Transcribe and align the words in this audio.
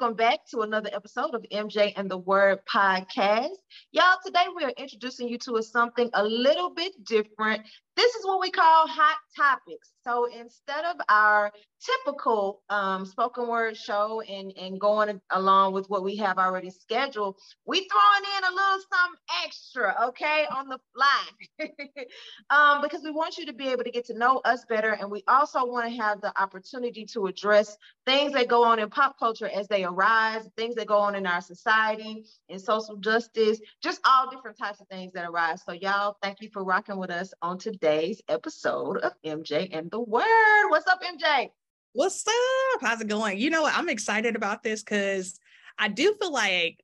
welcome 0.00 0.16
back 0.16 0.46
to 0.46 0.60
another 0.60 0.88
episode 0.94 1.34
of 1.34 1.44
MJ 1.52 1.92
and 1.94 2.10
the 2.10 2.16
Word 2.16 2.60
podcast. 2.72 3.50
Y'all, 3.92 4.16
today 4.24 4.46
we 4.56 4.64
are 4.64 4.72
introducing 4.78 5.28
you 5.28 5.36
to 5.38 5.56
a, 5.56 5.62
something 5.62 6.08
a 6.14 6.24
little 6.24 6.70
bit 6.70 6.92
different. 7.04 7.60
This 8.00 8.14
is 8.14 8.24
what 8.24 8.40
we 8.40 8.50
call 8.50 8.86
hot 8.88 9.18
topics. 9.36 9.90
So 10.04 10.24
instead 10.24 10.86
of 10.86 10.96
our 11.10 11.52
typical 11.84 12.62
um, 12.70 13.04
spoken 13.04 13.46
word 13.46 13.76
show 13.76 14.22
and, 14.22 14.54
and 14.56 14.80
going 14.80 15.20
along 15.30 15.74
with 15.74 15.90
what 15.90 16.02
we 16.02 16.16
have 16.16 16.38
already 16.38 16.70
scheduled, 16.70 17.36
we 17.66 17.86
throwing 17.90 18.38
in 18.38 18.44
a 18.44 18.54
little 18.54 18.78
something 18.90 19.20
extra, 19.44 19.94
okay, 20.08 20.46
on 20.50 20.68
the 20.68 20.78
fly, 20.94 21.68
um, 22.50 22.80
because 22.80 23.02
we 23.02 23.10
want 23.10 23.36
you 23.36 23.44
to 23.44 23.52
be 23.52 23.68
able 23.68 23.84
to 23.84 23.90
get 23.90 24.06
to 24.06 24.16
know 24.16 24.38
us 24.46 24.64
better, 24.66 24.92
and 24.92 25.10
we 25.10 25.22
also 25.28 25.66
want 25.66 25.86
to 25.86 26.00
have 26.00 26.22
the 26.22 26.32
opportunity 26.40 27.04
to 27.04 27.26
address 27.26 27.76
things 28.06 28.32
that 28.32 28.48
go 28.48 28.64
on 28.64 28.78
in 28.78 28.88
pop 28.88 29.18
culture 29.18 29.48
as 29.48 29.68
they 29.68 29.84
arise, 29.84 30.48
things 30.56 30.74
that 30.76 30.86
go 30.86 30.96
on 30.96 31.14
in 31.14 31.26
our 31.26 31.42
society, 31.42 32.24
in 32.48 32.58
social 32.58 32.96
justice, 32.96 33.60
just 33.82 34.00
all 34.06 34.30
different 34.30 34.56
types 34.58 34.80
of 34.80 34.88
things 34.88 35.12
that 35.12 35.28
arise. 35.28 35.62
So 35.66 35.72
y'all, 35.72 36.16
thank 36.22 36.40
you 36.40 36.48
for 36.52 36.64
rocking 36.64 36.96
with 36.96 37.10
us 37.10 37.32
on 37.42 37.58
today's 37.90 38.22
episode 38.28 38.98
of 38.98 39.12
MJ 39.26 39.68
and 39.72 39.90
the 39.90 39.98
Word. 39.98 40.68
What's 40.68 40.86
up, 40.86 41.02
MJ? 41.02 41.48
What's 41.92 42.24
up? 42.24 42.80
How's 42.80 43.00
it 43.00 43.08
going? 43.08 43.38
You 43.38 43.50
know 43.50 43.62
what? 43.62 43.76
I'm 43.76 43.88
excited 43.88 44.36
about 44.36 44.62
this 44.62 44.84
because 44.84 45.40
I 45.76 45.88
do 45.88 46.14
feel 46.20 46.32
like 46.32 46.78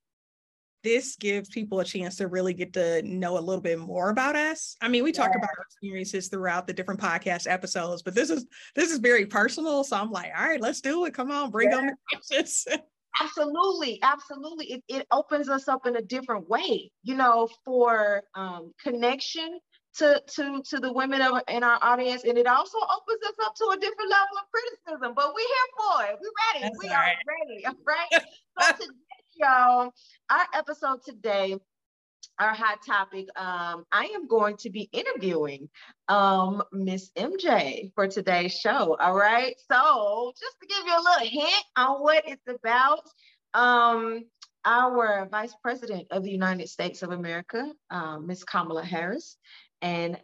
this 0.82 1.14
gives 1.14 1.48
people 1.48 1.78
a 1.78 1.84
chance 1.84 2.16
to 2.16 2.26
really 2.26 2.54
get 2.54 2.72
to 2.72 3.02
know 3.02 3.38
a 3.38 3.40
little 3.40 3.62
bit 3.62 3.78
more 3.78 4.10
about 4.10 4.34
us. 4.34 4.76
I 4.82 4.88
mean, 4.88 5.04
we 5.04 5.12
talk 5.12 5.30
about 5.30 5.50
our 5.56 5.64
experiences 5.64 6.26
throughout 6.26 6.66
the 6.66 6.72
different 6.72 6.98
podcast 6.98 7.48
episodes, 7.48 8.02
but 8.02 8.16
this 8.16 8.28
is 8.28 8.44
this 8.74 8.90
is 8.90 8.98
very 8.98 9.26
personal. 9.26 9.84
So 9.84 9.96
I'm 9.96 10.10
like, 10.10 10.32
all 10.36 10.44
right, 10.44 10.60
let's 10.60 10.80
do 10.80 11.04
it. 11.04 11.14
Come 11.14 11.30
on, 11.30 11.52
bring 11.52 11.70
yeah. 11.70 11.76
on 11.76 11.86
the 11.86 11.94
questions. 12.10 12.66
absolutely 13.22 13.98
absolutely 14.02 14.66
it, 14.66 14.84
it 14.88 15.06
opens 15.10 15.48
us 15.48 15.68
up 15.68 15.86
in 15.86 15.96
a 15.96 16.02
different 16.02 16.46
way 16.50 16.90
you 17.02 17.14
know 17.14 17.48
for 17.64 18.22
um, 18.34 18.72
connection 18.82 19.58
to 19.98 20.22
to 20.26 20.62
to 20.62 20.78
the 20.78 20.92
women 20.92 21.22
of, 21.22 21.40
in 21.48 21.62
our 21.62 21.78
audience 21.82 22.24
and 22.24 22.38
it 22.38 22.46
also 22.46 22.78
opens 22.78 23.22
us 23.26 23.34
up 23.44 23.54
to 23.54 23.64
a 23.72 23.76
different 23.76 24.10
level 24.10 24.36
of 24.38 24.44
criticism 24.52 25.14
but 25.14 25.32
we're 25.34 25.40
here 25.40 25.70
for 25.76 26.04
it 26.04 26.18
we're 26.20 26.60
ready 26.60 26.62
That's 26.62 26.78
we 26.82 26.88
are 26.88 27.04
ready 27.04 27.64
right 27.86 28.22
so 28.60 28.72
today 28.72 28.94
y'all 29.36 29.92
our 30.30 30.46
episode 30.54 31.00
today 31.04 31.56
our 32.38 32.54
hot 32.54 32.78
topic. 32.86 33.26
Um, 33.36 33.84
I 33.92 34.10
am 34.14 34.26
going 34.28 34.56
to 34.58 34.70
be 34.70 34.88
interviewing 34.92 35.68
um, 36.08 36.62
Miss 36.72 37.10
MJ 37.16 37.92
for 37.94 38.06
today's 38.08 38.52
show. 38.52 38.96
All 39.00 39.14
right. 39.14 39.54
So, 39.70 40.32
just 40.38 40.56
to 40.60 40.66
give 40.66 40.86
you 40.86 40.92
a 40.92 41.02
little 41.02 41.26
hint 41.26 41.64
on 41.76 42.02
what 42.02 42.24
it's 42.26 42.46
about, 42.46 43.00
um, 43.54 44.24
our 44.66 45.26
Vice 45.30 45.54
President 45.62 46.08
of 46.10 46.24
the 46.24 46.30
United 46.30 46.68
States 46.68 47.02
of 47.02 47.12
America, 47.12 47.72
uh, 47.90 48.18
Miss 48.18 48.44
Kamala 48.44 48.84
Harris, 48.84 49.38
and 49.80 50.18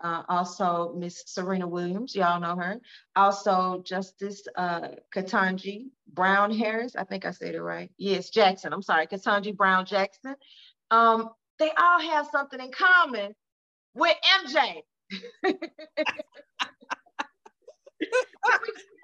uh, 0.00 0.22
also 0.28 0.94
Miss 0.98 1.22
Serena 1.26 1.66
Williams, 1.66 2.14
y'all 2.14 2.40
know 2.40 2.56
her. 2.56 2.80
Also 3.16 3.82
Justice 3.86 4.42
uh, 4.56 4.88
Ketanji 5.14 5.86
Brown 6.12 6.52
Harris, 6.52 6.96
I 6.96 7.04
think 7.04 7.24
I 7.24 7.30
said 7.30 7.54
it 7.54 7.62
right. 7.62 7.90
Yes, 7.96 8.30
Jackson. 8.30 8.72
I'm 8.72 8.82
sorry, 8.82 9.06
Ketanji 9.06 9.56
Brown 9.56 9.86
Jackson. 9.86 10.34
Um, 10.90 11.30
they 11.58 11.70
all 11.70 12.00
have 12.00 12.28
something 12.30 12.60
in 12.60 12.72
common 12.72 13.34
with 13.94 14.16
MJ. 14.44 14.82
what 15.42 15.58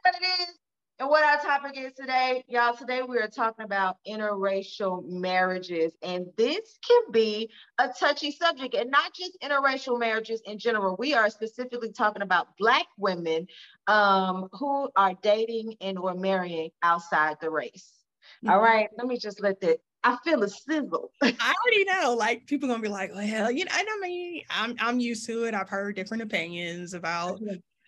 it 0.04 0.40
is 0.40 0.59
and 1.00 1.08
what 1.08 1.24
our 1.24 1.40
topic 1.40 1.78
is 1.78 1.94
today, 1.94 2.44
y'all. 2.46 2.76
Today 2.76 3.00
we 3.02 3.16
are 3.16 3.26
talking 3.26 3.64
about 3.64 3.96
interracial 4.06 5.02
marriages, 5.08 5.94
and 6.02 6.26
this 6.36 6.78
can 6.86 7.10
be 7.10 7.48
a 7.78 7.88
touchy 7.88 8.30
subject, 8.30 8.74
and 8.74 8.90
not 8.90 9.14
just 9.14 9.38
interracial 9.42 9.98
marriages 9.98 10.42
in 10.44 10.58
general. 10.58 10.96
We 10.98 11.14
are 11.14 11.30
specifically 11.30 11.90
talking 11.90 12.20
about 12.20 12.48
Black 12.58 12.84
women 12.98 13.46
um, 13.86 14.48
who 14.52 14.90
are 14.94 15.14
dating 15.22 15.76
and 15.80 15.98
or 15.98 16.14
marrying 16.14 16.68
outside 16.82 17.38
the 17.40 17.48
race. 17.48 17.90
Mm-hmm. 18.44 18.50
All 18.50 18.60
right, 18.60 18.90
let 18.98 19.06
me 19.06 19.16
just 19.16 19.40
let 19.40 19.58
that 19.62 19.78
I 20.04 20.18
feel 20.22 20.42
a 20.42 20.50
sizzle. 20.50 21.12
I 21.22 21.54
already 21.64 21.84
know. 21.86 22.14
Like 22.14 22.46
people 22.46 22.68
gonna 22.68 22.82
be 22.82 22.88
like, 22.88 23.10
well, 23.14 23.50
you 23.50 23.64
know, 23.64 23.72
I 23.74 23.98
mean, 24.02 24.42
I'm 24.50 24.76
I'm 24.78 25.00
used 25.00 25.24
to 25.26 25.44
it. 25.44 25.54
I've 25.54 25.70
heard 25.70 25.96
different 25.96 26.24
opinions 26.24 26.92
about 26.92 27.40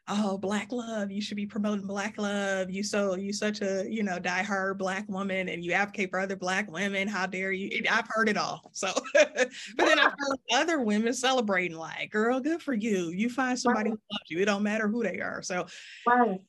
oh, 0.08 0.36
black 0.38 0.72
love. 0.72 1.10
You 1.10 1.20
should 1.20 1.36
be 1.36 1.46
promoting 1.46 1.86
black 1.86 2.18
love. 2.18 2.70
You 2.70 2.82
so 2.82 3.16
you 3.16 3.32
such 3.32 3.62
a, 3.62 3.84
you 3.88 4.02
know, 4.02 4.18
diehard 4.18 4.78
black 4.78 5.08
woman 5.08 5.48
and 5.48 5.64
you 5.64 5.72
advocate 5.72 6.10
for 6.10 6.20
other 6.20 6.36
black 6.36 6.70
women. 6.70 7.08
How 7.08 7.26
dare 7.26 7.52
you? 7.52 7.82
I've 7.90 8.08
heard 8.08 8.28
it 8.28 8.36
all. 8.36 8.70
So 8.72 8.92
but 9.14 9.50
then 9.76 9.98
I've 9.98 10.12
heard 10.16 10.38
other 10.52 10.80
women 10.80 11.12
celebrating, 11.12 11.76
like, 11.76 12.10
girl, 12.10 12.40
good 12.40 12.62
for 12.62 12.74
you. 12.74 13.10
You 13.10 13.30
find 13.30 13.58
somebody 13.58 13.90
right. 13.90 13.98
who 13.98 14.14
loves 14.14 14.30
you. 14.30 14.40
It 14.40 14.46
don't 14.46 14.62
matter 14.62 14.88
who 14.88 15.02
they 15.02 15.20
are. 15.20 15.42
So 15.42 15.66
right. 16.06 16.40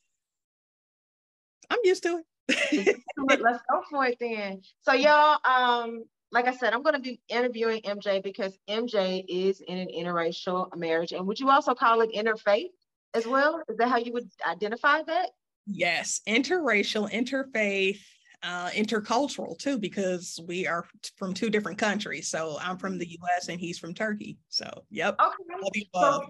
I'm 1.69 1.79
used 1.83 2.03
to 2.03 2.21
it. 2.49 2.97
Let's 3.17 3.63
go 3.71 3.81
for 3.89 4.05
it 4.05 4.17
then. 4.19 4.61
So 4.81 4.93
y'all, 4.93 5.39
um, 5.45 6.03
like 6.31 6.47
I 6.47 6.53
said, 6.53 6.73
I'm 6.73 6.81
going 6.81 6.95
to 6.95 7.01
be 7.01 7.21
interviewing 7.29 7.81
MJ 7.81 8.21
because 8.21 8.57
MJ 8.67 9.23
is 9.27 9.61
in 9.61 9.77
an 9.77 9.87
interracial 9.95 10.75
marriage. 10.75 11.11
And 11.11 11.27
would 11.27 11.39
you 11.39 11.49
also 11.49 11.75
call 11.75 12.01
it 12.01 12.11
interfaith 12.13 12.71
as 13.13 13.27
well? 13.27 13.61
Is 13.69 13.77
that 13.77 13.89
how 13.89 13.97
you 13.97 14.13
would 14.13 14.29
identify 14.47 15.01
that? 15.03 15.29
Yes, 15.65 16.21
interracial, 16.27 17.09
interfaith, 17.11 17.99
uh, 18.43 18.69
intercultural 18.69 19.57
too, 19.57 19.77
because 19.77 20.39
we 20.47 20.67
are 20.67 20.85
from 21.15 21.33
two 21.33 21.49
different 21.49 21.77
countries. 21.77 22.29
So 22.29 22.57
I'm 22.59 22.77
from 22.77 22.97
the 22.97 23.07
U.S. 23.09 23.47
and 23.47 23.59
he's 23.59 23.79
from 23.79 23.93
Turkey. 23.93 24.37
So 24.49 24.69
yep. 24.89 25.17
Okay. 25.19 25.87
So, 25.95 26.25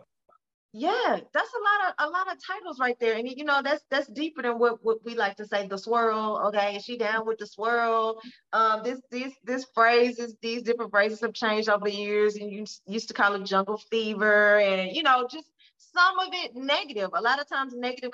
yeah, 0.75 1.19
that's 1.33 1.51
a 1.53 1.63
lot 1.63 1.89
of 1.89 2.07
a 2.07 2.09
lot 2.09 2.31
of 2.31 2.39
titles 2.43 2.79
right 2.79 2.99
there, 2.99 3.15
and 3.15 3.29
you 3.29 3.43
know 3.43 3.61
that's 3.63 3.83
that's 3.91 4.07
deeper 4.07 4.41
than 4.41 4.57
what, 4.57 4.83
what 4.83 5.05
we 5.05 5.13
like 5.13 5.35
to 5.35 5.45
say. 5.45 5.67
The 5.67 5.77
swirl, 5.77 6.41
okay? 6.47 6.75
Is 6.75 6.83
she 6.83 6.97
down 6.97 7.27
with 7.27 7.37
the 7.37 7.45
swirl? 7.45 8.19
Um, 8.53 8.81
this 8.83 8.99
this 9.11 9.33
this 9.43 9.67
phrases, 9.75 10.35
these 10.41 10.63
different 10.63 10.89
phrases 10.89 11.21
have 11.21 11.33
changed 11.33 11.69
over 11.69 11.85
the 11.85 11.95
years, 11.95 12.37
and 12.37 12.51
you 12.51 12.65
used 12.87 13.07
to 13.09 13.13
call 13.13 13.35
it 13.35 13.43
jungle 13.43 13.77
fever, 13.91 14.57
and 14.57 14.95
you 14.95 15.03
know 15.03 15.27
just 15.29 15.47
some 15.93 16.19
of 16.19 16.29
it 16.31 16.55
negative. 16.55 17.09
A 17.13 17.21
lot 17.21 17.39
of 17.39 17.47
times 17.47 17.73
negative 17.75 18.11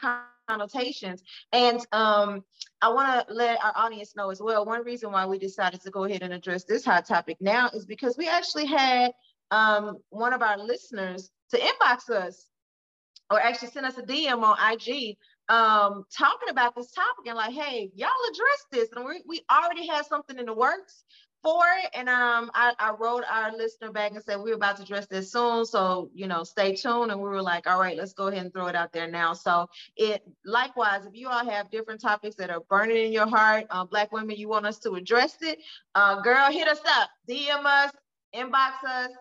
connotations, 0.47 1.23
and 1.51 1.79
um, 1.91 2.43
I 2.81 2.89
want 2.89 3.27
to 3.27 3.33
let 3.33 3.63
our 3.63 3.73
audience 3.75 4.15
know 4.15 4.29
as 4.29 4.41
well. 4.41 4.65
One 4.65 4.83
reason 4.83 5.11
why 5.11 5.25
we 5.25 5.39
decided 5.39 5.81
to 5.81 5.91
go 5.91 6.03
ahead 6.05 6.23
and 6.23 6.33
address 6.33 6.63
this 6.63 6.85
hot 6.85 7.05
topic 7.05 7.37
now 7.39 7.69
is 7.73 7.85
because 7.85 8.17
we 8.17 8.27
actually 8.27 8.65
had 8.65 9.11
um, 9.51 9.97
one 10.09 10.33
of 10.33 10.41
our 10.41 10.57
listeners 10.57 11.31
to 11.51 11.59
inbox 11.59 12.09
us 12.09 12.47
or 13.31 13.39
actually 13.39 13.69
send 13.69 13.85
us 13.85 13.97
a 13.97 14.03
DM 14.03 14.41
on 14.41 14.57
IG 14.73 15.17
um, 15.49 16.05
talking 16.15 16.49
about 16.49 16.75
this 16.75 16.91
topic 16.91 17.25
and 17.27 17.35
like, 17.35 17.53
hey, 17.53 17.91
y'all 17.95 18.09
address 18.31 18.65
this. 18.71 18.89
And 18.95 19.05
we, 19.05 19.21
we 19.27 19.41
already 19.51 19.87
had 19.87 20.05
something 20.05 20.37
in 20.37 20.45
the 20.45 20.53
works 20.53 21.03
for 21.41 21.63
it. 21.83 21.89
And 21.93 22.09
um, 22.09 22.51
I, 22.53 22.73
I 22.79 22.91
wrote 22.99 23.23
our 23.29 23.55
listener 23.55 23.91
back 23.91 24.11
and 24.11 24.23
said, 24.23 24.37
we 24.37 24.51
we're 24.51 24.55
about 24.55 24.77
to 24.77 24.83
address 24.83 25.07
this 25.07 25.31
soon. 25.31 25.65
So, 25.65 26.09
you 26.13 26.27
know, 26.27 26.43
stay 26.43 26.75
tuned. 26.75 27.11
And 27.11 27.19
we 27.21 27.29
were 27.29 27.41
like, 27.41 27.67
all 27.67 27.79
right, 27.79 27.97
let's 27.97 28.13
go 28.13 28.27
ahead 28.27 28.43
and 28.43 28.53
throw 28.53 28.67
it 28.67 28.75
out 28.75 28.91
there 28.91 29.09
now. 29.09 29.33
So 29.33 29.69
it 29.95 30.23
likewise, 30.45 31.05
if 31.05 31.15
you 31.15 31.29
all 31.29 31.45
have 31.49 31.71
different 31.71 32.01
topics 32.01 32.35
that 32.35 32.49
are 32.49 32.61
burning 32.69 33.05
in 33.05 33.11
your 33.13 33.27
heart, 33.27 33.65
uh, 33.69 33.85
Black 33.85 34.11
women, 34.11 34.35
you 34.37 34.47
want 34.49 34.65
us 34.65 34.79
to 34.79 34.93
address 34.93 35.37
it, 35.41 35.59
uh, 35.95 36.21
girl, 36.21 36.51
hit 36.51 36.67
us 36.67 36.81
up, 36.87 37.09
DM 37.27 37.65
us, 37.65 37.91
inbox 38.35 38.83
us, 38.87 39.11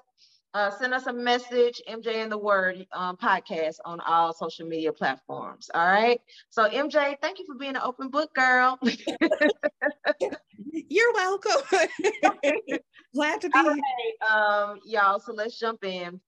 uh, 0.54 0.70
send 0.70 0.94
us 0.94 1.06
a 1.06 1.12
message, 1.12 1.80
MJ 1.88 2.16
and 2.16 2.32
the 2.32 2.38
Word 2.38 2.86
um, 2.92 3.16
podcast 3.16 3.76
on 3.84 4.00
all 4.00 4.32
social 4.32 4.66
media 4.66 4.92
platforms. 4.92 5.70
All 5.74 5.86
right. 5.86 6.20
So, 6.50 6.68
MJ, 6.68 7.16
thank 7.20 7.38
you 7.38 7.46
for 7.46 7.54
being 7.54 7.76
an 7.76 7.82
open 7.84 8.08
book 8.08 8.34
girl. 8.34 8.78
You're 10.88 11.12
welcome. 11.12 11.62
Glad 13.14 13.40
to 13.42 13.48
be 13.48 13.58
here. 13.58 14.30
um, 14.30 14.80
y'all. 14.84 15.20
So, 15.20 15.32
let's 15.32 15.58
jump 15.58 15.84
in. 15.84 16.20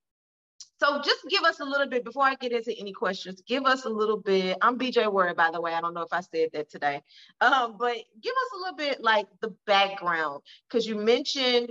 So, 0.79 1.01
just 1.03 1.21
give 1.29 1.43
us 1.45 1.61
a 1.61 1.65
little 1.65 1.89
bit 1.89 2.05
before 2.05 2.25
I 2.25 2.35
get 2.35 2.53
into 2.53 2.75
any 2.79 2.93
questions. 2.93 3.43
Give 3.47 3.65
us 3.65 3.85
a 3.85 3.89
little 3.89 4.17
bit. 4.17 4.59
I'm 4.63 4.79
BJ 4.79 5.11
Word, 5.13 5.37
by 5.37 5.51
the 5.51 5.61
way. 5.61 5.75
I 5.75 5.81
don't 5.81 5.95
know 5.95 6.03
if 6.03 6.13
I 6.13 6.21
said 6.21 6.51
that 6.53 6.71
today, 6.71 7.03
um, 7.41 7.77
but 7.79 7.97
give 8.23 8.33
us 8.33 8.51
a 8.55 8.59
little 8.59 8.77
bit 8.77 9.03
like 9.03 9.27
the 9.41 9.55
background 9.67 10.43
because 10.69 10.87
you 10.87 10.97
mentioned 10.97 11.71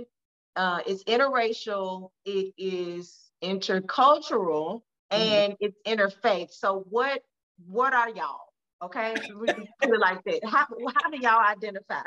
uh, 0.56 0.80
it's 0.86 1.04
interracial, 1.04 2.10
it 2.24 2.52
is 2.58 3.30
intercultural, 3.42 4.82
mm-hmm. 5.10 5.22
and 5.22 5.56
it's 5.60 5.76
interfaith. 5.86 6.52
So 6.52 6.84
what 6.90 7.22
what 7.66 7.92
are 7.92 8.10
y'all? 8.10 8.40
Okay, 8.82 9.14
we 9.38 9.46
put 9.46 9.94
it 9.94 10.00
like 10.00 10.24
that. 10.24 10.40
How 10.44 10.66
how 11.02 11.10
do 11.10 11.18
y'all 11.18 11.40
identify? 11.40 12.02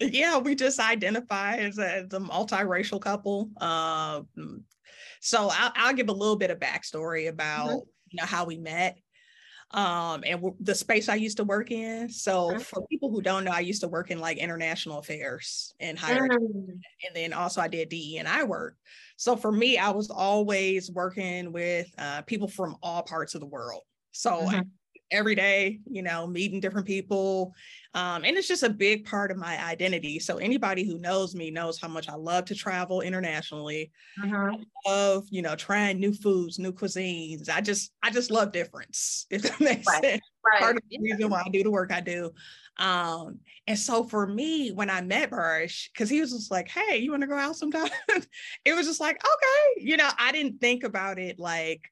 Yeah, 0.00 0.38
we 0.38 0.54
just 0.54 0.80
identify 0.80 1.56
as 1.56 1.78
a, 1.78 2.06
multiracial 2.10 3.00
couple. 3.00 3.50
Uh, 3.60 4.22
so 5.20 5.48
I'll, 5.52 5.72
I'll, 5.76 5.94
give 5.94 6.08
a 6.08 6.12
little 6.12 6.36
bit 6.36 6.50
of 6.50 6.58
backstory 6.58 7.28
about 7.28 7.68
mm-hmm. 7.68 7.88
you 8.10 8.20
know 8.20 8.26
how 8.26 8.44
we 8.44 8.58
met. 8.58 8.98
um, 9.70 10.22
and 10.24 10.40
w- 10.40 10.56
the 10.60 10.74
space 10.74 11.08
I 11.08 11.16
used 11.16 11.38
to 11.38 11.44
work 11.44 11.70
in. 11.70 12.08
So 12.08 12.50
mm-hmm. 12.50 12.60
for 12.60 12.86
people 12.86 13.10
who 13.10 13.22
don't 13.22 13.44
know, 13.44 13.50
I 13.50 13.60
used 13.60 13.80
to 13.82 13.88
work 13.88 14.10
in 14.10 14.18
like 14.18 14.38
international 14.38 14.98
affairs 14.98 15.74
and 15.80 15.98
higher, 15.98 16.28
mm-hmm. 16.28 16.70
and 16.70 17.14
then 17.14 17.32
also 17.32 17.60
I 17.60 17.68
did 17.68 17.88
DE 17.88 18.18
and 18.18 18.28
I 18.28 18.44
work. 18.44 18.76
So 19.16 19.36
for 19.36 19.52
me, 19.52 19.78
I 19.78 19.90
was 19.90 20.10
always 20.10 20.90
working 20.90 21.52
with 21.52 21.88
uh, 21.98 22.22
people 22.22 22.48
from 22.48 22.76
all 22.82 23.02
parts 23.02 23.34
of 23.34 23.40
the 23.40 23.46
world. 23.46 23.82
So 24.12 24.30
mm-hmm. 24.42 24.60
Every 25.10 25.34
day, 25.34 25.80
you 25.86 26.02
know, 26.02 26.26
meeting 26.26 26.60
different 26.60 26.86
people, 26.86 27.54
um, 27.94 28.24
and 28.24 28.36
it's 28.36 28.48
just 28.48 28.64
a 28.64 28.70
big 28.70 29.04
part 29.04 29.30
of 29.30 29.36
my 29.36 29.62
identity. 29.64 30.18
So 30.18 30.38
anybody 30.38 30.84
who 30.84 30.98
knows 30.98 31.34
me 31.34 31.50
knows 31.50 31.80
how 31.80 31.88
much 31.88 32.08
I 32.08 32.14
love 32.14 32.44
to 32.46 32.54
travel 32.54 33.02
internationally. 33.02 33.92
Uh-huh. 34.22 34.50
I 34.52 34.90
love, 34.90 35.26
you 35.30 35.42
know, 35.42 35.54
trying 35.54 36.00
new 36.00 36.12
foods, 36.12 36.58
new 36.58 36.72
cuisines. 36.72 37.48
I 37.48 37.60
just, 37.60 37.92
I 38.02 38.10
just 38.10 38.30
love 38.30 38.52
difference. 38.52 39.26
If 39.34 39.42
that 39.42 39.60
makes 39.60 39.86
right. 39.86 40.02
sense. 40.02 40.22
Right. 40.44 40.60
Part 40.60 40.76
of 40.76 40.82
the 40.90 40.96
yeah. 41.00 41.12
reason 41.12 41.30
why 41.30 41.42
I 41.44 41.48
do 41.48 41.62
the 41.62 41.70
work 41.70 41.92
I 41.92 42.00
do. 42.00 42.32
Um, 42.76 43.38
and 43.66 43.78
so 43.78 44.04
for 44.04 44.26
me, 44.26 44.70
when 44.70 44.90
I 44.90 45.00
met 45.00 45.30
Barish, 45.30 45.88
because 45.92 46.10
he 46.10 46.20
was 46.20 46.32
just 46.32 46.50
like, 46.50 46.68
"Hey, 46.68 46.98
you 46.98 47.10
want 47.10 47.22
to 47.22 47.28
go 47.28 47.36
out 47.36 47.56
sometime?" 47.56 47.88
it 48.64 48.74
was 48.74 48.86
just 48.86 49.00
like, 49.00 49.16
okay, 49.16 49.84
you 49.84 49.96
know, 49.96 50.10
I 50.18 50.32
didn't 50.32 50.60
think 50.60 50.84
about 50.84 51.18
it 51.18 51.38
like 51.38 51.82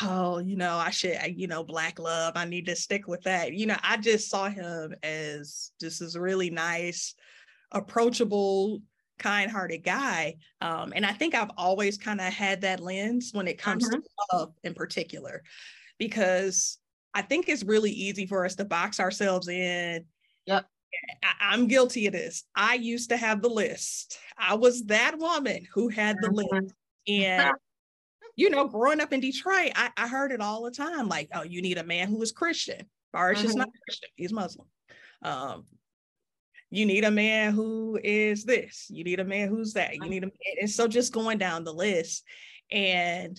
oh, 0.00 0.38
you 0.38 0.56
know, 0.56 0.76
I 0.76 0.90
should, 0.90 1.18
you 1.36 1.46
know, 1.46 1.62
black 1.62 1.98
love, 1.98 2.32
I 2.36 2.44
need 2.44 2.66
to 2.66 2.76
stick 2.76 3.06
with 3.06 3.22
that. 3.22 3.52
You 3.52 3.66
know, 3.66 3.76
I 3.82 3.96
just 3.98 4.30
saw 4.30 4.48
him 4.48 4.94
as 5.02 5.72
just 5.80 6.00
this 6.00 6.16
really 6.16 6.50
nice, 6.50 7.14
approachable, 7.72 8.80
kind-hearted 9.18 9.84
guy. 9.84 10.36
Um, 10.60 10.92
and 10.96 11.04
I 11.04 11.12
think 11.12 11.34
I've 11.34 11.50
always 11.56 11.98
kind 11.98 12.20
of 12.20 12.32
had 12.32 12.62
that 12.62 12.80
lens 12.80 13.30
when 13.32 13.46
it 13.46 13.58
comes 13.58 13.88
to 13.88 13.98
mm-hmm. 13.98 14.36
love 14.36 14.54
in 14.64 14.74
particular, 14.74 15.42
because 15.98 16.78
I 17.14 17.22
think 17.22 17.48
it's 17.48 17.62
really 17.62 17.90
easy 17.90 18.26
for 18.26 18.44
us 18.44 18.54
to 18.56 18.64
box 18.64 18.98
ourselves 18.98 19.48
in. 19.48 20.06
Yep. 20.46 20.66
I, 21.22 21.54
am 21.54 21.68
guilty 21.68 22.06
of 22.06 22.12
this. 22.12 22.44
I 22.54 22.74
used 22.74 23.10
to 23.10 23.16
have 23.16 23.42
the 23.42 23.48
list. 23.48 24.18
I 24.38 24.54
was 24.54 24.84
that 24.84 25.18
woman 25.18 25.66
who 25.72 25.88
had 25.88 26.16
the 26.20 26.28
mm-hmm. 26.28 26.56
list. 26.56 26.74
And 27.08 27.52
you 28.36 28.50
know, 28.50 28.66
growing 28.66 29.00
up 29.00 29.12
in 29.12 29.20
Detroit, 29.20 29.72
I, 29.74 29.90
I 29.96 30.08
heard 30.08 30.32
it 30.32 30.40
all 30.40 30.62
the 30.62 30.70
time. 30.70 31.08
Like, 31.08 31.28
oh, 31.34 31.42
you 31.42 31.62
need 31.62 31.78
a 31.78 31.84
man 31.84 32.08
who 32.08 32.20
is 32.22 32.32
Christian. 32.32 32.86
Barish 33.14 33.36
mm-hmm. 33.36 33.46
is 33.46 33.56
not 33.56 33.68
Christian, 33.84 34.08
he's 34.16 34.32
Muslim. 34.32 34.66
Um, 35.22 35.64
you 36.70 36.86
need 36.86 37.04
a 37.04 37.10
man 37.10 37.52
who 37.52 38.00
is 38.02 38.44
this, 38.44 38.86
you 38.88 39.04
need 39.04 39.20
a 39.20 39.24
man 39.24 39.48
who's 39.48 39.74
that, 39.74 39.94
you 39.94 40.08
need 40.08 40.22
a 40.22 40.26
man. 40.26 40.56
And 40.60 40.70
so 40.70 40.88
just 40.88 41.12
going 41.12 41.36
down 41.36 41.64
the 41.64 41.74
list. 41.74 42.24
And 42.70 43.38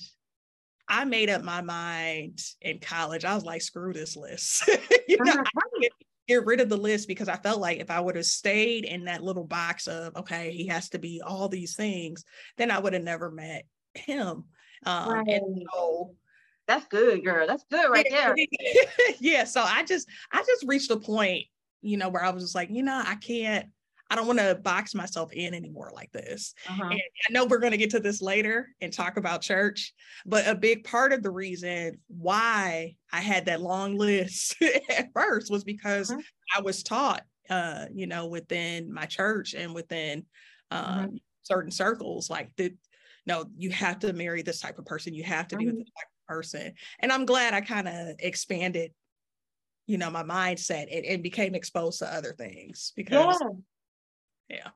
I 0.87 1.05
made 1.05 1.29
up 1.29 1.43
my 1.43 1.61
mind 1.61 2.39
in 2.61 2.79
college. 2.79 3.25
I 3.25 3.33
was 3.33 3.43
like, 3.43 3.63
screw 3.63 3.93
this 3.93 4.15
list. 4.15 4.67
you 5.07 5.17
know, 5.19 5.33
I 5.33 5.89
get 6.27 6.45
rid 6.45 6.59
of 6.59 6.69
the 6.69 6.77
list 6.77 7.07
because 7.07 7.27
I 7.27 7.37
felt 7.37 7.59
like 7.59 7.79
if 7.79 7.89
I 7.89 7.99
would 7.99 8.15
have 8.15 8.25
stayed 8.25 8.85
in 8.85 9.05
that 9.05 9.23
little 9.23 9.45
box 9.45 9.87
of, 9.87 10.15
okay, 10.15 10.51
he 10.51 10.67
has 10.67 10.89
to 10.89 10.99
be 10.99 11.21
all 11.25 11.49
these 11.49 11.75
things, 11.75 12.23
then 12.57 12.69
I 12.69 12.77
would 12.77 12.93
have 12.93 13.03
never 13.03 13.31
met 13.31 13.65
him. 13.95 14.45
Um, 14.85 15.09
right. 15.09 15.27
and 15.27 15.65
so 15.73 16.15
that's 16.67 16.87
good, 16.87 17.23
girl. 17.23 17.45
That's 17.47 17.65
good 17.69 17.89
right 17.89 18.07
there. 18.09 18.35
yeah. 19.19 19.43
So 19.43 19.61
I 19.61 19.83
just 19.83 20.07
I 20.31 20.43
just 20.43 20.65
reached 20.65 20.91
a 20.91 20.97
point, 20.97 21.45
you 21.81 21.97
know, 21.97 22.09
where 22.09 22.23
I 22.23 22.29
was 22.29 22.43
just 22.43 22.55
like, 22.55 22.69
you 22.71 22.83
know, 22.83 23.01
I 23.05 23.15
can't, 23.15 23.67
I 24.09 24.15
don't 24.15 24.27
want 24.27 24.39
to 24.39 24.55
box 24.55 24.95
myself 24.95 25.33
in 25.33 25.53
anymore 25.53 25.91
like 25.93 26.11
this. 26.11 26.53
Uh-huh. 26.69 26.89
And 26.89 27.01
I 27.01 27.31
know 27.31 27.45
we're 27.45 27.59
going 27.59 27.71
to 27.71 27.77
get 27.77 27.89
to 27.91 27.99
this 27.99 28.21
later 28.21 28.69
and 28.79 28.93
talk 28.93 29.17
about 29.17 29.41
church, 29.41 29.93
but 30.25 30.47
a 30.47 30.55
big 30.55 30.83
part 30.83 31.11
of 31.13 31.23
the 31.23 31.31
reason 31.31 31.99
why 32.07 32.95
I 33.11 33.21
had 33.21 33.45
that 33.45 33.61
long 33.61 33.97
list 33.97 34.55
at 34.89 35.09
first 35.13 35.51
was 35.51 35.63
because 35.63 36.11
uh-huh. 36.11 36.21
I 36.55 36.61
was 36.61 36.83
taught, 36.83 37.23
uh, 37.49 37.85
you 37.93 38.07
know, 38.07 38.27
within 38.27 38.93
my 38.93 39.05
church 39.05 39.53
and 39.53 39.73
within 39.73 40.25
um, 40.71 40.79
uh-huh. 40.79 41.07
certain 41.43 41.71
circles, 41.71 42.29
like 42.29 42.51
the 42.55 42.73
no, 43.25 43.45
you 43.57 43.69
have 43.71 43.99
to 43.99 44.13
marry 44.13 44.41
this 44.41 44.59
type 44.59 44.79
of 44.79 44.85
person. 44.85 45.13
You 45.13 45.23
have 45.23 45.47
to 45.49 45.57
be 45.57 45.65
with 45.65 45.77
this 45.77 45.87
type 45.97 46.07
of 46.07 46.27
person. 46.27 46.73
And 46.99 47.11
I'm 47.11 47.25
glad 47.25 47.53
I 47.53 47.61
kind 47.61 47.87
of 47.87 48.15
expanded, 48.19 48.91
you 49.87 49.97
know, 49.97 50.09
my 50.09 50.23
mindset 50.23 50.87
and, 50.91 51.05
and, 51.05 51.23
became 51.23 51.55
exposed 51.55 51.99
to 51.99 52.13
other 52.13 52.33
things 52.37 52.91
because 52.95 53.39
yeah. 54.49 54.57
yeah. 54.57 54.69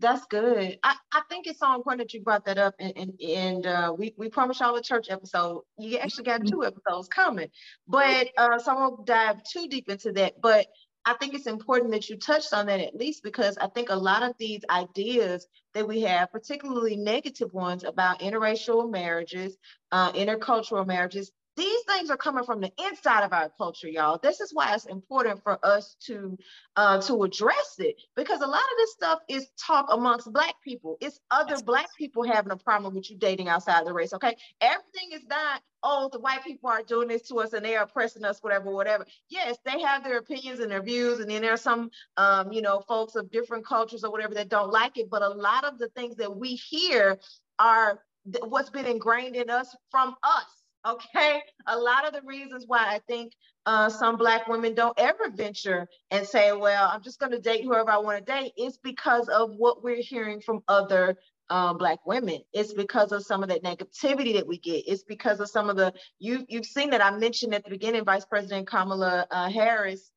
That's 0.00 0.26
good. 0.26 0.78
I, 0.82 0.96
I 1.12 1.22
think 1.30 1.46
it's 1.46 1.60
so 1.60 1.76
important 1.76 2.00
that 2.00 2.12
you 2.12 2.22
brought 2.22 2.44
that 2.46 2.58
up 2.58 2.74
and 2.80 2.92
and, 2.96 3.20
and 3.20 3.66
uh, 3.66 3.94
we, 3.96 4.12
we 4.18 4.28
promised 4.28 4.58
y'all 4.58 4.74
a 4.74 4.82
church 4.82 5.06
episode. 5.10 5.62
You 5.78 5.98
actually 5.98 6.24
got 6.24 6.44
two 6.44 6.64
episodes 6.64 7.06
coming. 7.06 7.48
But 7.86 8.30
uh, 8.36 8.58
so 8.58 8.72
I 8.72 8.74
won't 8.74 9.06
dive 9.06 9.44
too 9.44 9.68
deep 9.68 9.88
into 9.88 10.10
that. 10.14 10.40
But 10.42 10.66
I 11.04 11.14
think 11.14 11.34
it's 11.34 11.46
important 11.46 11.90
that 11.92 12.08
you 12.08 12.16
touched 12.16 12.52
on 12.52 12.66
that 12.66 12.80
at 12.80 12.94
least 12.94 13.22
because 13.24 13.58
I 13.58 13.66
think 13.68 13.90
a 13.90 13.96
lot 13.96 14.22
of 14.22 14.34
these 14.38 14.60
ideas 14.70 15.46
that 15.74 15.86
we 15.86 16.02
have, 16.02 16.30
particularly 16.30 16.96
negative 16.96 17.52
ones 17.52 17.82
about 17.82 18.20
interracial 18.20 18.90
marriages, 18.90 19.56
uh, 19.90 20.12
intercultural 20.12 20.86
marriages, 20.86 21.32
these 21.56 21.82
things 21.82 22.10
are 22.10 22.16
coming 22.16 22.44
from 22.44 22.60
the 22.60 22.72
inside 22.88 23.24
of 23.24 23.32
our 23.32 23.50
culture, 23.58 23.88
y'all. 23.88 24.18
This 24.22 24.40
is 24.40 24.54
why 24.54 24.74
it's 24.74 24.86
important 24.86 25.42
for 25.42 25.58
us 25.64 25.96
to 26.06 26.38
uh, 26.76 27.00
to 27.02 27.24
address 27.24 27.76
it 27.78 27.96
because 28.16 28.40
a 28.40 28.46
lot 28.46 28.56
of 28.56 28.78
this 28.78 28.92
stuff 28.92 29.18
is 29.28 29.48
talk 29.58 29.86
amongst 29.90 30.32
Black 30.32 30.54
people. 30.64 30.96
It's 31.00 31.20
other 31.30 31.60
Black 31.62 31.88
people 31.96 32.22
having 32.22 32.52
a 32.52 32.56
problem 32.56 32.94
with 32.94 33.10
you 33.10 33.18
dating 33.18 33.48
outside 33.48 33.86
the 33.86 33.92
race. 33.92 34.14
Okay, 34.14 34.34
everything 34.60 35.10
is 35.12 35.26
not 35.28 35.60
oh 35.82 36.08
the 36.10 36.20
white 36.20 36.42
people 36.44 36.70
are 36.70 36.82
doing 36.82 37.08
this 37.08 37.22
to 37.28 37.36
us 37.36 37.52
and 37.52 37.64
they 37.64 37.76
are 37.76 37.84
oppressing 37.84 38.24
us, 38.24 38.42
whatever, 38.42 38.70
whatever. 38.70 39.04
Yes, 39.28 39.58
they 39.64 39.80
have 39.82 40.04
their 40.04 40.18
opinions 40.18 40.60
and 40.60 40.70
their 40.70 40.82
views, 40.82 41.20
and 41.20 41.30
then 41.30 41.42
there 41.42 41.52
are 41.52 41.58
some 41.58 41.90
um, 42.16 42.50
you 42.50 42.62
know 42.62 42.80
folks 42.88 43.14
of 43.14 43.30
different 43.30 43.66
cultures 43.66 44.04
or 44.04 44.10
whatever 44.10 44.34
that 44.34 44.48
don't 44.48 44.72
like 44.72 44.96
it. 44.96 45.10
But 45.10 45.22
a 45.22 45.28
lot 45.28 45.64
of 45.64 45.78
the 45.78 45.88
things 45.88 46.16
that 46.16 46.34
we 46.34 46.54
hear 46.54 47.18
are 47.58 48.00
what's 48.44 48.70
been 48.70 48.86
ingrained 48.86 49.36
in 49.36 49.50
us 49.50 49.76
from 49.90 50.14
us 50.22 50.61
Okay. 50.86 51.40
A 51.68 51.78
lot 51.78 52.06
of 52.06 52.12
the 52.12 52.22
reasons 52.26 52.64
why 52.66 52.84
I 52.88 53.00
think 53.06 53.32
uh, 53.66 53.88
some 53.88 54.16
Black 54.16 54.48
women 54.48 54.74
don't 54.74 54.98
ever 54.98 55.30
venture 55.30 55.86
and 56.10 56.26
say, 56.26 56.52
well, 56.52 56.90
I'm 56.92 57.02
just 57.02 57.20
going 57.20 57.32
to 57.32 57.38
date 57.38 57.64
whoever 57.64 57.90
I 57.90 57.98
want 57.98 58.18
to 58.18 58.32
date 58.32 58.52
is 58.58 58.78
because 58.82 59.28
of 59.28 59.52
what 59.56 59.84
we're 59.84 60.02
hearing 60.02 60.40
from 60.40 60.62
other 60.66 61.16
uh, 61.50 61.72
Black 61.74 62.04
women. 62.04 62.40
It's 62.52 62.72
because 62.72 63.12
of 63.12 63.24
some 63.24 63.44
of 63.44 63.48
that 63.50 63.62
negativity 63.62 64.34
that 64.34 64.46
we 64.48 64.58
get. 64.58 64.88
It's 64.88 65.04
because 65.04 65.38
of 65.38 65.48
some 65.48 65.70
of 65.70 65.76
the, 65.76 65.92
you, 66.18 66.44
you've 66.48 66.66
seen 66.66 66.90
that 66.90 67.04
I 67.04 67.16
mentioned 67.16 67.54
at 67.54 67.62
the 67.62 67.70
beginning, 67.70 68.04
Vice 68.04 68.24
President 68.24 68.66
Kamala 68.66 69.26
uh, 69.30 69.50
Harris 69.50 70.10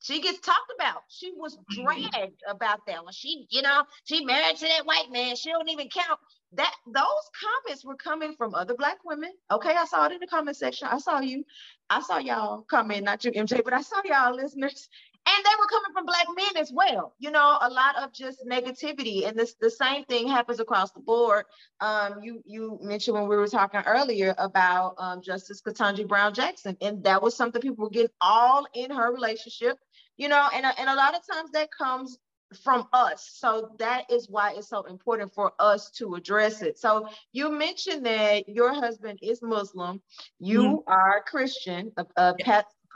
she 0.00 0.20
gets 0.20 0.40
talked 0.40 0.72
about. 0.78 1.02
She 1.08 1.32
was 1.36 1.56
mm-hmm. 1.56 1.84
dragged 1.84 2.42
about 2.48 2.80
that 2.86 3.04
one. 3.04 3.12
She, 3.12 3.46
you 3.50 3.62
know, 3.62 3.84
she 4.04 4.24
married 4.24 4.56
to 4.56 4.66
that 4.66 4.86
white 4.86 5.10
man. 5.10 5.36
She 5.36 5.50
don't 5.50 5.68
even 5.68 5.88
count 5.88 6.18
that 6.52 6.74
those 6.86 7.04
comments 7.42 7.84
were 7.84 7.96
coming 7.96 8.34
from 8.36 8.54
other 8.54 8.74
black 8.74 8.98
women. 9.04 9.32
Okay, 9.50 9.74
I 9.74 9.84
saw 9.84 10.06
it 10.06 10.12
in 10.12 10.20
the 10.20 10.26
comment 10.26 10.56
section. 10.56 10.88
I 10.88 10.98
saw 10.98 11.20
you. 11.20 11.44
I 11.90 12.00
saw 12.00 12.18
y'all 12.18 12.62
comment, 12.62 13.04
not 13.04 13.24
you, 13.24 13.32
MJ, 13.32 13.62
but 13.64 13.72
I 13.72 13.82
saw 13.82 14.00
y'all 14.04 14.34
listeners. 14.34 14.88
And 15.28 15.44
they 15.44 15.50
were 15.58 15.66
coming 15.66 15.92
from 15.92 16.06
black 16.06 16.26
men 16.36 16.62
as 16.62 16.72
well. 16.72 17.14
You 17.18 17.30
know, 17.30 17.58
a 17.60 17.68
lot 17.68 17.96
of 17.96 18.12
just 18.12 18.46
negativity. 18.46 19.26
And 19.26 19.36
this 19.36 19.54
the 19.60 19.70
same 19.70 20.04
thing 20.04 20.28
happens 20.28 20.60
across 20.60 20.92
the 20.92 21.00
board. 21.00 21.44
Um, 21.80 22.22
you 22.22 22.42
you 22.44 22.78
mentioned 22.82 23.16
when 23.16 23.28
we 23.28 23.36
were 23.36 23.48
talking 23.48 23.82
earlier 23.86 24.34
about 24.38 24.94
um, 24.98 25.22
Justice 25.22 25.60
Ketanji 25.62 26.06
Brown 26.06 26.32
Jackson, 26.34 26.76
and 26.80 27.02
that 27.04 27.22
was 27.22 27.36
something 27.36 27.60
people 27.60 27.84
were 27.84 27.90
getting 27.90 28.10
all 28.20 28.66
in 28.74 28.90
her 28.90 29.12
relationship 29.12 29.78
you 30.16 30.28
know 30.28 30.48
and, 30.54 30.64
and 30.64 30.88
a 30.88 30.94
lot 30.94 31.14
of 31.14 31.20
times 31.30 31.50
that 31.52 31.68
comes 31.76 32.18
from 32.62 32.86
us. 32.92 33.28
So 33.34 33.70
that 33.78 34.10
is 34.10 34.28
why 34.28 34.54
it's 34.56 34.68
so 34.68 34.82
important 34.84 35.34
for 35.34 35.52
us 35.58 35.90
to 35.98 36.14
address 36.14 36.62
it. 36.62 36.78
So 36.78 37.08
you 37.32 37.50
mentioned 37.50 38.06
that 38.06 38.48
your 38.48 38.72
husband 38.72 39.18
is 39.22 39.42
Muslim, 39.42 40.00
you 40.38 40.62
mm-hmm. 40.62 40.92
are 40.92 41.22
Christian, 41.26 41.92
a, 41.96 42.06
a. 42.16 42.34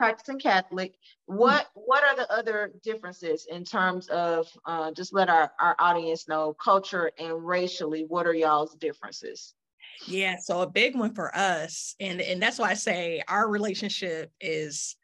practicing 0.01 0.39
Catholic. 0.39 0.95
What 1.27 1.67
mm-hmm. 1.67 1.81
what 1.85 2.03
are 2.03 2.17
the 2.17 2.33
other 2.33 2.73
differences 2.83 3.47
in 3.51 3.65
terms 3.65 4.09
of 4.09 4.49
uh, 4.65 4.93
just 4.93 5.13
let 5.13 5.29
our, 5.29 5.53
our 5.61 5.77
audience 5.79 6.27
know 6.27 6.55
culture 6.55 7.13
and 7.19 7.47
racially, 7.47 8.07
what 8.09 8.27
are 8.27 8.33
y'all's 8.33 8.75
differences? 8.77 9.53
Yeah, 10.07 10.37
so 10.43 10.63
a 10.63 10.67
big 10.67 10.97
one 10.97 11.15
for 11.15 11.37
us, 11.37 11.97
and 12.01 12.23
and 12.23 12.41
that's 12.41 12.59
why 12.59 12.71
I 12.71 12.75
say 12.75 13.23
our 13.29 13.47
relationship 13.47 14.33
is 14.41 14.97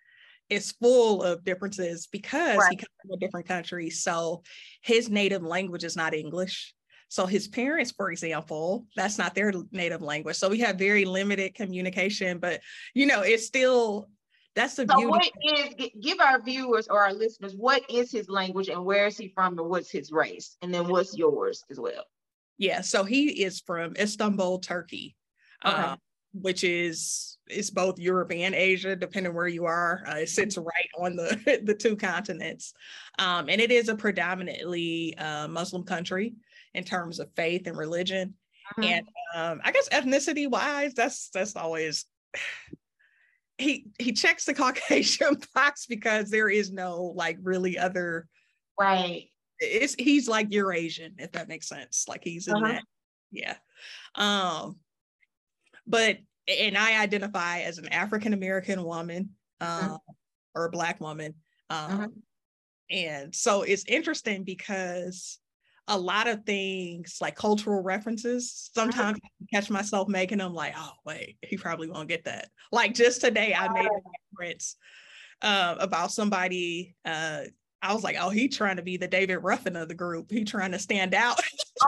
is 0.49 0.73
full 0.73 1.23
of 1.23 1.45
differences 1.45 2.07
because 2.11 2.57
right. 2.57 2.71
he 2.71 2.77
comes 2.77 2.89
from 3.03 3.13
a 3.13 3.19
different 3.19 3.47
country. 3.47 3.91
So 3.91 4.45
his 4.81 5.11
native 5.11 5.43
language 5.43 5.85
is 5.85 5.97
not 5.97 6.15
English. 6.15 6.73
So 7.09 7.27
his 7.27 7.49
parents, 7.49 7.93
for 7.93 8.11
example, 8.11 8.87
that's 8.97 9.19
not 9.19 9.35
their 9.35 9.53
native 9.73 10.03
language. 10.03 10.37
So 10.37 10.49
we 10.49 10.61
have 10.61 10.77
very 10.77 11.05
limited 11.05 11.55
communication, 11.55 12.39
but 12.39 12.61
you 12.95 13.07
know, 13.07 13.21
it's 13.21 13.47
still 13.47 14.09
that's 14.57 14.75
the 14.75 14.87
so 14.89 14.97
beauty. 14.97 15.07
what 15.07 15.31
is 15.45 15.91
give 16.01 16.19
our 16.19 16.43
viewers 16.43 16.89
or 16.89 17.01
our 17.01 17.13
listeners 17.13 17.55
what 17.55 17.83
is 17.89 18.11
his 18.11 18.29
language 18.29 18.69
and 18.69 18.85
where 18.85 19.07
is 19.07 19.17
he 19.17 19.29
from 19.29 19.59
and 19.59 19.69
what's 19.69 19.91
his 19.91 20.11
race 20.11 20.57
and 20.63 20.75
then 20.75 20.89
what's 20.89 21.17
yours 21.17 21.63
as 21.71 21.79
well 21.79 22.05
yeah 22.59 22.81
so 22.81 23.05
he 23.05 23.45
is 23.45 23.61
from 23.61 23.95
istanbul 23.97 24.59
turkey 24.59 25.15
okay. 25.65 25.75
Um, 25.75 25.99
which 26.41 26.65
is 26.65 27.39
it's 27.47 27.71
both 27.71 27.99
Europe 27.99 28.33
and 28.33 28.55
Asia, 28.55 28.97
depending 28.97 29.35
where 29.35 29.47
you 29.47 29.65
are. 29.65 30.05
Uh, 30.07 30.17
it 30.17 30.29
sits 30.29 30.59
right 30.59 30.91
on 30.99 31.17
the 31.17 31.61
the 31.65 31.75
two 31.75 31.97
continents, 31.97 32.75
um, 33.19 33.49
and 33.49 33.61
it 33.61 33.71
is 33.71 33.89
a 33.89 33.97
predominantly 33.97 35.17
uh, 35.17 35.49
Muslim 35.49 35.85
country 35.85 36.35
in 36.75 36.85
terms 36.85 37.21
of 37.21 37.31
faith 37.37 37.67
and 37.67 37.77
religion. 37.77 38.35
Mm-hmm. 38.79 38.85
And 38.85 39.07
um, 39.35 39.61
I 39.65 39.73
guess 39.73 39.89
ethnicity 39.91 40.51
wise, 40.51 40.95
that's 40.95 41.31
that's 41.31 41.57
always 41.57 42.05
he 43.59 43.87
he 43.99 44.13
checks 44.13 44.45
the 44.45 44.55
Caucasian 44.55 45.41
box 45.55 45.87
because 45.87 46.31
there 46.31 46.49
is 46.49 46.73
no 46.73 47.13
like 47.15 47.39
really 47.43 47.79
other 47.79 48.29
right. 48.79 49.31
It's 49.59 49.95
he's 49.95 50.29
like 50.29 50.53
Eurasian, 50.53 51.15
if 51.19 51.33
that 51.33 51.49
makes 51.49 51.69
sense. 51.69 52.05
Like 52.09 52.23
he's 52.23 52.47
in 52.47 52.57
uh-huh. 52.57 52.73
that, 52.73 52.83
yeah. 53.31 53.57
Um, 54.15 54.77
but 55.87 56.19
and 56.47 56.77
I 56.77 57.03
identify 57.03 57.61
as 57.61 57.79
an 57.79 57.89
African 57.89 58.33
American 58.33 58.85
woman 58.85 59.31
uh-huh. 59.61 59.95
uh, 59.95 60.13
or 60.55 60.67
a 60.67 60.71
black 60.71 61.01
woman. 61.01 61.35
Um, 61.71 61.79
uh-huh. 61.79 62.09
And 62.91 63.35
so 63.35 63.63
it's 63.63 63.85
interesting 63.87 64.45
because 64.45 65.39
a 65.89 65.99
lot 65.99 66.27
of 66.27 66.45
things 66.45 67.19
like 67.21 67.37
cultural 67.37 67.83
references, 67.83 68.71
sometimes 68.75 69.19
I 69.25 69.47
catch 69.55 69.71
myself 69.71 70.09
making 70.09 70.39
them 70.39 70.53
like, 70.53 70.75
oh, 70.77 70.93
wait, 71.05 71.39
he 71.43 71.57
probably 71.57 71.89
won't 71.89 72.09
get 72.09 72.25
that. 72.25 72.49
Like 72.73 72.95
just 72.95 73.21
today, 73.21 73.55
I 73.55 73.73
made 73.73 73.87
a 73.87 74.01
reference 74.39 74.77
uh, 75.43 75.77
about 75.79 76.11
somebody 76.11 76.97
uh, 77.05 77.43
I 77.83 77.95
was 77.95 78.03
like, 78.03 78.17
oh, 78.19 78.31
he 78.31 78.49
trying 78.49 78.77
to 78.77 78.83
be 78.83 78.97
the 78.97 79.07
David 79.07 79.39
Ruffin 79.39 79.77
of 79.77 79.89
the 79.89 79.95
group. 79.95 80.31
He 80.31 80.45
trying 80.45 80.73
to 80.73 80.79
stand 80.79 81.15
out. 81.15 81.39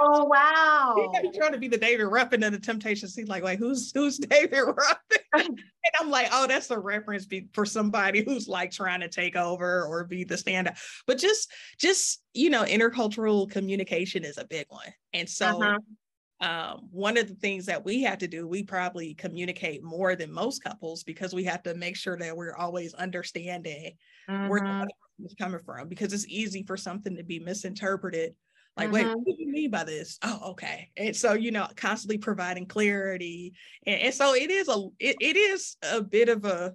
Oh 0.00 0.25
wow. 0.30 1.12
he 1.23 1.30
trying 1.33 1.52
to 1.52 1.59
be 1.59 1.68
the 1.68 1.78
David 1.78 2.04
Ruffin 2.04 2.42
of 2.42 2.52
the 2.52 2.59
Temptations. 2.59 3.14
He's 3.14 3.28
like, 3.28 3.42
wait, 3.42 3.59
who's 3.59 3.90
who's 3.92 4.18
David 4.18 4.62
Ruffin? 4.62 5.18
and 5.35 5.59
I'm 6.00 6.11
like, 6.11 6.28
oh, 6.33 6.47
that's 6.47 6.71
a 6.71 6.78
reference 6.78 7.26
be- 7.26 7.49
for 7.52 7.64
somebody 7.64 8.23
who's 8.23 8.49
like 8.49 8.71
trying 8.71 9.00
to 9.00 9.09
take 9.09 9.37
over 9.37 9.85
or 9.85 10.04
be 10.04 10.25
the 10.25 10.37
standout. 10.37 10.78
But 11.07 11.18
just 11.18 11.50
just 11.78 12.23
you 12.35 12.50
know, 12.50 12.64
intercultural 12.64 13.50
communication 13.50 14.25
is 14.25 14.38
a 14.38 14.45
big 14.45 14.66
one. 14.68 14.92
And 15.12 15.28
so 15.28 15.62
uh-huh 15.62 15.78
um, 16.40 16.88
one 16.92 17.16
of 17.16 17.26
the 17.26 17.35
things 17.35 17.66
that 17.66 17.85
we 17.85 18.02
have 18.02 18.18
to 18.18 18.28
do, 18.28 18.47
we 18.47 18.62
probably 18.62 19.14
communicate 19.14 19.83
more 19.83 20.14
than 20.14 20.33
most 20.33 20.62
couples 20.62 21.02
because 21.02 21.35
we 21.35 21.45
have 21.45 21.62
to 21.64 21.75
make 21.75 21.97
sure 21.97 22.16
that 22.16 22.37
we're 22.37 22.54
always 22.54 22.95
understanding 22.95 23.97
mm-hmm. 24.30 24.49
where 24.49 24.61
the 24.61 24.68
other 24.68 24.88
is 25.25 25.34
coming 25.38 25.60
from 25.64 25.88
because 25.88 26.12
it's 26.12 26.26
easy 26.26 26.62
for 26.62 26.76
something 26.76 27.16
to 27.16 27.22
be 27.22 27.38
misinterpreted. 27.38 28.34
Like, 28.76 28.87
mm-hmm. 28.87 28.94
wait, 28.94 29.06
what 29.06 29.25
do 29.25 29.34
you 29.38 29.50
mean 29.50 29.70
by 29.70 29.84
this? 29.84 30.18
Oh, 30.22 30.50
okay. 30.50 30.90
And 30.96 31.14
so, 31.14 31.32
you 31.32 31.50
know, 31.50 31.66
constantly 31.76 32.18
providing 32.18 32.66
clarity. 32.66 33.54
And, 33.87 34.00
and 34.02 34.14
so 34.14 34.34
it 34.34 34.50
is 34.50 34.68
a 34.68 34.87
it, 35.00 35.16
it 35.20 35.37
is 35.37 35.76
a 35.82 36.00
bit 36.00 36.28
of 36.28 36.44
a 36.44 36.75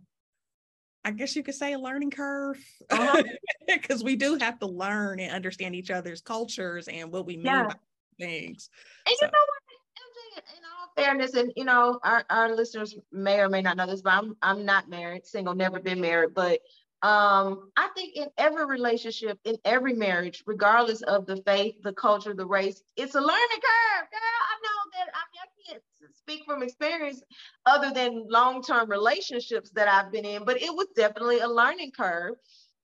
I 1.05 1.11
guess 1.11 1.35
you 1.35 1.43
could 1.43 1.55
say 1.55 1.73
a 1.73 1.79
learning 1.79 2.11
curve 2.11 2.57
because 2.89 3.21
uh-huh. 3.67 4.01
we 4.03 4.15
do 4.15 4.37
have 4.39 4.59
to 4.59 4.67
learn 4.67 5.19
and 5.19 5.33
understand 5.33 5.75
each 5.75 5.91
other's 5.91 6.21
cultures 6.21 6.87
and 6.87 7.11
what 7.11 7.25
we 7.25 7.35
mean 7.35 7.45
yeah. 7.45 7.67
by 7.67 7.75
things. 8.19 8.69
And 9.05 9.15
so. 9.19 9.25
you 9.25 9.31
know 9.31 9.39
what, 9.47 10.43
MJ, 10.43 10.57
in 10.57 10.63
all 10.63 10.93
fairness, 10.95 11.33
and 11.33 11.51
you 11.55 11.65
know, 11.65 11.99
our, 12.03 12.23
our 12.29 12.55
listeners 12.55 12.95
may 13.11 13.39
or 13.39 13.49
may 13.49 13.61
not 13.61 13.75
know 13.75 13.87
this, 13.87 14.01
but 14.01 14.13
I'm 14.13 14.35
I'm 14.41 14.65
not 14.65 14.89
married, 14.89 15.25
single, 15.25 15.55
never 15.55 15.79
been 15.79 15.99
married, 15.99 16.33
but 16.33 16.61
um, 17.03 17.69
I 17.75 17.89
think 17.95 18.15
in 18.15 18.27
every 18.37 18.65
relationship, 18.65 19.37
in 19.43 19.57
every 19.65 19.93
marriage, 19.93 20.41
regardless 20.47 21.01
of 21.01 21.25
the 21.25 21.37
faith, 21.45 21.75
the 21.83 21.91
culture, 21.91 22.33
the 22.33 22.45
race, 22.45 22.81
it's 22.95 23.15
a 23.15 23.19
learning 23.19 23.61
curve. 23.61 24.07
Girl, 24.09 24.21
I 24.21 24.55
know 24.63 24.79
that 24.93 25.09
I, 25.13 25.23
mean, 25.33 25.41
I 25.43 25.69
can't 25.69 25.83
speak 26.15 26.43
from 26.45 26.63
experience 26.63 27.21
other 27.65 27.91
than 27.91 28.25
long-term 28.29 28.89
relationships 28.89 29.69
that 29.71 29.89
I've 29.89 30.13
been 30.13 30.23
in, 30.23 30.45
but 30.45 30.61
it 30.61 30.73
was 30.73 30.87
definitely 30.95 31.39
a 31.39 31.47
learning 31.47 31.91
curve 31.91 32.35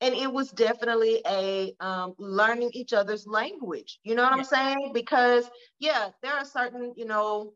and 0.02 0.16
it 0.16 0.32
was 0.32 0.52
definitely 0.52 1.22
a 1.26 1.74
um, 1.80 2.14
learning 2.18 2.70
each 2.74 2.94
other's 2.94 3.28
language 3.28 4.00
you 4.04 4.16
know 4.16 4.24
what 4.24 4.32
yeah. 4.32 4.38
i'm 4.38 4.44
saying 4.46 4.92
because 4.94 5.50
yeah 5.80 6.10
there 6.24 6.34
are 6.34 6.46
certain 6.46 6.94
you 6.96 7.06
know 7.06 7.52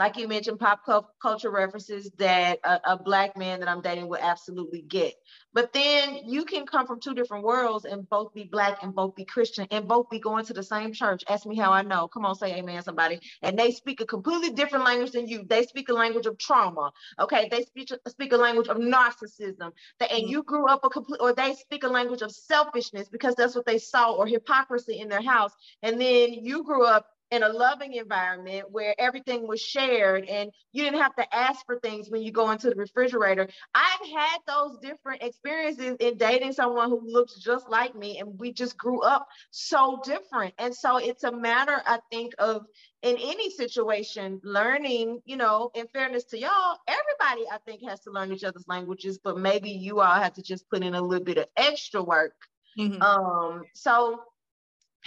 like 0.00 0.16
you 0.16 0.26
mentioned, 0.26 0.58
pop 0.58 0.80
culture 1.20 1.50
references 1.50 2.10
that 2.16 2.58
a, 2.64 2.80
a, 2.92 2.96
black 2.96 3.36
man 3.36 3.60
that 3.60 3.68
I'm 3.68 3.82
dating 3.82 4.08
would 4.08 4.20
absolutely 4.20 4.80
get. 4.80 5.12
But 5.52 5.74
then 5.74 6.20
you 6.24 6.46
can 6.46 6.64
come 6.64 6.86
from 6.86 7.00
two 7.00 7.12
different 7.12 7.44
worlds 7.44 7.84
and 7.84 8.08
both 8.08 8.32
be 8.32 8.44
black 8.44 8.82
and 8.82 8.94
both 8.94 9.14
be 9.14 9.26
Christian 9.26 9.66
and 9.70 9.86
both 9.86 10.08
be 10.08 10.18
going 10.18 10.46
to 10.46 10.54
the 10.54 10.62
same 10.62 10.94
church. 10.94 11.22
Ask 11.28 11.44
me 11.44 11.54
how 11.54 11.70
I 11.70 11.82
know. 11.82 12.08
Come 12.08 12.24
on, 12.24 12.34
say 12.34 12.54
amen, 12.54 12.82
somebody. 12.82 13.20
And 13.42 13.58
they 13.58 13.72
speak 13.72 14.00
a 14.00 14.06
completely 14.06 14.50
different 14.50 14.86
language 14.86 15.10
than 15.10 15.28
you. 15.28 15.44
They 15.46 15.64
speak 15.64 15.90
a 15.90 15.92
language 15.92 16.24
of 16.24 16.38
trauma. 16.38 16.92
Okay, 17.18 17.48
they 17.50 17.64
speak 17.64 17.90
speak 18.08 18.32
a 18.32 18.38
language 18.38 18.68
of 18.68 18.78
narcissism. 18.78 19.60
and 19.60 19.74
mm-hmm. 20.00 20.28
you 20.28 20.42
grew 20.44 20.66
up 20.66 20.80
a 20.82 20.88
complete, 20.88 21.20
or 21.20 21.34
they 21.34 21.52
speak 21.54 21.84
a 21.84 21.88
language 21.88 22.22
of 22.22 22.30
selfishness 22.30 23.10
because 23.10 23.34
that's 23.34 23.54
what 23.54 23.66
they 23.66 23.78
saw, 23.78 24.12
or 24.12 24.26
hypocrisy 24.26 25.00
in 25.00 25.10
their 25.10 25.22
house. 25.22 25.52
And 25.82 26.00
then 26.00 26.32
you 26.32 26.64
grew 26.64 26.86
up 26.86 27.04
in 27.30 27.42
a 27.42 27.48
loving 27.48 27.94
environment 27.94 28.66
where 28.70 28.94
everything 28.98 29.46
was 29.46 29.60
shared 29.60 30.24
and 30.24 30.50
you 30.72 30.84
didn't 30.84 31.00
have 31.00 31.14
to 31.14 31.34
ask 31.34 31.64
for 31.64 31.78
things 31.78 32.10
when 32.10 32.22
you 32.22 32.32
go 32.32 32.50
into 32.50 32.68
the 32.68 32.76
refrigerator. 32.76 33.48
I've 33.74 34.08
had 34.14 34.38
those 34.46 34.78
different 34.82 35.22
experiences 35.22 35.96
in 36.00 36.16
dating 36.16 36.52
someone 36.52 36.90
who 36.90 37.00
looks 37.04 37.36
just 37.36 37.68
like 37.68 37.94
me 37.94 38.18
and 38.18 38.38
we 38.38 38.52
just 38.52 38.76
grew 38.76 39.02
up 39.02 39.26
so 39.50 40.00
different. 40.04 40.54
And 40.58 40.74
so 40.74 40.96
it's 40.96 41.24
a 41.24 41.32
matter, 41.32 41.80
I 41.86 42.00
think, 42.10 42.34
of 42.38 42.66
in 43.02 43.16
any 43.16 43.50
situation, 43.50 44.40
learning, 44.42 45.20
you 45.24 45.36
know, 45.36 45.70
in 45.74 45.86
fairness 45.88 46.24
to 46.24 46.38
y'all, 46.38 46.78
everybody 46.86 47.48
I 47.50 47.58
think 47.64 47.88
has 47.88 48.00
to 48.00 48.10
learn 48.10 48.32
each 48.32 48.44
other's 48.44 48.68
languages, 48.68 49.18
but 49.22 49.38
maybe 49.38 49.70
you 49.70 50.00
all 50.00 50.14
have 50.14 50.34
to 50.34 50.42
just 50.42 50.68
put 50.68 50.82
in 50.82 50.94
a 50.94 51.00
little 51.00 51.24
bit 51.24 51.38
of 51.38 51.46
extra 51.56 52.02
work. 52.02 52.34
Mm-hmm. 52.78 53.02
Um, 53.02 53.62
so 53.74 54.20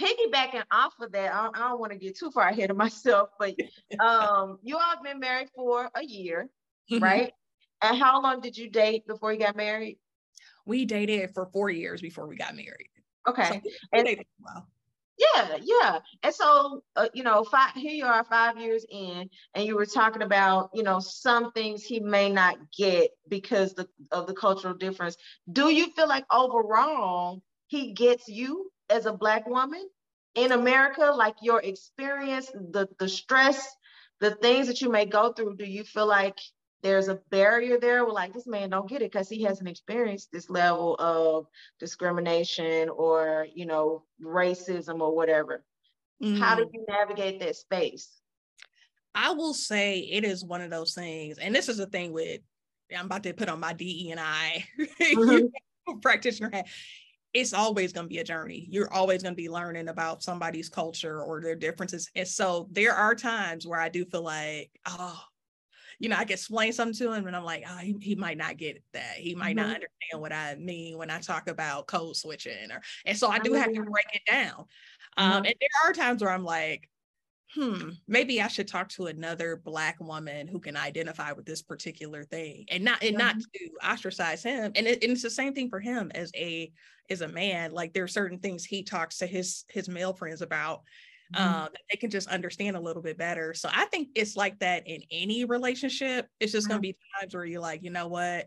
piggybacking 0.00 0.64
off 0.70 0.94
of 1.00 1.12
that, 1.12 1.34
I 1.34 1.44
don't, 1.44 1.54
don't 1.54 1.80
want 1.80 1.92
to 1.92 1.98
get 1.98 2.16
too 2.16 2.30
far 2.30 2.48
ahead 2.48 2.70
of 2.70 2.76
myself, 2.78 3.30
but 3.38 3.54
um, 4.00 4.58
you 4.62 4.76
all 4.76 4.82
have 4.82 5.02
been 5.02 5.20
married 5.20 5.48
for 5.54 5.90
a 5.94 6.04
year, 6.04 6.48
mm-hmm. 6.90 7.02
right? 7.02 7.32
And 7.82 7.98
how 7.98 8.22
long 8.22 8.40
did 8.40 8.56
you 8.56 8.70
date 8.70 9.06
before 9.06 9.32
you 9.32 9.38
got 9.38 9.56
married? 9.56 9.98
We 10.66 10.84
dated 10.86 11.30
for 11.34 11.46
four 11.52 11.68
years 11.70 12.00
before 12.00 12.26
we 12.26 12.36
got 12.36 12.54
married. 12.54 12.88
Okay. 13.28 13.60
So 13.62 13.70
and, 13.92 14.24
well. 14.40 14.68
Yeah, 15.16 15.58
yeah. 15.62 15.98
And 16.22 16.34
so, 16.34 16.82
uh, 16.96 17.08
you 17.14 17.22
know, 17.22 17.44
five, 17.44 17.72
here 17.74 17.92
you 17.92 18.04
are 18.04 18.24
five 18.24 18.58
years 18.58 18.84
in, 18.90 19.28
and 19.54 19.64
you 19.64 19.76
were 19.76 19.86
talking 19.86 20.22
about, 20.22 20.70
you 20.74 20.82
know, 20.82 20.98
some 20.98 21.52
things 21.52 21.84
he 21.84 22.00
may 22.00 22.28
not 22.28 22.56
get 22.76 23.10
because 23.28 23.74
the, 23.74 23.86
of 24.10 24.26
the 24.26 24.34
cultural 24.34 24.74
difference. 24.74 25.16
Do 25.52 25.70
you 25.70 25.92
feel 25.92 26.08
like 26.08 26.24
overall 26.32 27.42
he 27.68 27.92
gets 27.92 28.28
you 28.28 28.70
as 28.90 29.06
a 29.06 29.12
black 29.12 29.46
woman 29.46 29.88
in 30.34 30.52
America, 30.52 31.12
like 31.14 31.36
your 31.42 31.60
experience, 31.62 32.50
the 32.52 32.88
the 32.98 33.08
stress, 33.08 33.76
the 34.20 34.32
things 34.36 34.66
that 34.66 34.80
you 34.80 34.90
may 34.90 35.06
go 35.06 35.32
through, 35.32 35.56
do 35.56 35.64
you 35.64 35.84
feel 35.84 36.06
like 36.06 36.38
there's 36.82 37.08
a 37.08 37.20
barrier 37.30 37.78
there? 37.80 38.04
Well, 38.04 38.14
like 38.14 38.32
this 38.32 38.46
man 38.46 38.70
don't 38.70 38.88
get 38.88 39.02
it 39.02 39.10
because 39.10 39.28
he 39.28 39.42
hasn't 39.42 39.68
experienced 39.68 40.30
this 40.32 40.50
level 40.50 40.96
of 40.98 41.46
discrimination 41.78 42.88
or 42.88 43.46
you 43.54 43.66
know 43.66 44.04
racism 44.22 45.00
or 45.00 45.14
whatever. 45.14 45.64
Mm. 46.22 46.38
How 46.38 46.56
do 46.56 46.68
you 46.72 46.84
navigate 46.88 47.40
that 47.40 47.56
space? 47.56 48.08
I 49.14 49.32
will 49.32 49.54
say 49.54 50.00
it 50.00 50.24
is 50.24 50.44
one 50.44 50.60
of 50.60 50.70
those 50.70 50.94
things, 50.94 51.38
and 51.38 51.54
this 51.54 51.68
is 51.68 51.76
the 51.76 51.86
thing 51.86 52.12
with 52.12 52.40
I'm 52.96 53.06
about 53.06 53.22
to 53.22 53.32
put 53.32 53.48
on 53.48 53.60
my 53.60 53.72
DE 53.72 54.10
and 54.10 54.20
I 54.20 54.64
mm-hmm. 55.00 55.98
practitioner 56.02 56.50
hat 56.52 56.66
it's 57.34 57.52
always 57.52 57.92
going 57.92 58.06
to 58.06 58.08
be 58.08 58.18
a 58.18 58.24
journey. 58.24 58.66
You're 58.70 58.92
always 58.92 59.22
going 59.22 59.34
to 59.34 59.36
be 59.36 59.50
learning 59.50 59.88
about 59.88 60.22
somebody's 60.22 60.68
culture 60.68 61.20
or 61.20 61.40
their 61.40 61.56
differences. 61.56 62.08
And 62.14 62.26
so 62.26 62.68
there 62.70 62.94
are 62.94 63.14
times 63.16 63.66
where 63.66 63.80
I 63.80 63.88
do 63.88 64.04
feel 64.04 64.22
like, 64.22 64.70
oh, 64.86 65.20
you 65.98 66.08
know, 66.08 66.16
I 66.16 66.24
can 66.24 66.34
explain 66.34 66.72
something 66.72 66.94
to 66.94 67.12
him 67.12 67.26
and 67.26 67.36
I'm 67.36 67.44
like, 67.44 67.64
oh, 67.68 67.76
he, 67.78 67.96
he 68.00 68.14
might 68.14 68.38
not 68.38 68.56
get 68.56 68.82
that. 68.92 69.16
He 69.16 69.34
might 69.34 69.56
mm-hmm. 69.56 69.66
not 69.66 69.74
understand 69.74 70.20
what 70.20 70.32
I 70.32 70.54
mean 70.54 70.96
when 70.96 71.10
I 71.10 71.18
talk 71.18 71.48
about 71.48 71.88
code 71.88 72.16
switching 72.16 72.70
or, 72.70 72.80
and 73.04 73.18
so 73.18 73.28
I 73.28 73.40
do 73.40 73.52
have 73.52 73.72
to 73.72 73.82
break 73.82 74.06
it 74.12 74.22
down. 74.30 74.66
Um, 75.16 75.32
mm-hmm. 75.32 75.46
and 75.46 75.54
there 75.60 75.90
are 75.90 75.92
times 75.92 76.22
where 76.22 76.32
I'm 76.32 76.44
like, 76.44 76.88
hmm, 77.52 77.90
maybe 78.06 78.40
I 78.40 78.48
should 78.48 78.68
talk 78.68 78.88
to 78.90 79.06
another 79.06 79.60
black 79.64 80.00
woman 80.00 80.46
who 80.46 80.60
can 80.60 80.76
identify 80.76 81.32
with 81.32 81.46
this 81.46 81.62
particular 81.62 82.24
thing 82.24 82.66
and 82.68 82.84
not 82.84 83.02
and 83.02 83.16
not 83.16 83.36
mm-hmm. 83.36 83.66
to 83.80 83.88
ostracize 83.88 84.42
him. 84.42 84.72
And, 84.74 84.86
it, 84.86 85.02
and 85.02 85.12
it's 85.12 85.22
the 85.22 85.30
same 85.30 85.54
thing 85.54 85.68
for 85.68 85.80
him 85.80 86.10
as 86.14 86.30
a 86.34 86.72
as 87.10 87.20
a 87.20 87.28
man. 87.28 87.72
Like 87.72 87.92
there 87.92 88.04
are 88.04 88.08
certain 88.08 88.38
things 88.38 88.64
he 88.64 88.82
talks 88.82 89.18
to 89.18 89.26
his 89.26 89.64
his 89.68 89.88
male 89.88 90.12
friends 90.12 90.42
about 90.42 90.82
mm-hmm. 91.34 91.42
um, 91.42 91.68
that 91.72 91.82
they 91.90 91.96
can 91.96 92.10
just 92.10 92.28
understand 92.28 92.76
a 92.76 92.80
little 92.80 93.02
bit 93.02 93.18
better. 93.18 93.54
So 93.54 93.68
I 93.72 93.86
think 93.86 94.08
it's 94.14 94.36
like 94.36 94.58
that 94.60 94.86
in 94.86 95.02
any 95.10 95.44
relationship. 95.44 96.28
It's 96.40 96.52
just 96.52 96.66
mm-hmm. 96.66 96.74
gonna 96.74 96.80
be 96.80 96.96
times 97.20 97.34
where 97.34 97.44
you're 97.44 97.60
like, 97.60 97.82
you 97.82 97.90
know 97.90 98.08
what, 98.08 98.46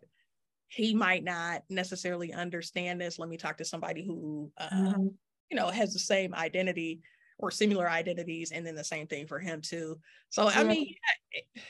he 0.68 0.94
might 0.94 1.24
not 1.24 1.64
necessarily 1.70 2.34
understand 2.34 3.02
this. 3.02 3.20
Let 3.20 3.30
me 3.30 3.38
talk 3.38 3.58
to 3.58 3.66
somebody 3.66 4.06
who 4.06 4.52
uh, 4.58 4.70
mm-hmm. 4.70 5.08
you 5.50 5.58
know 5.58 5.68
has 5.68 5.94
the 5.94 6.00
same 6.00 6.34
identity 6.34 7.02
or 7.40 7.52
similar 7.52 7.90
identities 7.90 8.52
and 8.52 8.66
then 8.66 8.76
the 8.76 8.84
same 8.84 9.08
thing 9.08 9.28
for 9.28 9.40
him 9.40 9.62
too 9.62 10.00
so 10.30 10.48
i 10.50 10.64
mean 10.64 10.96
yeah, 11.32 11.62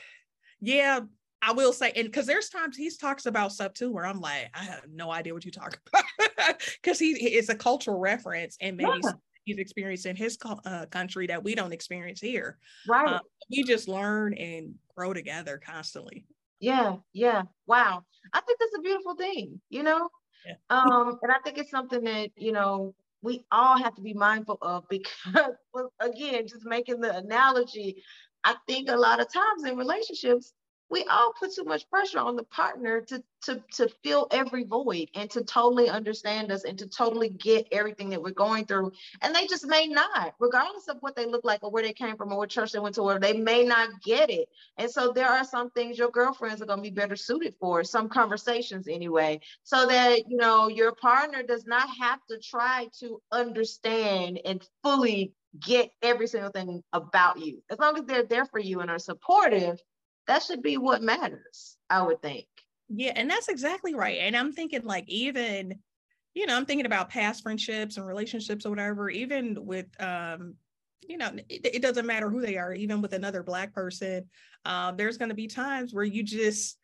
yeah 0.60 1.00
I 1.40 1.52
will 1.52 1.72
say, 1.72 1.92
and 1.94 2.06
because 2.06 2.26
there's 2.26 2.48
times 2.48 2.76
he 2.76 2.90
talks 2.90 3.26
about 3.26 3.52
stuff 3.52 3.72
too 3.72 3.92
where 3.92 4.06
I'm 4.06 4.20
like, 4.20 4.50
I 4.54 4.64
have 4.64 4.82
no 4.92 5.10
idea 5.10 5.34
what 5.34 5.44
you 5.44 5.50
talk 5.50 5.78
about 5.88 6.60
because 6.82 6.98
he 6.98 7.12
it's 7.12 7.48
a 7.48 7.54
cultural 7.54 7.98
reference 7.98 8.56
and 8.60 8.76
maybe 8.76 8.90
yeah. 9.02 9.12
he's 9.44 9.58
experienced 9.58 10.06
in 10.06 10.16
his 10.16 10.36
uh, 10.64 10.86
country 10.86 11.26
that 11.28 11.42
we 11.42 11.54
don't 11.54 11.72
experience 11.72 12.20
here. 12.20 12.58
Right. 12.88 13.08
Um, 13.08 13.20
we 13.50 13.62
just 13.62 13.88
learn 13.88 14.34
and 14.34 14.74
grow 14.96 15.14
together 15.14 15.60
constantly. 15.64 16.24
Yeah, 16.60 16.96
yeah. 17.12 17.42
Wow. 17.66 18.04
I 18.32 18.40
think 18.40 18.58
that's 18.58 18.76
a 18.76 18.82
beautiful 18.82 19.14
thing, 19.14 19.60
you 19.70 19.82
know? 19.82 20.08
Yeah. 20.44 20.54
Um, 20.70 21.18
and 21.22 21.30
I 21.30 21.38
think 21.44 21.58
it's 21.58 21.70
something 21.70 22.02
that, 22.04 22.30
you 22.36 22.52
know, 22.52 22.94
we 23.22 23.44
all 23.50 23.78
have 23.78 23.94
to 23.96 24.02
be 24.02 24.14
mindful 24.14 24.58
of 24.62 24.84
because 24.88 25.52
again, 26.00 26.46
just 26.46 26.64
making 26.64 27.00
the 27.00 27.16
analogy, 27.16 28.02
I 28.44 28.54
think 28.66 28.88
a 28.90 28.96
lot 28.96 29.20
of 29.20 29.32
times 29.32 29.64
in 29.64 29.76
relationships, 29.76 30.52
we 30.90 31.04
all 31.04 31.32
put 31.38 31.54
too 31.54 31.64
much 31.64 31.88
pressure 31.90 32.18
on 32.18 32.36
the 32.36 32.44
partner 32.44 33.00
to 33.02 33.22
to 33.42 33.62
to 33.72 33.88
fill 34.02 34.26
every 34.30 34.64
void 34.64 35.08
and 35.14 35.30
to 35.30 35.44
totally 35.44 35.88
understand 35.88 36.50
us 36.50 36.64
and 36.64 36.78
to 36.78 36.88
totally 36.88 37.28
get 37.28 37.68
everything 37.72 38.10
that 38.10 38.22
we're 38.22 38.30
going 38.30 38.64
through. 38.64 38.92
And 39.22 39.34
they 39.34 39.46
just 39.46 39.66
may 39.66 39.86
not 39.86 40.34
regardless 40.40 40.88
of 40.88 40.96
what 41.00 41.14
they 41.14 41.26
look 41.26 41.44
like 41.44 41.62
or 41.62 41.70
where 41.70 41.82
they 41.82 41.92
came 41.92 42.16
from 42.16 42.32
or 42.32 42.38
what 42.38 42.50
church 42.50 42.72
they 42.72 42.78
went 42.78 42.94
to 42.96 43.02
or 43.02 43.18
they 43.18 43.34
may 43.34 43.64
not 43.64 44.02
get 44.02 44.30
it. 44.30 44.48
And 44.76 44.90
so 44.90 45.12
there 45.12 45.28
are 45.28 45.44
some 45.44 45.70
things 45.70 45.98
your 45.98 46.10
girlfriends 46.10 46.62
are 46.62 46.66
going 46.66 46.78
to 46.78 46.90
be 46.90 46.90
better 46.90 47.16
suited 47.16 47.54
for 47.60 47.84
some 47.84 48.08
conversations 48.08 48.88
anyway 48.88 49.40
so 49.62 49.86
that 49.86 50.28
you 50.28 50.36
know 50.36 50.68
your 50.68 50.92
partner 50.92 51.42
does 51.42 51.66
not 51.66 51.88
have 52.00 52.20
to 52.30 52.38
try 52.38 52.88
to 53.00 53.20
understand 53.30 54.40
and 54.44 54.66
fully 54.82 55.32
get 55.60 55.90
every 56.02 56.26
single 56.26 56.50
thing 56.50 56.82
about 56.92 57.40
you. 57.40 57.62
As 57.70 57.78
long 57.78 57.98
as 57.98 58.04
they're 58.04 58.22
there 58.22 58.44
for 58.46 58.58
you 58.58 58.80
and 58.80 58.90
are 58.90 58.98
supportive 58.98 59.80
that 60.28 60.42
should 60.42 60.62
be 60.62 60.76
what 60.76 61.02
matters, 61.02 61.76
I 61.90 62.02
would 62.02 62.22
think. 62.22 62.46
Yeah, 62.88 63.12
and 63.16 63.28
that's 63.28 63.48
exactly 63.48 63.94
right. 63.94 64.18
And 64.20 64.36
I'm 64.36 64.52
thinking 64.52 64.84
like 64.84 65.04
even, 65.08 65.78
you 66.34 66.46
know, 66.46 66.56
I'm 66.56 66.66
thinking 66.66 66.86
about 66.86 67.10
past 67.10 67.42
friendships 67.42 67.96
and 67.96 68.06
relationships 68.06 68.64
or 68.64 68.70
whatever, 68.70 69.10
even 69.10 69.66
with 69.66 69.86
um, 70.00 70.54
you 71.06 71.16
know, 71.18 71.30
it, 71.48 71.66
it 71.74 71.82
doesn't 71.82 72.06
matter 72.06 72.30
who 72.30 72.40
they 72.40 72.56
are, 72.56 72.72
even 72.72 73.02
with 73.02 73.14
another 73.14 73.42
black 73.42 73.74
person. 73.74 74.28
Um, 74.64 74.96
there's 74.96 75.18
gonna 75.18 75.34
be 75.34 75.48
times 75.48 75.92
where 75.92 76.04
you 76.04 76.22
just 76.22 76.77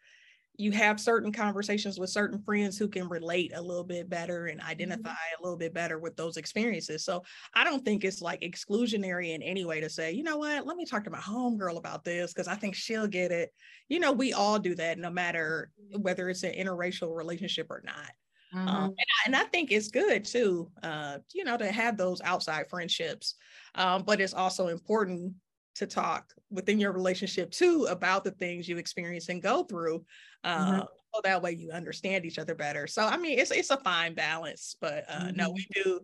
you 0.57 0.71
have 0.71 1.01
certain 1.01 1.33
conversations 1.33 1.99
with 1.99 2.11
certain 2.11 2.41
friends 2.43 2.79
who 2.79 2.89
can 2.89 3.09
relate 3.09 3.53
a 3.55 3.61
little 3.61 3.85
bit 3.85 4.09
better 4.09 4.47
and 4.47 4.61
mm-hmm. 4.61 4.71
identify 4.71 5.11
mm-hmm. 5.11 5.41
a 5.41 5.43
little 5.43 5.59
bit 5.59 5.75
better 5.75 5.99
with 5.99 6.17
those 6.17 6.37
experiences. 6.37 7.05
So 7.05 7.23
I 7.55 7.65
don't 7.65 7.85
think 7.85 8.05
it's 8.05 8.23
like 8.23 8.43
exclusionary 8.43 9.35
in 9.35 9.43
any 9.43 9.65
way 9.65 9.81
to 9.81 9.91
say, 9.91 10.13
you 10.13 10.23
know 10.23 10.39
what, 10.39 10.67
let 10.67 10.77
me 10.77 10.85
talk 10.85 11.05
to 11.05 11.11
my 11.11 11.19
homegirl 11.19 11.77
about 11.77 12.05
this 12.05 12.33
because 12.33 12.49
I 12.49 12.55
think 12.55 12.75
she'll 12.75 13.09
get 13.09 13.33
it. 13.33 13.51
You 13.89 13.99
know, 13.99 14.13
we 14.13 14.33
all 14.33 14.59
do 14.59 14.75
that 14.77 14.99
no 14.99 15.11
matter 15.11 15.71
whether 15.99 16.29
it's 16.29 16.45
an 16.45 16.53
interracial 16.53 17.15
relationship 17.15 17.67
or 17.71 17.83
not. 17.85 18.11
Um, 18.53 18.61
mm-hmm. 18.61 18.69
Um, 18.69 18.85
and, 18.85 18.97
I, 18.99 19.27
and, 19.27 19.37
I, 19.37 19.45
think 19.45 19.73
it's 19.73 19.89
good 19.89 20.25
too, 20.25 20.71
uh, 20.85 21.19
you 21.33 21.43
know, 21.43 21.57
to 21.57 21.71
have 21.73 21.97
those 21.97 22.21
outside 22.23 22.69
friendships. 22.71 23.35
Um, 23.75 24.05
but 24.07 24.21
it's 24.21 24.35
also 24.35 24.69
important 24.69 25.35
to 25.75 25.87
talk 25.87 26.33
within 26.51 26.79
your 26.79 26.93
relationship 26.93 27.51
too 27.51 27.87
about 27.91 28.25
the 28.25 28.31
things 28.33 28.69
you 28.69 28.79
experience 28.79 29.29
and 29.29 29.43
go 29.43 29.65
through 29.65 30.05
mm-hmm. 30.45 30.81
Uh, 30.81 30.85
so 31.15 31.21
that 31.23 31.43
way 31.43 31.53
you 31.53 31.71
understand 31.71 32.25
each 32.25 32.41
other 32.41 32.57
better. 32.57 32.89
So 32.89 33.07
I 33.07 33.17
mean, 33.17 33.39
it's 33.39 33.53
it's 33.53 33.71
a 33.71 33.77
fine 33.77 34.15
balance, 34.15 34.75
but 34.81 35.05
uh, 35.09 35.27
mm-hmm. 35.27 35.37
no, 35.37 35.51
we 35.51 35.65
do 35.73 36.01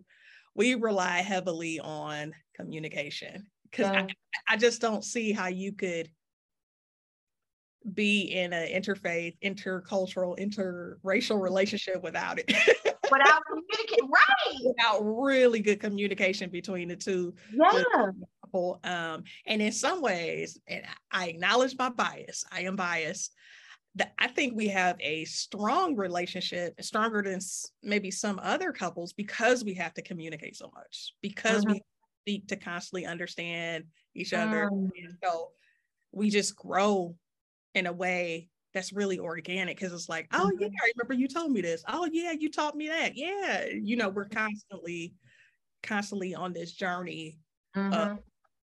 we 0.54 0.74
rely 0.74 1.18
heavily 1.18 1.80
on 1.80 2.32
communication 2.54 3.46
because 3.70 3.86
yeah. 3.86 4.06
I, 4.48 4.54
I 4.54 4.56
just 4.56 4.80
don't 4.80 5.04
see 5.04 5.32
how 5.32 5.48
you 5.48 5.72
could 5.72 6.08
be 7.94 8.22
in 8.22 8.52
an 8.52 8.68
interfaith, 8.68 9.36
intercultural, 9.42 10.38
interracial 10.38 11.40
relationship 11.40 12.02
without 12.02 12.38
it. 12.38 12.46
without 13.10 13.42
communication, 13.46 14.08
right? 14.08 14.58
Without 14.64 15.00
really 15.00 15.60
good 15.60 15.80
communication 15.80 16.50
between 16.50 16.88
the 16.88 16.96
two. 16.96 17.34
Yeah. 17.52 17.82
Um, 18.84 19.24
and 19.46 19.60
in 19.62 19.72
some 19.72 20.00
ways, 20.00 20.58
and 20.66 20.84
I 21.10 21.28
acknowledge 21.28 21.76
my 21.78 21.90
bias, 21.90 22.44
I 22.52 22.62
am 22.62 22.76
biased 22.76 23.32
I 24.18 24.28
think 24.28 24.54
we 24.54 24.68
have 24.68 24.96
a 25.00 25.24
strong 25.24 25.96
relationship, 25.96 26.80
stronger 26.80 27.22
than 27.22 27.40
maybe 27.82 28.10
some 28.10 28.40
other 28.42 28.72
couples 28.72 29.12
because 29.12 29.64
we 29.64 29.74
have 29.74 29.94
to 29.94 30.02
communicate 30.02 30.56
so 30.56 30.70
much, 30.74 31.14
because 31.20 31.64
we 31.66 31.74
mm-hmm. 31.74 32.32
need 32.32 32.48
to 32.48 32.56
constantly 32.56 33.06
understand 33.06 33.84
each 34.14 34.32
other. 34.32 34.66
Um, 34.66 34.90
so 35.24 35.50
we 36.12 36.30
just 36.30 36.54
grow 36.54 37.16
in 37.74 37.86
a 37.86 37.92
way 37.92 38.48
that's 38.74 38.92
really 38.92 39.18
organic 39.18 39.76
because 39.76 39.92
it's 39.92 40.08
like, 40.08 40.28
oh 40.32 40.50
yeah, 40.60 40.68
mm-hmm. 40.68 40.74
I 40.84 40.92
remember 40.96 41.14
you 41.14 41.26
told 41.26 41.50
me 41.50 41.60
this. 41.60 41.82
Oh 41.88 42.08
yeah, 42.12 42.32
you 42.38 42.48
taught 42.48 42.76
me 42.76 42.88
that. 42.88 43.16
Yeah. 43.16 43.66
You 43.72 43.96
know, 43.96 44.08
we're 44.08 44.28
constantly, 44.28 45.14
constantly 45.82 46.36
on 46.36 46.52
this 46.52 46.72
journey 46.72 47.38
mm-hmm. 47.76 47.92
of 47.92 48.18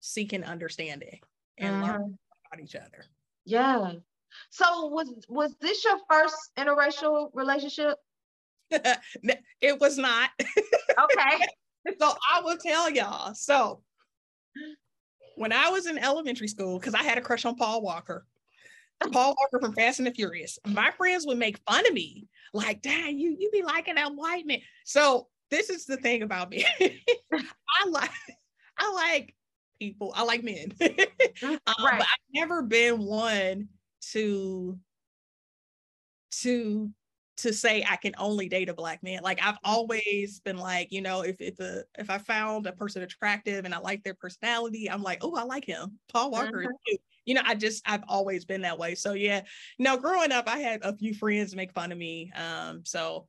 seeking 0.03 0.43
understanding 0.43 1.19
and 1.57 1.75
mm-hmm. 1.75 1.83
learning 1.83 2.17
about 2.51 2.63
each 2.63 2.75
other. 2.75 3.05
Yeah. 3.45 3.93
So 4.49 4.87
was 4.87 5.09
was 5.29 5.55
this 5.61 5.83
your 5.85 5.97
first 6.09 6.35
interracial 6.57 7.29
relationship? 7.33 7.97
it 8.71 9.79
was 9.79 9.97
not. 9.97 10.29
Okay. 10.41 11.45
so 11.99 12.13
I 12.33 12.41
will 12.41 12.57
tell 12.57 12.89
y'all. 12.89 13.33
So 13.33 13.81
when 15.35 15.51
I 15.51 15.69
was 15.69 15.87
in 15.87 15.97
elementary 15.97 16.47
school, 16.47 16.79
because 16.79 16.93
I 16.93 17.03
had 17.03 17.17
a 17.17 17.21
crush 17.21 17.45
on 17.45 17.55
Paul 17.55 17.81
Walker. 17.81 18.25
Paul 19.11 19.35
Walker 19.37 19.59
from 19.59 19.73
Fast 19.73 19.99
and 19.99 20.07
the 20.07 20.11
Furious. 20.11 20.57
My 20.65 20.91
friends 20.91 21.25
would 21.27 21.37
make 21.37 21.59
fun 21.67 21.85
of 21.85 21.93
me, 21.93 22.29
like, 22.53 22.81
"Dang, 22.81 23.17
you 23.17 23.35
you 23.37 23.49
be 23.51 23.61
liking 23.61 23.95
that 23.95 24.15
white 24.15 24.45
man." 24.45 24.61
So 24.85 25.27
this 25.49 25.69
is 25.69 25.85
the 25.85 25.97
thing 25.97 26.21
about 26.21 26.49
me. 26.49 26.65
I 26.81 27.89
like 27.89 28.11
I 28.77 28.91
like 28.93 29.35
people. 29.83 30.13
I 30.15 30.23
like 30.23 30.43
men, 30.43 30.73
um, 30.81 30.87
right. 31.43 31.59
but 31.67 32.01
I've 32.01 32.33
never 32.33 32.61
been 32.61 32.99
one 32.99 33.67
to 34.11 34.77
to 36.41 36.89
to 37.35 37.51
say 37.51 37.83
I 37.87 37.95
can 37.95 38.13
only 38.17 38.47
date 38.47 38.69
a 38.69 38.73
black 38.73 39.03
man. 39.03 39.21
Like 39.23 39.39
I've 39.43 39.57
always 39.63 40.39
been 40.39 40.57
like, 40.57 40.91
you 40.91 41.01
know, 41.01 41.21
if 41.21 41.41
if 41.41 41.59
a 41.59 41.83
if 41.97 42.09
I 42.09 42.17
found 42.17 42.67
a 42.67 42.71
person 42.71 43.01
attractive 43.01 43.65
and 43.65 43.73
I 43.73 43.79
like 43.79 44.03
their 44.03 44.13
personality, 44.13 44.89
I'm 44.89 45.03
like, 45.03 45.19
oh, 45.21 45.35
I 45.35 45.43
like 45.43 45.65
him. 45.65 45.99
Paul 46.11 46.31
Walker 46.31 46.59
mm-hmm. 46.59 46.69
is 46.69 46.77
cute. 46.87 47.01
You 47.25 47.35
know, 47.35 47.41
I 47.45 47.55
just 47.55 47.81
I've 47.87 48.03
always 48.07 48.45
been 48.45 48.61
that 48.61 48.77
way. 48.77 48.95
So 48.95 49.13
yeah, 49.13 49.41
Now 49.79 49.97
growing 49.97 50.31
up, 50.31 50.47
I 50.47 50.59
had 50.59 50.81
a 50.83 50.95
few 50.95 51.13
friends 51.13 51.55
make 51.55 51.73
fun 51.73 51.91
of 51.91 51.97
me. 51.97 52.31
Um, 52.35 52.81
so 52.85 53.27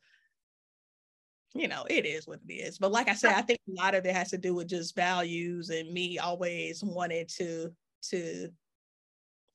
you 1.54 1.68
know, 1.68 1.84
it 1.88 2.04
is 2.04 2.26
what 2.26 2.40
it 2.48 2.52
is. 2.52 2.78
But 2.78 2.92
like 2.92 3.08
I 3.08 3.14
said, 3.14 3.32
I 3.34 3.42
think 3.42 3.60
a 3.68 3.80
lot 3.80 3.94
of 3.94 4.04
it 4.04 4.14
has 4.14 4.30
to 4.30 4.38
do 4.38 4.54
with 4.54 4.68
just 4.68 4.96
values 4.96 5.70
and 5.70 5.92
me 5.92 6.18
always 6.18 6.82
wanted 6.82 7.28
to 7.30 7.72
to 8.10 8.48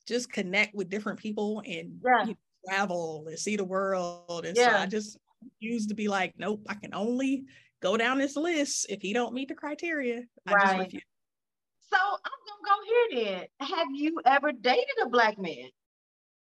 just 0.08 0.32
connect 0.32 0.74
with 0.74 0.90
different 0.90 1.20
people 1.20 1.62
and 1.66 2.00
yeah. 2.04 2.22
you 2.22 2.32
know, 2.32 2.38
travel 2.68 3.26
and 3.28 3.38
see 3.38 3.58
the 3.58 3.66
world. 3.66 4.46
And 4.46 4.56
yeah. 4.56 4.72
so 4.72 4.78
I 4.78 4.86
just 4.86 5.18
used 5.60 5.90
to 5.90 5.96
be 5.96 6.08
like, 6.08 6.34
nope, 6.38 6.62
I 6.68 6.76
can 6.76 6.94
only 6.94 7.44
go 7.82 7.98
down 7.98 8.18
this 8.18 8.36
list 8.36 8.88
if 8.90 9.02
he 9.02 9.14
don't 9.14 9.34
meet 9.34 9.50
the 9.50 9.56
criteria. 9.56 10.22
I 10.48 10.54
right. 10.54 10.66
just 10.66 10.78
refuse. 10.80 11.04
So 11.92 11.98
I'm 11.98 12.32
gonna 12.48 12.66
go 12.66 13.24
here 13.24 13.48
then. 13.60 13.68
Have 13.68 13.88
you 13.94 14.22
ever 14.26 14.52
dated 14.52 14.86
a 15.04 15.10
black 15.10 15.38
man? 15.38 15.70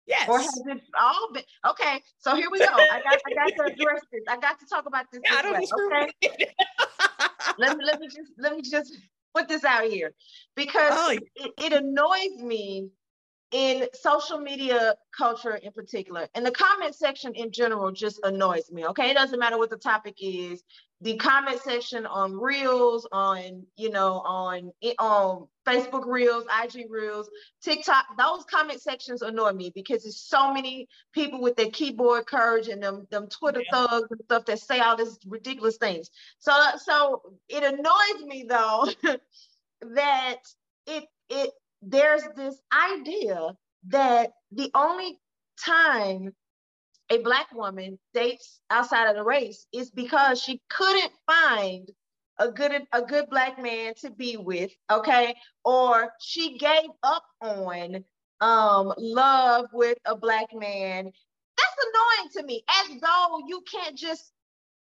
Yes. 0.05 0.27
Or 0.27 0.39
has 0.39 0.61
it 0.65 0.81
all 0.99 1.31
been 1.33 1.43
okay? 1.69 2.01
So 2.17 2.35
here 2.35 2.49
we 2.51 2.59
go. 2.59 2.65
I 2.65 3.01
got 3.03 3.19
I 3.25 3.33
got 3.33 3.55
to 3.55 3.63
address 3.73 4.01
this. 4.11 4.23
I 4.27 4.37
got 4.37 4.59
to 4.59 4.65
talk 4.65 4.85
about 4.85 5.05
this. 5.11 5.21
Yeah, 5.23 5.41
this 5.59 5.71
way, 5.71 6.09
okay. 6.23 6.53
let 7.57 7.77
me 7.77 7.85
let 7.85 7.99
me 7.99 8.07
just 8.07 8.31
let 8.37 8.55
me 8.55 8.61
just 8.61 8.97
put 9.33 9.47
this 9.47 9.63
out 9.63 9.85
here 9.85 10.13
because 10.55 10.91
oh, 10.91 11.11
yeah. 11.11 11.45
it, 11.45 11.51
it 11.57 11.73
annoys 11.73 12.41
me 12.43 12.89
in 13.53 13.87
social 13.93 14.39
media 14.39 14.95
culture 15.15 15.55
in 15.55 15.71
particular, 15.71 16.27
and 16.33 16.43
the 16.43 16.51
comment 16.51 16.95
section 16.95 17.33
in 17.35 17.51
general 17.51 17.91
just 17.91 18.19
annoys 18.23 18.71
me. 18.71 18.85
Okay, 18.87 19.11
it 19.11 19.13
doesn't 19.13 19.39
matter 19.39 19.59
what 19.59 19.69
the 19.69 19.77
topic 19.77 20.15
is. 20.19 20.63
The 21.01 21.17
comment 21.17 21.61
section 21.61 22.07
on 22.07 22.33
Reels, 22.33 23.07
on 23.11 23.63
you 23.77 23.91
know, 23.91 24.21
on 24.25 24.71
on 24.97 25.47
Facebook 25.67 26.07
Reels, 26.07 26.45
IG 26.63 26.87
Reels, 26.89 27.29
TikTok, 27.61 28.05
those 28.17 28.43
comment 28.45 28.81
sections 28.81 29.21
annoy 29.21 29.51
me 29.51 29.71
because 29.75 30.03
there's 30.03 30.19
so 30.19 30.51
many 30.51 30.87
people 31.13 31.39
with 31.39 31.55
their 31.55 31.69
keyboard 31.69 32.25
courage 32.25 32.69
and 32.69 32.81
them 32.81 33.05
them 33.11 33.27
Twitter 33.27 33.61
yeah. 33.71 33.85
thugs 33.85 34.07
and 34.09 34.21
stuff 34.23 34.45
that 34.45 34.59
say 34.59 34.79
all 34.79 34.97
these 34.97 35.19
ridiculous 35.27 35.77
things. 35.77 36.09
So 36.39 36.53
so 36.83 37.21
it 37.49 37.63
annoys 37.63 38.25
me 38.25 38.45
though 38.49 38.87
that 39.93 40.39
it 40.87 41.03
it 41.29 41.51
there's 41.85 42.23
this 42.35 42.59
idea 42.91 43.55
that 43.89 44.31
the 44.51 44.71
only 44.73 45.19
time 45.65 46.33
a 47.09 47.17
black 47.19 47.47
woman 47.53 47.99
dates 48.13 48.61
outside 48.69 49.09
of 49.09 49.15
the 49.15 49.23
race 49.23 49.65
is 49.73 49.91
because 49.91 50.41
she 50.41 50.61
couldn't 50.69 51.11
find 51.27 51.89
a 52.39 52.51
good 52.51 52.71
a 52.91 53.01
good 53.01 53.29
black 53.29 53.61
man 53.61 53.93
to 54.01 54.09
be 54.09 54.37
with 54.37 54.71
okay 54.91 55.35
or 55.63 56.11
she 56.19 56.57
gave 56.57 56.89
up 57.03 57.23
on 57.41 58.03
um, 58.43 58.93
love 58.97 59.67
with 59.73 59.97
a 60.05 60.15
black 60.15 60.47
man. 60.53 61.05
That's 61.57 61.77
annoying 61.87 62.29
to 62.33 62.43
me, 62.43 62.63
as 62.81 62.99
though 62.99 63.39
you 63.47 63.63
can't 63.71 63.97
just 63.97 64.31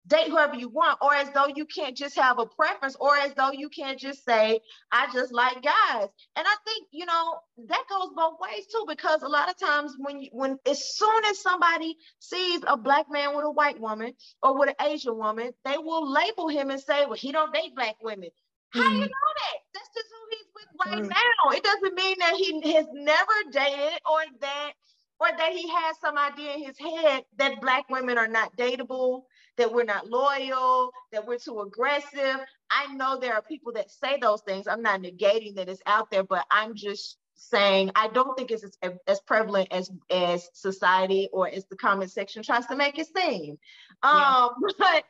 date 0.08 0.30
whoever 0.30 0.56
you 0.56 0.70
want, 0.70 0.98
or 1.02 1.14
as 1.14 1.30
though 1.32 1.48
you 1.48 1.66
can't 1.66 1.96
just 1.96 2.16
have 2.16 2.40
a 2.40 2.46
preference, 2.46 2.96
or 3.00 3.16
as 3.18 3.34
though 3.36 3.52
you 3.52 3.70
can't 3.70 4.00
just 4.00 4.26
say, 4.26 4.60
I 4.92 5.08
just 5.14 5.32
like 5.32 5.62
guys. 5.62 6.08
And 6.36 6.46
I 6.48 6.56
think, 6.66 6.88
you 6.92 7.06
know, 7.06 7.40
that 7.68 7.84
goes 7.90 8.10
both 8.16 8.38
ways 8.40 8.66
too, 8.72 8.86
because 8.88 9.22
a 9.22 9.28
lot 9.28 9.50
of 9.50 9.58
times 9.60 9.96
when 10.00 10.22
you, 10.22 10.30
when 10.32 10.58
as 10.68 10.96
soon 10.96 11.26
as 11.26 11.42
somebody 11.42 11.98
sees 12.20 12.62
a 12.68 12.78
black 12.78 13.06
man 13.12 13.36
with 13.36 13.46
a 13.46 13.52
white 13.52 13.80
woman 13.80 14.14
or 14.42 14.58
with 14.58 14.70
an 14.70 14.88
Asian 14.88 15.18
woman, 15.18 15.52
they 15.66 15.78
will 15.78 16.12
label 16.12 16.48
him 16.48 16.72
and 16.72 16.82
say, 16.82 17.06
well, 17.06 17.14
he 17.14 17.32
don't 17.32 17.54
date 17.54 17.76
black 17.76 17.96
women. 18.02 18.30
How 18.74 18.90
do 18.90 18.96
you 18.96 19.02
mm. 19.02 19.02
know 19.02 19.08
that? 19.08 19.58
That's 19.74 19.90
just 19.94 20.08
who 20.10 20.28
he's 20.32 20.48
with 20.56 20.68
right 20.88 21.10
now. 21.10 21.52
It 21.52 21.64
doesn't 21.64 21.94
mean 21.94 22.16
that 22.20 22.36
he 22.36 22.74
has 22.74 22.88
never 22.94 23.34
dated 23.52 24.00
or 24.10 24.20
that 24.40 24.72
or 25.20 25.28
that 25.38 25.52
he 25.52 25.68
has 25.70 25.96
some 26.02 26.18
idea 26.18 26.54
in 26.54 26.64
his 26.64 26.80
head 26.80 27.24
that 27.38 27.62
black 27.62 27.88
women 27.90 28.18
are 28.18 28.28
not 28.28 28.56
dateable, 28.58 29.22
that 29.58 29.74
we're 29.74 29.84
not 29.84 30.10
loyal, 30.10 30.92
that 31.12 31.28
we're 31.28 31.38
too 31.38 31.62
aggressive. 31.62 32.40
I 32.70 32.94
know 32.94 33.20
there 33.20 33.34
are 33.34 33.42
people 33.42 33.74
that 33.74 33.92
say 33.92 34.18
those 34.22 34.42
things. 34.42 34.68
I'm 34.68 34.82
not 34.82 35.02
negating 35.02 35.56
that 35.56 35.70
it's 35.70 35.82
out 35.86 36.10
there, 36.12 36.24
but 36.24 36.46
I'm 36.52 36.76
just 36.76 37.18
saying 37.36 37.92
I 37.96 38.08
don't 38.08 38.38
think 38.38 38.52
it's 38.52 38.64
as, 38.64 38.94
as 39.08 39.20
prevalent 39.22 39.70
as 39.72 39.90
as 40.12 40.48
society 40.54 41.28
or 41.34 41.50
as 41.50 41.66
the 41.66 41.76
comment 41.76 42.12
section 42.12 42.44
tries 42.44 42.68
to 42.68 42.76
make 42.76 43.00
it 43.00 43.08
seem. 43.16 43.58
Um, 44.04 44.18
yeah. 44.18 44.48
but 44.78 45.04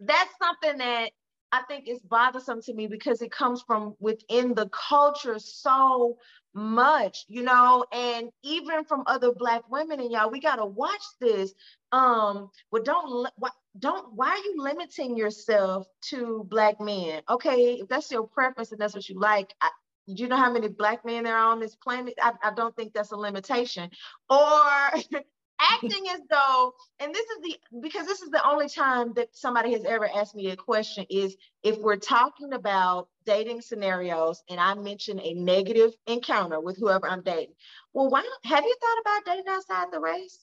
that's 0.00 0.30
something 0.42 0.78
that 0.78 1.10
I 1.52 1.62
think 1.68 1.86
is 1.86 2.00
bothersome 2.00 2.62
to 2.62 2.74
me 2.74 2.86
because 2.86 3.20
it 3.20 3.30
comes 3.30 3.62
from 3.62 3.94
within 4.00 4.54
the 4.54 4.68
culture 4.70 5.38
so 5.38 6.16
much, 6.54 7.24
you 7.28 7.42
know, 7.42 7.84
and 7.92 8.30
even 8.42 8.84
from 8.84 9.04
other 9.06 9.32
black 9.32 9.62
women 9.70 10.00
and 10.00 10.10
y'all, 10.10 10.30
we 10.30 10.40
gotta 10.40 10.64
watch 10.64 11.02
this. 11.20 11.52
Um, 11.92 12.50
but 12.70 12.84
don't 12.84 13.28
why, 13.36 13.50
don't 13.78 14.14
why 14.14 14.30
are 14.30 14.38
you 14.38 14.54
limiting 14.56 15.16
yourself 15.16 15.86
to 16.08 16.46
black 16.48 16.80
men? 16.80 17.22
Okay, 17.28 17.74
if 17.74 17.88
that's 17.88 18.10
your 18.10 18.26
preference 18.26 18.72
and 18.72 18.80
that's 18.80 18.94
what 18.94 19.08
you 19.08 19.20
like, 19.20 19.52
I, 19.60 19.68
do 20.08 20.22
you 20.22 20.28
know 20.28 20.36
how 20.36 20.52
many 20.52 20.68
black 20.68 21.04
men 21.04 21.24
there 21.24 21.36
are 21.36 21.52
on 21.52 21.60
this 21.60 21.76
planet? 21.76 22.14
I, 22.20 22.32
I 22.42 22.54
don't 22.54 22.74
think 22.74 22.92
that's 22.92 23.12
a 23.12 23.16
limitation. 23.16 23.90
Or 24.30 24.90
acting 25.60 26.08
as 26.10 26.20
though, 26.30 26.72
and 26.98 27.14
this 27.14 27.26
is 27.26 27.42
the 27.42 27.80
because 27.80 28.06
this 28.06 28.22
is 28.22 28.30
the 28.30 28.46
only 28.48 28.68
time 28.68 29.12
that 29.14 29.28
somebody 29.32 29.72
has 29.72 29.84
ever 29.84 30.08
asked 30.08 30.34
me 30.34 30.50
a 30.50 30.56
question 30.56 31.06
is 31.10 31.36
if 31.62 31.78
we're 31.78 31.96
talking 31.96 32.52
about 32.52 33.08
dating 33.26 33.60
scenarios 33.60 34.42
and 34.48 34.58
I 34.58 34.74
mention 34.74 35.20
a 35.20 35.34
negative 35.34 35.92
encounter 36.06 36.58
with 36.60 36.78
whoever 36.78 37.08
I'm 37.08 37.22
dating. 37.22 37.54
Well, 37.92 38.08
why 38.08 38.28
have 38.44 38.64
you 38.64 38.76
thought 38.80 39.00
about 39.00 39.24
dating 39.26 39.48
outside 39.48 39.92
the 39.92 40.00
race? 40.00 40.38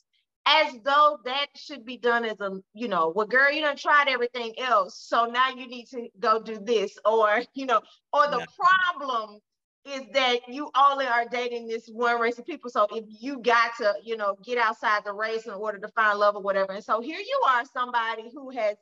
As 0.51 0.73
though 0.83 1.19
that 1.25 1.45
should 1.55 1.85
be 1.85 1.97
done 1.97 2.25
as 2.25 2.41
a, 2.41 2.59
you 2.73 2.87
know, 2.87 3.13
well, 3.15 3.27
girl, 3.27 3.51
you 3.51 3.61
done 3.61 3.75
tried 3.75 4.07
everything 4.07 4.53
else. 4.57 4.97
So 5.07 5.25
now 5.25 5.49
you 5.49 5.67
need 5.67 5.85
to 5.89 6.07
go 6.19 6.41
do 6.41 6.57
this, 6.57 6.97
or, 7.05 7.43
you 7.53 7.67
know, 7.67 7.81
or 8.11 8.25
the 8.27 8.47
problem 8.57 9.39
is 9.85 10.01
that 10.13 10.39
you 10.47 10.71
only 10.75 11.05
are 11.05 11.25
dating 11.29 11.67
this 11.67 11.87
one 11.87 12.19
race 12.19 12.39
of 12.39 12.47
people. 12.47 12.71
So 12.71 12.87
if 12.91 13.05
you 13.07 13.39
got 13.41 13.77
to, 13.77 13.93
you 14.03 14.17
know, 14.17 14.37
get 14.43 14.57
outside 14.57 15.03
the 15.05 15.13
race 15.13 15.45
in 15.45 15.53
order 15.53 15.77
to 15.77 15.87
find 15.89 16.17
love 16.17 16.35
or 16.35 16.41
whatever. 16.41 16.73
And 16.73 16.83
so 16.83 16.99
here 16.99 17.19
you 17.19 17.41
are, 17.47 17.63
somebody 17.71 18.31
who 18.33 18.49
has 18.49 18.75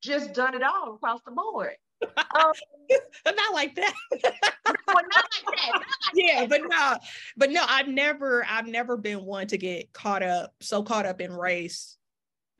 just 0.00 0.34
done 0.34 0.54
it 0.54 0.62
all 0.62 0.94
across 0.94 1.20
the 1.26 1.32
board. 1.32 1.74
Um, 2.02 2.52
not 3.26 3.54
like 3.54 3.74
that. 3.76 3.94
well, 4.12 4.96
not 4.96 5.24
like 5.46 5.56
that. 5.56 5.72
Not 5.72 5.74
like 5.74 5.84
yeah, 6.14 6.46
that. 6.46 6.48
but 6.48 6.60
no, 6.68 6.96
but 7.36 7.50
no, 7.50 7.64
I've 7.68 7.88
never, 7.88 8.44
I've 8.48 8.66
never 8.66 8.96
been 8.96 9.24
one 9.24 9.46
to 9.48 9.58
get 9.58 9.92
caught 9.92 10.22
up, 10.22 10.54
so 10.60 10.82
caught 10.82 11.06
up 11.06 11.20
in 11.20 11.32
race, 11.32 11.96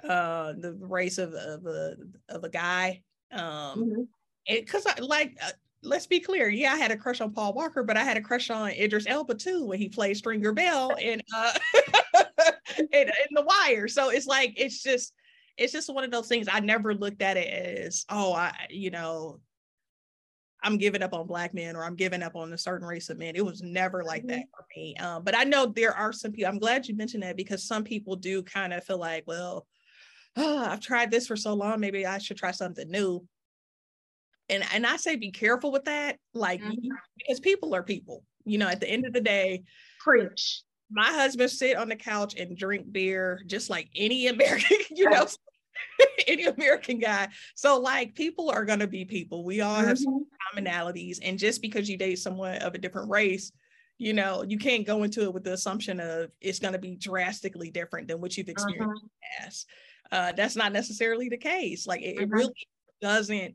uh, 0.04 0.52
the 0.58 0.76
race 0.80 1.18
of 1.18 1.34
of 1.34 1.66
a 1.66 1.96
of 2.28 2.44
a 2.44 2.48
guy, 2.48 3.02
um, 3.32 4.08
because 4.46 4.84
mm-hmm. 4.84 5.02
I 5.02 5.06
like. 5.06 5.36
Uh, 5.42 5.50
let's 5.82 6.06
be 6.06 6.20
clear. 6.20 6.50
Yeah, 6.50 6.74
I 6.74 6.76
had 6.76 6.90
a 6.90 6.96
crush 6.96 7.22
on 7.22 7.32
Paul 7.32 7.54
Walker, 7.54 7.82
but 7.82 7.96
I 7.96 8.04
had 8.04 8.18
a 8.18 8.20
crush 8.20 8.50
on 8.50 8.70
Idris 8.70 9.06
Elba 9.06 9.34
too 9.34 9.64
when 9.64 9.78
he 9.78 9.88
played 9.88 10.16
Stringer 10.16 10.52
Bell 10.52 10.94
in 11.00 11.22
uh 11.34 11.52
in, 12.78 12.86
in 12.92 13.30
The 13.32 13.42
Wire. 13.42 13.88
So 13.88 14.10
it's 14.10 14.26
like 14.26 14.52
it's 14.56 14.82
just 14.82 15.14
it's 15.56 15.72
just 15.72 15.92
one 15.92 16.04
of 16.04 16.10
those 16.10 16.28
things. 16.28 16.48
I 16.50 16.60
never 16.60 16.94
looked 16.94 17.22
at 17.22 17.36
it 17.36 17.48
as 17.48 18.04
oh, 18.08 18.32
I 18.32 18.52
you 18.70 18.90
know 18.90 19.40
I'm 20.62 20.78
giving 20.78 21.02
up 21.02 21.14
on 21.14 21.26
black 21.26 21.54
men 21.54 21.76
or 21.76 21.84
I'm 21.84 21.96
giving 21.96 22.22
up 22.22 22.36
on 22.36 22.52
a 22.52 22.58
certain 22.58 22.86
race 22.86 23.08
of 23.08 23.18
men. 23.18 23.36
It 23.36 23.44
was 23.44 23.62
never 23.62 24.04
like 24.04 24.22
mm-hmm. 24.22 24.36
that 24.36 24.46
for 24.54 24.64
me. 24.76 24.94
Um, 24.96 25.24
but 25.24 25.36
I 25.36 25.44
know 25.44 25.66
there 25.66 25.94
are 25.94 26.12
some 26.12 26.32
people. 26.32 26.50
I'm 26.50 26.58
glad 26.58 26.86
you 26.86 26.96
mentioned 26.96 27.22
that 27.22 27.36
because 27.36 27.66
some 27.66 27.84
people 27.84 28.16
do 28.16 28.42
kind 28.42 28.72
of 28.72 28.84
feel 28.84 28.98
like, 28.98 29.24
well, 29.26 29.66
oh, 30.36 30.64
I've 30.64 30.80
tried 30.80 31.10
this 31.10 31.26
for 31.26 31.36
so 31.36 31.54
long. 31.54 31.80
Maybe 31.80 32.04
I 32.04 32.18
should 32.18 32.36
try 32.36 32.50
something 32.50 32.90
new 32.90 33.26
and 34.50 34.64
and 34.74 34.86
I 34.86 34.96
say 34.96 35.16
be 35.16 35.30
careful 35.30 35.72
with 35.72 35.84
that, 35.84 36.18
like 36.34 36.60
mm-hmm. 36.60 36.88
because 37.16 37.40
people 37.40 37.74
are 37.74 37.82
people. 37.82 38.24
You 38.44 38.58
know, 38.58 38.68
at 38.68 38.80
the 38.80 38.88
end 38.88 39.06
of 39.06 39.12
the 39.12 39.20
day, 39.20 39.62
preach. 40.00 40.62
My 40.90 41.06
husband 41.06 41.50
sit 41.50 41.76
on 41.76 41.88
the 41.88 41.96
couch 41.96 42.34
and 42.38 42.56
drink 42.56 42.92
beer 42.92 43.42
just 43.46 43.70
like 43.70 43.88
any 43.94 44.26
American, 44.28 44.78
you 44.90 45.08
know, 45.08 45.26
any 46.26 46.44
American 46.44 46.98
guy. 46.98 47.28
So 47.54 47.78
like 47.78 48.14
people 48.14 48.50
are 48.50 48.64
gonna 48.64 48.86
be 48.86 49.04
people. 49.04 49.44
We 49.44 49.60
all 49.60 49.76
have 49.76 49.98
mm-hmm. 49.98 50.58
commonalities, 50.58 51.18
and 51.22 51.38
just 51.38 51.62
because 51.62 51.88
you 51.88 51.96
date 51.96 52.18
someone 52.18 52.56
of 52.56 52.74
a 52.74 52.78
different 52.78 53.10
race, 53.10 53.52
you 53.98 54.12
know, 54.12 54.44
you 54.46 54.58
can't 54.58 54.86
go 54.86 55.02
into 55.02 55.22
it 55.22 55.34
with 55.34 55.44
the 55.44 55.52
assumption 55.52 56.00
of 56.00 56.30
it's 56.40 56.58
gonna 56.58 56.78
be 56.78 56.96
drastically 56.96 57.70
different 57.70 58.08
than 58.08 58.20
what 58.20 58.36
you've 58.36 58.48
experienced 58.48 58.82
uh-huh. 58.82 58.90
in 58.90 59.10
the 59.38 59.44
past. 59.44 59.66
Uh, 60.12 60.32
that's 60.32 60.56
not 60.56 60.72
necessarily 60.72 61.28
the 61.28 61.36
case. 61.36 61.86
Like 61.86 62.02
it, 62.02 62.20
it 62.20 62.28
really 62.28 62.52
doesn't 63.00 63.54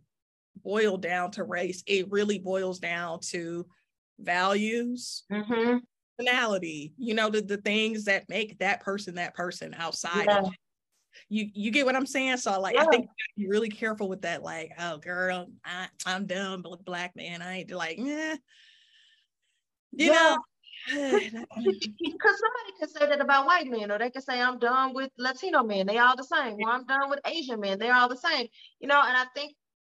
boil 0.63 0.97
down 0.97 1.31
to 1.31 1.43
race. 1.43 1.83
It 1.85 2.11
really 2.11 2.39
boils 2.39 2.79
down 2.79 3.19
to 3.31 3.65
values, 4.19 5.23
mm-hmm. 5.31 5.77
Personality, 6.17 6.93
you 6.97 7.13
know, 7.13 7.29
the, 7.29 7.41
the 7.41 7.57
things 7.57 8.05
that 8.05 8.29
make 8.29 8.57
that 8.59 8.81
person 8.81 9.15
that 9.15 9.33
person 9.33 9.75
outside 9.77 10.25
yeah. 10.27 10.43
you 11.29 11.49
you 11.53 11.71
get 11.71 11.85
what 11.85 11.95
I'm 11.95 12.05
saying? 12.05 12.37
So 12.37 12.59
like 12.59 12.75
yeah. 12.75 12.83
I 12.83 12.85
think 12.87 13.07
you 13.35 13.45
be 13.45 13.49
really 13.49 13.69
careful 13.69 14.09
with 14.09 14.21
that, 14.23 14.43
like, 14.43 14.71
oh 14.79 14.97
girl, 14.97 15.47
I, 15.63 15.87
I'm 16.05 16.25
done 16.25 16.63
with 16.69 16.85
black 16.85 17.15
man. 17.15 17.41
I 17.41 17.59
ain't 17.59 17.71
like, 17.71 17.97
yeah. 17.97 18.35
You 19.91 20.11
yeah. 20.11 20.11
know. 20.11 20.37
Because 20.91 22.39
somebody 22.39 22.71
could 22.79 22.89
say 22.91 23.07
that 23.07 23.21
about 23.21 23.47
white 23.47 23.65
men, 23.67 23.91
or 23.91 23.97
they 23.97 24.11
could 24.11 24.23
say, 24.23 24.39
I'm 24.39 24.59
done 24.59 24.93
with 24.93 25.09
Latino 25.17 25.63
men. 25.63 25.87
They 25.87 25.97
all 25.97 26.15
the 26.15 26.23
same. 26.23 26.57
Or 26.61 26.69
I'm 26.69 26.85
done 26.85 27.09
with 27.09 27.19
Asian 27.25 27.59
men. 27.59 27.79
They're 27.79 27.95
all 27.95 28.09
the 28.09 28.17
same. 28.17 28.47
You 28.79 28.87
know, 28.87 29.01
and 29.03 29.17
I 29.17 29.25
think 29.33 29.55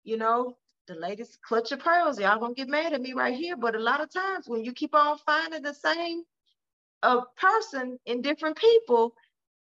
you 0.07 0.17
know, 0.17 0.57
the 0.89 0.95
latest 0.97 1.41
clutch 1.43 1.73
of 1.73 1.81
pearls. 1.81 2.21
Y'all 2.21 2.41
gonna 2.41 2.55
get 2.55 2.69
mad 2.69 2.93
at 2.93 3.01
me 3.03 3.13
right 3.15 3.37
here, 3.37 3.57
but 3.57 3.77
a 3.77 3.81
lot 3.81 4.01
of 4.01 4.13
times 4.13 4.49
when 4.49 4.65
you 4.65 4.73
keep 4.73 4.95
on 4.95 5.19
finding 5.19 5.63
the 5.63 5.75
same 5.75 6.23
a 7.03 7.21
person 7.39 7.99
in 8.07 8.23
different 8.23 8.57
people, 8.59 9.15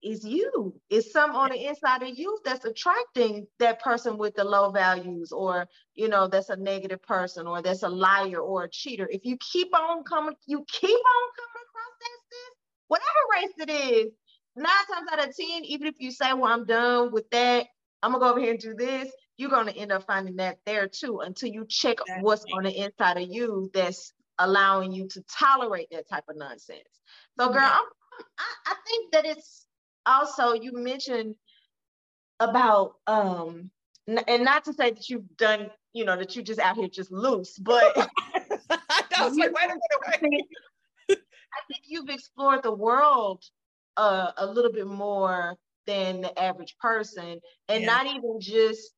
is 0.03 0.23
you. 0.23 0.73
It's 0.89 1.11
some 1.11 1.35
on 1.35 1.49
the 1.51 1.67
inside 1.67 2.03
of 2.03 2.17
you 2.17 2.39
that's 2.45 2.65
attracting 2.65 3.47
that 3.59 3.81
person 3.81 4.17
with 4.17 4.35
the 4.35 4.43
low 4.43 4.71
values, 4.71 5.31
or 5.31 5.67
you 5.95 6.09
know, 6.09 6.27
that's 6.27 6.49
a 6.49 6.55
negative 6.55 7.01
person, 7.03 7.47
or 7.47 7.61
that's 7.61 7.83
a 7.83 7.89
liar 7.89 8.39
or 8.39 8.65
a 8.65 8.69
cheater. 8.69 9.09
If 9.11 9.25
you 9.25 9.37
keep 9.37 9.75
on 9.75 10.03
coming, 10.03 10.35
you 10.45 10.65
keep 10.67 10.91
on 10.91 11.29
coming 11.37 11.65
across 11.67 11.95
that 12.01 12.19
sis, 12.29 12.55
whatever 12.87 13.09
race 13.33 13.53
it 13.59 13.71
is, 13.71 14.13
nine 14.55 14.67
times 14.93 15.09
out 15.11 15.27
of 15.29 15.35
ten, 15.35 15.65
even 15.65 15.87
if 15.87 15.95
you 15.99 16.11
say, 16.11 16.33
Well, 16.33 16.53
I'm 16.53 16.65
done 16.65 17.11
with 17.11 17.29
that, 17.31 17.67
I'm 18.03 18.11
gonna 18.11 18.23
go 18.23 18.31
over 18.31 18.39
here 18.39 18.51
and 18.51 18.59
do 18.59 18.75
this, 18.75 19.11
you're 19.37 19.49
going 19.49 19.67
to 19.67 19.75
end 19.75 19.91
up 19.91 20.05
finding 20.05 20.37
that 20.37 20.59
there 20.65 20.87
too 20.87 21.19
until 21.19 21.49
you 21.49 21.65
check 21.67 21.97
exactly. 22.01 22.23
what's 22.23 22.45
on 22.53 22.63
the 22.63 22.71
inside 22.71 23.17
of 23.17 23.27
you 23.29 23.69
that's 23.73 24.13
allowing 24.39 24.91
you 24.91 25.07
to 25.07 25.21
tolerate 25.29 25.87
that 25.91 26.09
type 26.09 26.23
of 26.29 26.37
nonsense. 26.37 26.79
So, 27.39 27.49
girl, 27.49 27.61
I, 27.63 27.81
I 28.67 28.75
think 28.87 29.11
that 29.11 29.25
it's 29.25 29.65
also 30.05 30.53
you 30.53 30.71
mentioned 30.73 31.35
about 32.39 32.95
um 33.07 33.69
and 34.27 34.43
not 34.43 34.65
to 34.65 34.73
say 34.73 34.91
that 34.91 35.09
you've 35.09 35.35
done 35.37 35.69
you 35.93 36.05
know 36.05 36.17
that 36.17 36.35
you're 36.35 36.43
just 36.43 36.59
out 36.59 36.75
here 36.75 36.87
just 36.87 37.11
loose 37.11 37.57
but 37.57 37.95
I 38.69 39.27
was 39.27 39.35
like 39.37 39.51
wait 39.53 39.65
a 39.65 39.67
minute 39.67 40.21
wait. 40.21 40.45
I 41.09 41.61
think 41.67 41.83
you've 41.85 42.09
explored 42.09 42.63
the 42.63 42.73
world 42.73 43.43
uh, 43.97 44.31
a 44.37 44.45
little 44.45 44.71
bit 44.71 44.87
more 44.87 45.55
than 45.87 46.21
the 46.21 46.37
average 46.37 46.75
person 46.79 47.39
and 47.69 47.83
yeah. 47.83 47.85
not 47.85 48.05
even 48.07 48.39
just 48.41 48.91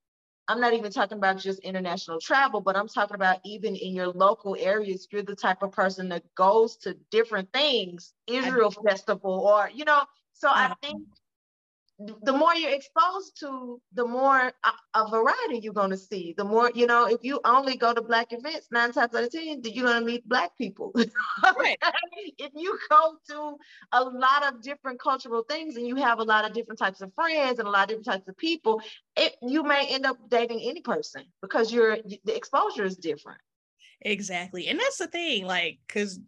I'm 0.48 0.62
not 0.62 0.74
even 0.74 0.92
talking 0.92 1.18
about 1.18 1.38
just 1.38 1.60
international 1.60 2.20
travel, 2.20 2.62
but 2.62 2.78
I'm 2.78 2.88
talking 2.88 3.16
about 3.16 3.40
even 3.44 3.76
in 3.76 3.94
your 3.94 4.08
local 4.08 4.56
areas, 4.58 5.08
you're 5.12 5.24
the 5.24 5.36
type 5.36 5.62
of 5.62 5.72
person 5.72 6.10
that 6.10 6.24
goes 6.36 6.78
to 6.78 6.96
different 7.12 7.52
things, 7.52 8.14
Israel 8.28 8.72
festival, 8.72 9.32
or, 9.32 9.70
you 9.74 9.84
know, 9.84 10.04
so 10.34 10.48
I 10.50 10.66
uh-huh. 10.66 10.76
think 10.82 11.04
the 12.00 12.34
more 12.34 12.54
you're 12.54 12.74
exposed 12.74 13.40
to, 13.40 13.82
the 13.94 14.06
more 14.06 14.52
a, 14.64 14.72
a 14.94 15.10
variety 15.10 15.60
you're 15.64 15.74
going 15.74 15.90
to 15.90 15.98
see. 15.98 16.36
The 16.38 16.44
more, 16.44 16.72
you 16.76 16.86
know, 16.86 17.08
if 17.08 17.24
you 17.24 17.40
only 17.44 17.76
go 17.76 17.92
to 17.92 18.02
Black 18.02 18.28
events, 18.32 18.68
nine 18.72 18.92
times 18.92 19.16
out 19.16 19.24
of 19.24 19.32
10, 19.32 19.62
you're 19.64 19.86
going 19.86 20.00
to 20.00 20.06
meet 20.06 20.28
Black 20.28 20.56
people. 20.58 20.94
Right. 21.58 21.78
if 22.38 22.52
you 22.56 22.78
go 22.90 23.16
to 23.30 23.56
a 23.94 24.04
lot 24.04 24.46
of 24.46 24.62
different 24.62 25.00
cultural 25.00 25.44
things 25.50 25.76
and 25.76 25.88
you 25.88 25.96
have 25.96 26.20
a 26.20 26.24
lot 26.24 26.46
of 26.46 26.54
different 26.54 26.78
types 26.78 27.02
of 27.02 27.12
friends 27.16 27.58
and 27.58 27.68
a 27.68 27.72
lot 27.72 27.84
of 27.84 27.90
different 27.90 28.06
types 28.06 28.28
of 28.28 28.38
people, 28.38 28.82
it, 29.16 29.36
you 29.42 29.64
may 29.64 29.88
end 29.88 30.06
up 30.06 30.18
dating 30.30 30.62
any 30.64 30.82
person 30.82 31.24
because 31.42 31.72
you're 31.72 31.98
the 32.26 32.36
exposure 32.36 32.84
is 32.84 32.98
different. 32.98 33.40
Exactly. 34.02 34.68
And 34.68 34.80
that's 34.80 34.98
the 34.98 35.08
thing, 35.08 35.46
like, 35.46 35.80
because 35.88 36.20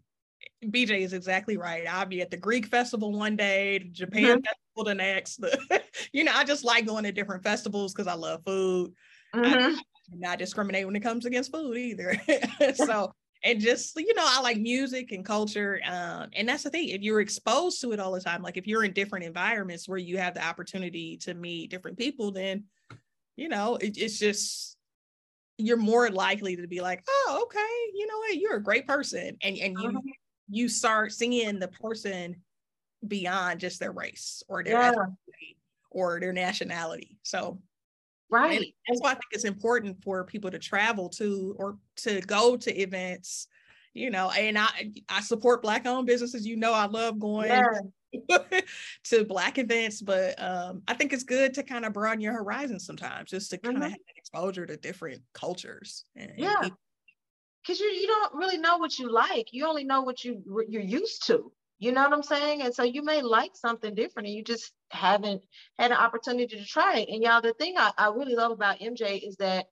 BJ 0.63 1.01
is 1.01 1.13
exactly 1.13 1.57
right. 1.57 1.85
I'll 1.87 2.05
be 2.05 2.21
at 2.21 2.31
the 2.31 2.37
Greek 2.37 2.65
festival 2.65 3.11
one 3.11 3.35
day, 3.35 3.79
Japan 3.91 4.23
mm-hmm. 4.23 4.41
festival 4.41 4.68
the 4.83 4.95
next. 4.95 5.43
you 6.13 6.23
know, 6.23 6.33
I 6.33 6.43
just 6.43 6.63
like 6.63 6.85
going 6.85 7.03
to 7.03 7.11
different 7.11 7.43
festivals 7.43 7.93
because 7.93 8.07
I 8.07 8.13
love 8.13 8.41
food. 8.45 8.93
Mm-hmm. 9.35 9.75
I, 9.75 9.81
not 10.17 10.39
discriminate 10.39 10.85
when 10.85 10.95
it 10.95 11.01
comes 11.01 11.25
against 11.25 11.51
food 11.51 11.77
either. 11.77 12.15
so 12.73 13.13
and 13.43 13.61
just 13.61 13.95
you 13.95 14.13
know, 14.15 14.25
I 14.25 14.41
like 14.41 14.57
music 14.57 15.11
and 15.11 15.23
culture. 15.23 15.79
Um, 15.85 16.29
and 16.33 16.49
that's 16.49 16.63
the 16.63 16.69
thing. 16.69 16.89
If 16.89 17.01
you're 17.01 17.21
exposed 17.21 17.79
to 17.81 17.91
it 17.91 17.99
all 17.99 18.11
the 18.11 18.21
time, 18.21 18.41
like 18.41 18.57
if 18.57 18.67
you're 18.67 18.83
in 18.83 18.93
different 18.93 19.25
environments 19.25 19.87
where 19.87 19.99
you 19.99 20.17
have 20.17 20.33
the 20.33 20.45
opportunity 20.45 21.17
to 21.17 21.33
meet 21.33 21.69
different 21.69 21.97
people, 21.97 22.31
then 22.31 22.65
you 23.35 23.47
know, 23.47 23.75
it, 23.77 23.97
it's 23.97 24.19
just 24.19 24.75
you're 25.57 25.77
more 25.77 26.09
likely 26.09 26.55
to 26.55 26.67
be 26.67 26.81
like, 26.81 27.03
oh, 27.07 27.41
okay, 27.43 27.59
you 27.93 28.07
know 28.07 28.17
what, 28.17 28.35
you're 28.35 28.55
a 28.55 28.63
great 28.63 28.87
person, 28.87 29.37
and 29.41 29.57
and 29.57 29.77
you 29.79 29.89
uh-huh 29.89 29.99
you 30.49 30.67
start 30.67 31.11
seeing 31.11 31.59
the 31.59 31.67
person 31.67 32.35
beyond 33.07 33.59
just 33.59 33.79
their 33.79 33.91
race 33.91 34.43
or 34.47 34.63
their 34.63 34.73
yeah. 34.73 35.05
or 35.91 36.19
their 36.19 36.33
nationality. 36.33 37.17
So 37.23 37.59
right. 38.29 38.73
That's 38.87 39.01
why 39.01 39.11
I 39.11 39.13
think 39.13 39.25
it's 39.31 39.45
important 39.45 40.03
for 40.03 40.23
people 40.23 40.51
to 40.51 40.59
travel 40.59 41.09
to 41.09 41.55
or 41.57 41.77
to 41.97 42.21
go 42.21 42.57
to 42.57 42.81
events, 42.81 43.47
you 43.93 44.09
know, 44.09 44.31
and 44.31 44.57
I 44.57 44.91
I 45.09 45.21
support 45.21 45.61
black 45.61 45.85
owned 45.85 46.07
businesses. 46.07 46.45
You 46.45 46.57
know, 46.57 46.73
I 46.73 46.85
love 46.85 47.19
going 47.19 47.49
yeah. 47.49 47.79
to 49.05 49.25
black 49.25 49.57
events, 49.57 50.01
but 50.01 50.41
um, 50.41 50.81
I 50.87 50.93
think 50.93 51.13
it's 51.13 51.23
good 51.23 51.53
to 51.55 51.63
kind 51.63 51.85
of 51.85 51.93
broaden 51.93 52.21
your 52.21 52.33
horizons 52.33 52.85
sometimes 52.85 53.29
just 53.29 53.51
to 53.51 53.57
kind 53.57 53.77
of 53.77 53.83
mm-hmm. 53.83 53.91
have 53.91 53.99
exposure 54.15 54.65
to 54.65 54.77
different 54.77 55.21
cultures. 55.33 56.05
And, 56.15 56.31
yeah. 56.37 56.69
Because 57.61 57.79
you 57.79 57.87
you 57.87 58.07
don't 58.07 58.33
really 58.33 58.57
know 58.57 58.77
what 58.77 58.97
you 58.97 59.11
like. 59.11 59.47
You 59.51 59.67
only 59.67 59.83
know 59.83 60.01
what 60.01 60.23
you 60.23 60.41
you're 60.67 60.81
used 60.81 61.27
to. 61.27 61.51
You 61.79 61.93
know 61.93 62.03
what 62.03 62.13
I'm 62.13 62.23
saying? 62.23 62.61
And 62.61 62.73
so 62.73 62.83
you 62.83 63.03
may 63.03 63.21
like 63.21 63.51
something 63.55 63.95
different 63.95 64.27
and 64.27 64.35
you 64.35 64.43
just 64.43 64.73
haven't 64.91 65.41
had 65.77 65.91
an 65.91 65.97
opportunity 65.97 66.57
to 66.57 66.65
try 66.65 66.99
it. 66.99 67.09
And 67.09 67.23
y'all, 67.23 67.41
the 67.41 67.53
thing 67.53 67.75
I, 67.77 67.91
I 67.97 68.07
really 68.09 68.35
love 68.35 68.51
about 68.51 68.79
MJ 68.79 69.25
is 69.25 69.37
that 69.37 69.67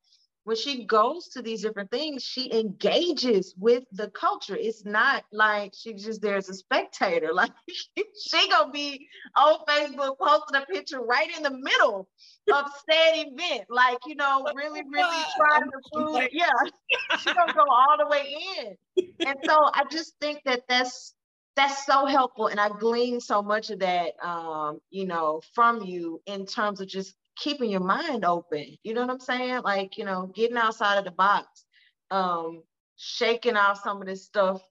when 0.45 0.55
she 0.55 0.85
goes 0.85 1.27
to 1.27 1.41
these 1.41 1.61
different 1.63 1.91
things, 1.91 2.23
she 2.23 2.49
engages 2.53 3.53
with 3.57 3.83
the 3.91 4.09
culture. 4.11 4.55
It's 4.55 4.85
not 4.85 5.25
like 5.33 5.73
she's 5.77 6.05
just 6.05 6.21
there 6.21 6.37
as 6.37 6.47
a 6.47 6.53
spectator. 6.53 7.31
Like 7.33 7.51
she 7.97 8.49
gonna 8.49 8.71
be 8.71 9.05
on 9.35 9.57
Facebook 9.67 10.17
posting 10.17 10.61
a 10.61 10.65
picture 10.65 11.01
right 11.01 11.35
in 11.35 11.43
the 11.43 11.51
middle 11.51 12.07
of 12.53 12.65
said 12.89 13.25
event. 13.27 13.65
Like, 13.69 13.97
you 14.05 14.15
know, 14.15 14.47
really, 14.55 14.83
really 14.89 15.23
trying 15.35 15.69
to 15.69 15.79
food. 15.93 16.29
Yeah, 16.31 16.47
she's 17.19 17.33
gonna 17.33 17.53
go 17.53 17.65
all 17.69 17.97
the 17.99 18.07
way 18.07 18.33
in. 18.59 18.77
And 19.25 19.37
so 19.43 19.53
I 19.73 19.83
just 19.91 20.13
think 20.21 20.39
that 20.45 20.61
that's 20.69 21.13
that's 21.57 21.85
so 21.85 22.05
helpful. 22.05 22.47
And 22.47 22.59
I 22.59 22.69
glean 22.69 23.19
so 23.19 23.41
much 23.41 23.71
of 23.71 23.79
that 23.79 24.13
um, 24.23 24.79
you 24.91 25.05
know, 25.05 25.41
from 25.53 25.81
you 25.83 26.21
in 26.25 26.45
terms 26.45 26.79
of 26.79 26.87
just 26.87 27.15
keeping 27.35 27.69
your 27.69 27.81
mind 27.81 28.23
open. 28.23 28.77
You 28.83 28.93
know 28.93 29.01
what 29.01 29.09
I'm 29.09 29.19
saying? 29.19 29.61
Like, 29.63 29.97
you 29.97 30.05
know, 30.05 30.31
getting 30.33 30.57
outside 30.57 30.97
of 30.97 31.05
the 31.05 31.11
box, 31.11 31.65
um, 32.11 32.63
shaking 32.95 33.57
off 33.57 33.81
some 33.83 34.01
of 34.01 34.07
this 34.07 34.23
stuff 34.25 34.61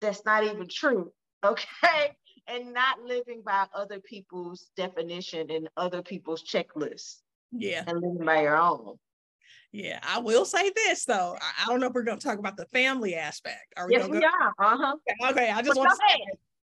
that's 0.00 0.24
not 0.24 0.44
even 0.44 0.66
true. 0.68 1.12
Okay. 1.44 2.16
And 2.48 2.72
not 2.72 3.02
living 3.02 3.42
by 3.44 3.66
other 3.74 4.00
people's 4.00 4.70
definition 4.78 5.50
and 5.50 5.68
other 5.76 6.00
people's 6.00 6.42
checklists. 6.42 7.16
Yeah. 7.52 7.84
And 7.86 8.00
living 8.00 8.24
by 8.24 8.40
your 8.40 8.56
own. 8.56 8.96
Yeah, 9.74 9.98
I 10.04 10.20
will 10.20 10.44
say 10.44 10.70
this 10.70 11.04
though. 11.04 11.36
I, 11.40 11.66
don't 11.66 11.80
know 11.80 11.88
if 11.88 11.94
we're 11.94 12.04
going 12.04 12.16
to 12.16 12.24
talk 12.24 12.38
about 12.38 12.56
the 12.56 12.66
family 12.66 13.16
aspect. 13.16 13.74
Are 13.76 13.88
we 13.88 13.94
yes, 13.94 14.08
we 14.08 14.20
go- 14.20 14.26
are. 14.26 14.72
Uh-huh. 14.72 15.30
Okay, 15.32 15.50
I 15.50 15.62
just 15.62 15.76
want 15.76 15.90
to 15.90 15.96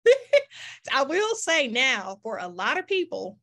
say 0.06 0.14
I 0.94 1.02
will 1.02 1.34
say 1.34 1.68
now 1.68 2.20
for 2.22 2.38
a 2.38 2.48
lot 2.48 2.78
of 2.78 2.86
people, 2.86 3.40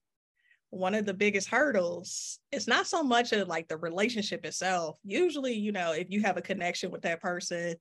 one 0.71 0.94
of 0.94 1.07
the 1.07 1.14
biggest 1.14 1.49
hurdles 1.49 2.38
it's 2.53 2.68
not 2.68 2.87
so 2.87 3.03
much 3.03 3.33
of 3.33 3.49
like 3.49 3.66
the 3.68 3.77
relationship 3.79 4.44
itself 4.44 4.99
usually 5.03 5.55
you 5.55 5.73
know 5.73 5.92
if 5.92 6.09
you 6.11 6.21
have 6.21 6.37
a 6.37 6.42
connection 6.42 6.90
with 6.90 7.01
that 7.01 7.23
person 7.23 7.75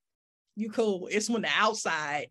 you 0.56 0.72
cool 0.72 1.10
it's 1.12 1.30
when 1.30 1.42
the 1.42 1.50
outside 1.54 2.28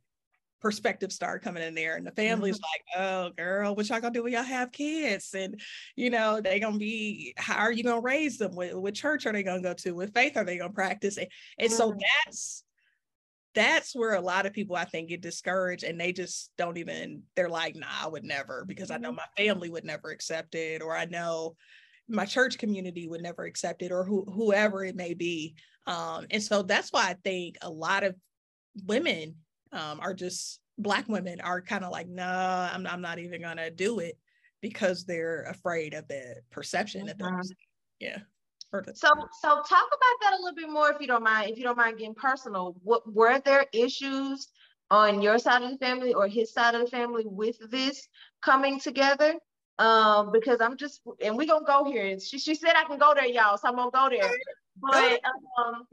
perspective 0.61 1.12
start 1.12 1.42
coming 1.42 1.62
in 1.62 1.75
there 1.75 1.97
and 1.97 2.07
the 2.07 2.12
family's 2.12 2.59
mm-hmm. 2.59 2.99
like 2.99 3.07
oh 3.07 3.31
girl 3.37 3.75
what 3.75 3.88
y'all 3.88 4.01
gonna 4.01 4.12
do 4.12 4.23
when 4.23 4.33
y'all 4.33 4.42
have 4.42 4.73
kids 4.73 5.35
and 5.35 5.61
you 5.97 6.11
know 6.11 6.40
they 6.40 6.59
gonna 6.59 6.79
be 6.79 7.35
how 7.37 7.57
are 7.57 7.73
you 7.73 7.85
gonna 7.85 8.01
raise 8.01 8.38
them 8.38 8.55
what, 8.55 8.75
what 8.75 8.95
church 8.95 9.27
are 9.27 9.33
they 9.33 9.42
gonna 9.42 9.61
go 9.61 9.75
to 9.75 9.92
what 9.92 10.14
faith 10.14 10.37
are 10.37 10.45
they 10.45 10.59
gonna 10.59 10.73
practice 10.73 11.19
and, 11.19 11.29
and 11.59 11.69
mm-hmm. 11.69 11.77
so 11.77 11.95
that's 12.27 12.64
that's 13.57 13.97
where 13.97 14.14
a 14.14 14.21
lot 14.21 14.45
of 14.45 14.53
people 14.53 14.77
I 14.77 14.85
think 14.85 15.09
get 15.09 15.23
discouraged 15.23 15.83
and 15.83 15.99
they 15.99 16.12
just 16.12 16.51
don't 16.59 16.77
even, 16.77 17.23
they're 17.35 17.49
like, 17.49 17.75
nah, 17.75 17.87
I 18.03 18.07
would 18.07 18.23
never 18.23 18.66
because 18.69 18.90
I 18.90 18.99
know 18.99 19.09
mm-hmm. 19.09 19.16
my 19.16 19.45
family 19.45 19.71
would 19.71 19.85
never 19.85 20.11
accept 20.11 20.55
it, 20.55 20.83
or 20.83 20.95
I 20.95 21.07
know 21.07 21.57
my 22.07 22.27
church 22.27 22.59
community 22.59 23.09
would 23.09 23.23
never 23.23 23.45
accept 23.45 23.81
it, 23.81 23.90
or 23.90 24.05
who, 24.05 24.25
whoever 24.31 24.85
it 24.85 24.95
may 24.95 25.14
be. 25.14 25.55
Um, 25.87 26.27
and 26.31 26.42
so 26.42 26.62
that's 26.62 26.92
why 26.92 27.09
I 27.09 27.16
think 27.25 27.57
a 27.62 27.71
lot 27.71 28.05
of 28.05 28.14
women 28.85 29.37
um, 29.77 30.01
are 30.01 30.15
just, 30.15 30.61
Black 30.79 31.09
women 31.09 31.41
are 31.41 31.61
kind 31.61 31.85
of 31.85 31.93
like, 31.93 32.09
nah, 32.09 32.71
I'm, 32.73 32.87
I'm 32.87 33.01
not 33.01 33.19
even 33.19 33.41
gonna 33.41 33.71
do 33.71 34.01
it 34.01 34.19
because 34.61 35.05
they're 35.05 35.45
afraid 35.45 35.95
of 35.95 36.09
the 36.09 36.37
perception 36.51 37.03
mm-hmm. 37.03 37.09
that 37.09 37.19
they're, 37.19 37.43
yeah. 38.01 38.19
So, 38.95 39.09
so 39.41 39.49
talk 39.49 39.62
about 39.62 40.17
that 40.21 40.33
a 40.39 40.43
little 40.43 40.55
bit 40.55 40.69
more, 40.69 40.91
if 40.91 41.01
you 41.01 41.07
don't 41.07 41.23
mind. 41.23 41.51
If 41.51 41.57
you 41.57 41.65
don't 41.65 41.79
mind 41.79 41.99
getting 41.99 42.15
personal, 42.15 42.77
what 42.83 43.11
were 43.11 43.39
there 43.39 43.65
issues 43.73 44.49
on 44.91 45.23
your 45.23 45.39
side 45.39 45.62
of 45.62 45.71
the 45.71 45.79
family 45.79 46.12
or 46.12 46.27
his 46.29 46.53
side 46.53 46.75
of 46.75 46.83
the 46.83 46.87
family 46.89 47.25
with 47.27 47.57
this 47.71 48.07
coming 48.43 48.79
together? 48.79 49.35
Um, 49.79 50.31
because 50.33 50.61
I'm 50.61 50.77
just, 50.77 51.01
and 51.23 51.37
we're 51.37 51.47
gonna 51.47 51.65
go 51.65 51.85
here. 51.85 52.19
She 52.19 52.39
she 52.39 52.55
said 52.55 52.73
I 52.77 52.85
can 52.85 52.99
go 52.99 53.15
there, 53.15 53.27
y'all, 53.27 53.57
so 53.57 53.69
I'm 53.69 53.77
gonna 53.77 53.91
go 53.91 54.09
there. 54.11 54.31
But 54.79 55.21
um, 55.59 55.87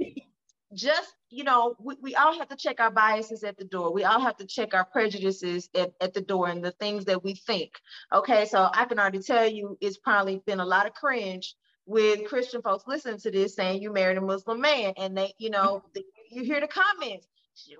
just 0.74 1.14
you 1.34 1.44
know, 1.44 1.76
we, 1.80 1.96
we 2.00 2.16
all 2.16 2.38
have 2.38 2.48
to 2.50 2.56
check 2.56 2.80
our 2.80 2.92
biases 2.92 3.44
at 3.44 3.58
the 3.58 3.66
door. 3.66 3.92
We 3.92 4.04
all 4.04 4.20
have 4.20 4.38
to 4.38 4.46
check 4.46 4.76
our 4.76 4.86
prejudices 4.86 5.68
at, 5.76 5.92
at 6.00 6.14
the 6.14 6.22
door 6.22 6.48
and 6.48 6.64
the 6.64 6.72
things 6.74 7.06
that 7.06 7.24
we 7.24 7.34
think. 7.34 7.72
Okay, 8.14 8.46
so 8.46 8.70
I 8.72 8.86
can 8.86 9.00
already 9.00 9.20
tell 9.20 9.48
you 9.48 9.76
it's 9.82 9.98
probably 9.98 10.44
been 10.46 10.60
a 10.60 10.66
lot 10.66 10.86
of 10.86 10.94
cringe 10.94 11.56
with 11.88 12.26
Christian 12.26 12.62
folks 12.62 12.84
listening 12.88 13.18
to 13.20 13.32
this 13.32 13.56
saying 13.56 13.82
you 13.82 13.92
married 13.92 14.18
a 14.18 14.22
Muslim 14.22 14.62
man, 14.62 14.94
and 14.96 15.18
they, 15.18 15.34
you 15.40 15.50
know, 15.50 15.84
the, 15.96 16.04
you 16.30 16.44
hear 16.44 16.62
the 16.62 16.68
comments. 16.68 17.28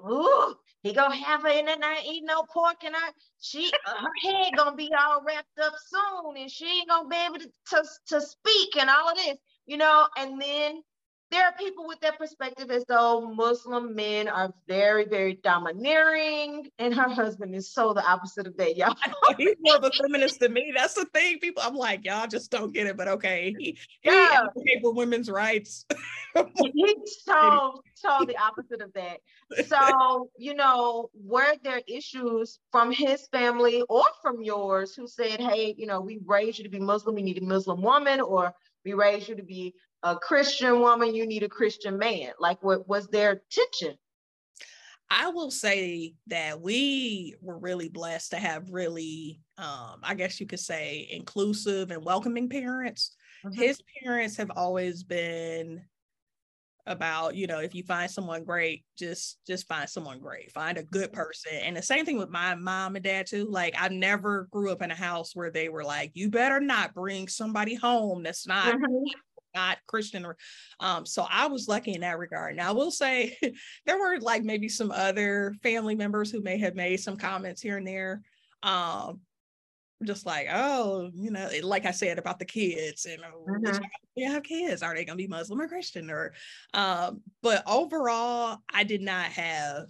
Ooh, 0.08 0.56
he 0.82 0.94
gonna 0.94 1.16
have 1.16 1.44
her 1.44 1.50
in 1.50 1.66
there 1.66 1.78
not 1.78 2.04
eat 2.06 2.24
no 2.26 2.44
pork, 2.52 2.84
and 2.84 2.96
I, 2.96 3.10
she, 3.40 3.72
uh, 3.88 3.94
her 3.96 4.32
head 4.32 4.54
gonna 4.58 4.76
be 4.76 4.92
all 5.00 5.24
wrapped 5.24 5.60
up 5.62 5.74
soon, 5.88 6.38
and 6.38 6.50
she 6.50 6.66
ain't 6.66 6.90
gonna 6.90 7.08
be 7.08 7.16
able 7.16 7.40
to, 7.40 7.50
to 7.70 7.84
to 8.08 8.22
speak 8.22 8.78
and 8.78 8.90
all 8.90 9.10
of 9.10 9.18
this, 9.18 9.38
you 9.66 9.78
know. 9.78 10.08
And 10.18 10.40
then 10.42 10.84
there 11.34 11.46
are 11.46 11.54
people 11.54 11.88
with 11.88 12.00
that 12.02 12.20
perspective 12.20 12.70
as 12.70 12.86
though 12.86 13.34
Muslim 13.34 13.96
men 13.96 14.28
are 14.28 14.54
very, 14.68 15.06
very 15.06 15.34
domineering, 15.44 16.70
and 16.78 16.94
her 16.94 17.10
husband 17.10 17.56
is 17.56 17.74
so 17.74 17.92
the 17.92 18.06
opposite 18.06 18.46
of 18.46 18.56
that, 18.58 18.78
y'all. 18.78 18.96
He's 19.38 19.56
more 19.60 19.78
of 19.78 19.84
a 19.84 19.90
feminist 20.00 20.40
than 20.40 20.54
me. 20.54 20.72
That's 20.76 20.94
the 20.94 21.06
thing. 21.06 21.40
People, 21.40 21.64
I'm 21.66 21.76
like, 21.76 22.06
y'all 22.06 22.28
just 22.28 22.52
don't 22.52 22.72
get 22.72 22.86
it, 22.86 22.96
but 22.96 23.08
okay. 23.08 23.56
He, 23.58 23.76
yeah. 24.04 24.44
he 24.64 24.80
for 24.80 24.94
women's 24.94 25.28
rights. 25.28 25.86
He's 26.36 27.24
so, 27.24 27.82
so 27.96 28.26
the 28.28 28.38
opposite 28.38 28.84
of 28.84 28.94
that. 28.94 29.18
So, 29.66 30.30
you 30.38 30.54
know, 30.54 31.10
were 31.16 31.56
there 31.64 31.82
issues 31.88 32.60
from 32.72 32.92
his 32.92 33.28
family 33.30 33.84
or 33.90 34.04
from 34.22 34.44
yours 34.44 34.94
who 34.94 35.08
said, 35.08 35.40
hey, 35.40 35.74
you 35.80 35.88
know, 35.88 36.00
we 36.00 36.20
raised 36.28 36.60
you 36.60 36.64
to 36.64 36.70
be 36.70 36.80
Muslim, 36.80 37.16
we 37.16 37.24
need 37.24 37.40
a 37.40 37.44
Muslim 37.44 37.82
woman, 37.82 38.22
or 38.22 38.54
we 38.86 38.94
raised 38.94 39.30
you 39.30 39.36
to 39.36 39.44
be 39.44 39.74
a 40.04 40.18
Christian 40.18 40.82
woman, 40.82 41.16
you 41.16 41.26
need 41.26 41.44
a 41.44 41.50
Christian 41.50 41.98
man. 41.98 42.32
Like, 42.40 42.62
what 42.62 42.88
was 42.88 43.08
their 43.08 43.42
tension? 43.50 43.98
I 45.10 45.30
will 45.30 45.52
say 45.52 46.16
that 46.28 46.60
we 46.60 47.36
were 47.42 47.58
really 47.58 47.88
blessed 47.88 48.32
to 48.32 48.38
have 48.38 48.70
really, 48.70 49.42
um, 49.58 50.00
I 50.04 50.16
guess 50.16 50.40
you 50.40 50.48
could 50.48 50.60
say, 50.60 51.08
inclusive 51.12 51.92
and 51.92 52.04
welcoming 52.04 52.50
parents. 52.50 53.16
Mm-hmm. 53.46 53.62
His 53.62 53.80
parents 54.02 54.38
have 54.38 54.52
always 54.56 55.04
been 55.04 55.84
about 56.86 57.34
you 57.34 57.48
know 57.48 57.60
if 57.60 57.74
you 57.74 57.82
find 57.82 58.12
someone 58.12 58.44
great 58.44 58.84
just 58.98 59.38
just 59.48 59.66
find 59.68 59.90
someone 59.90 60.20
great 60.20 60.52
find 60.52 60.78
a 60.78 60.84
good 60.84 61.14
person 61.14 61.54
and 61.62 61.78
the 61.78 61.82
same 61.82 62.04
thing 62.04 62.18
with 62.18 62.30
my 62.30 62.56
mom 62.56 62.98
and 62.98 63.06
dad 63.06 63.26
too 63.26 63.48
like 63.50 63.74
i 63.80 63.88
never 63.88 64.50
grew 64.52 64.70
up 64.70 64.82
in 64.82 64.92
a 64.92 64.96
house 64.96 65.34
where 65.34 65.50
they 65.50 65.70
were 65.70 65.86
like 65.86 66.12
you 66.14 66.30
better 66.30 66.60
not 66.60 66.94
bring 66.94 67.30
somebody 67.30 67.74
home 67.74 68.22
that's 68.22 68.46
not 68.46 68.76
mm-hmm. 68.76 69.04
Not 69.56 69.78
christian 69.88 70.26
um 70.80 71.06
so 71.06 71.26
i 71.30 71.48
was 71.48 71.68
lucky 71.68 71.94
in 71.94 72.02
that 72.02 72.18
regard 72.20 72.56
now 72.56 72.70
i 72.70 72.72
will 72.72 72.92
say 72.92 73.38
there 73.86 74.00
were 74.00 74.20
like 74.20 74.44
maybe 74.44 74.70
some 74.70 74.92
other 74.92 75.56
family 75.64 75.96
members 75.96 76.32
who 76.32 76.42
may 76.42 76.58
have 76.58 76.76
made 76.76 76.98
some 76.98 77.18
comments 77.18 77.62
here 77.62 77.78
and 77.78 77.88
there 77.88 78.22
um 78.64 79.20
just 80.04 80.26
like, 80.26 80.48
oh, 80.52 81.10
you 81.14 81.32
know, 81.32 81.50
like 81.64 81.86
I 81.86 81.92
said 81.92 82.18
about 82.18 82.40
the 82.40 82.46
kids 82.46 83.06
and 83.06 83.22
oh, 83.24 83.46
mm-hmm. 83.50 83.84
you 84.16 84.32
have 84.32 84.44
kids, 84.44 84.84
are 84.84 84.94
they 84.94 85.06
going 85.06 85.18
to 85.18 85.24
be 85.24 85.28
Muslim 85.28 85.62
or 85.62 85.68
Christian? 85.68 86.10
Or, 86.10 86.34
um, 86.74 87.22
but 87.42 87.64
overall, 87.68 88.60
I 88.72 88.84
did 88.84 89.02
not 89.02 89.26
have 89.26 89.90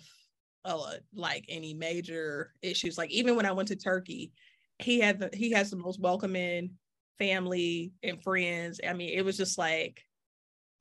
uh, 0.65 0.93
like 1.13 1.45
any 1.49 1.73
major 1.73 2.53
issues. 2.61 2.97
Like 2.97 3.11
even 3.11 3.35
when 3.35 3.45
I 3.45 3.51
went 3.51 3.69
to 3.69 3.75
Turkey, 3.75 4.31
he 4.79 4.99
had 4.99 5.19
the, 5.19 5.29
he 5.33 5.51
has 5.51 5.69
the 5.69 5.77
most 5.77 5.99
welcoming 5.99 6.71
family 7.19 7.93
and 8.01 8.21
friends. 8.21 8.79
I 8.87 8.93
mean, 8.93 9.17
it 9.17 9.23
was 9.25 9.37
just 9.37 9.57
like, 9.57 10.01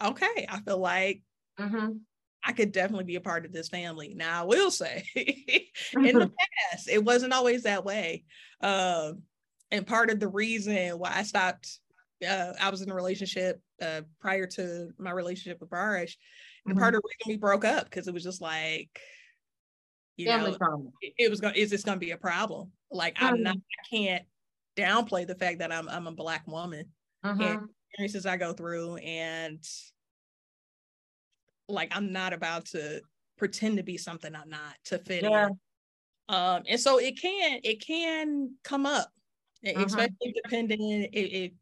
okay, 0.03 0.47
I 0.49 0.61
feel 0.61 0.79
like 0.79 1.23
mm-hmm. 1.59 1.93
I 2.45 2.53
could 2.53 2.73
definitely 2.73 3.05
be 3.05 3.17
a 3.17 3.21
part 3.21 3.45
of 3.45 3.53
this 3.53 3.69
family. 3.69 4.15
Now, 4.15 4.43
I 4.43 4.47
will 4.47 4.71
say, 4.71 5.05
in 5.15 6.19
the 6.19 6.31
past, 6.71 6.89
it 6.89 7.05
wasn't 7.05 7.33
always 7.33 7.63
that 7.63 7.85
way. 7.85 8.25
Um, 8.61 9.23
and 9.71 9.87
part 9.87 10.11
of 10.11 10.21
the 10.21 10.29
reason 10.29 10.99
why 10.99 11.13
I 11.15 11.23
stopped, 11.23 11.79
uh, 12.29 12.53
I 12.61 12.71
was 12.71 12.83
in 12.83 12.91
a 12.91 12.95
relationship 12.95 13.61
uh, 13.81 14.03
prior 14.21 14.47
to 14.47 14.91
my 14.99 15.11
relationship 15.11 15.61
with 15.61 15.71
Barish, 15.71 16.17
and 16.67 16.75
mm-hmm. 16.75 16.79
part 16.79 16.95
of 16.95 17.03
the 17.03 17.09
reason 17.09 17.33
we 17.33 17.39
broke 17.39 17.65
up 17.65 17.85
because 17.85 18.09
it 18.09 18.15
was 18.15 18.23
just 18.23 18.41
like, 18.41 19.01
you 20.17 20.27
family 20.27 20.51
know, 20.51 20.59
problem. 20.59 20.93
It, 21.01 21.15
it 21.19 21.31
was 21.31 21.41
going. 21.41 21.55
Is 21.55 21.71
this 21.71 21.85
going 21.85 21.97
to 21.97 22.05
be 22.05 22.11
a 22.11 22.19
problem? 22.19 22.73
Like, 22.91 23.15
mm-hmm. 23.17 23.27
I'm 23.27 23.43
not. 23.43 23.57
I 23.57 23.97
can't 23.97 24.25
downplay 24.77 25.27
the 25.27 25.35
fact 25.35 25.59
that 25.59 25.73
I'm 25.73 25.89
I'm 25.89 26.07
a 26.07 26.13
black 26.13 26.47
woman 26.47 26.87
mm-hmm. 27.25 27.41
and 27.41 27.69
experiences 27.91 28.27
I 28.27 28.37
go 28.37 28.53
through 28.53 28.97
and 28.97 29.63
like 31.69 31.95
I'm 31.95 32.13
not 32.13 32.33
about 32.33 32.67
to 32.67 33.01
pretend 33.37 33.77
to 33.79 33.83
be 33.83 33.97
something 33.97 34.35
I'm 34.35 34.51
not 34.51 34.77
to 34.87 34.99
fit 34.99 35.23
yeah. 35.23 35.49
in. 35.49 35.59
Um, 36.29 36.63
and 36.69 36.81
so 36.81 36.99
it 36.99 37.21
can 37.21 37.61
it 37.63 37.85
can 37.85 38.53
come 38.63 38.87
up, 38.87 39.11
uh-huh. 39.67 39.85
especially 39.85 40.35
depending 40.43 41.09
if, 41.13 41.53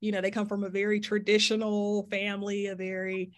you 0.00 0.12
know 0.12 0.20
they 0.20 0.30
come 0.30 0.46
from 0.46 0.62
a 0.62 0.68
very 0.68 1.00
traditional 1.00 2.06
family, 2.10 2.66
a 2.66 2.76
very 2.76 3.32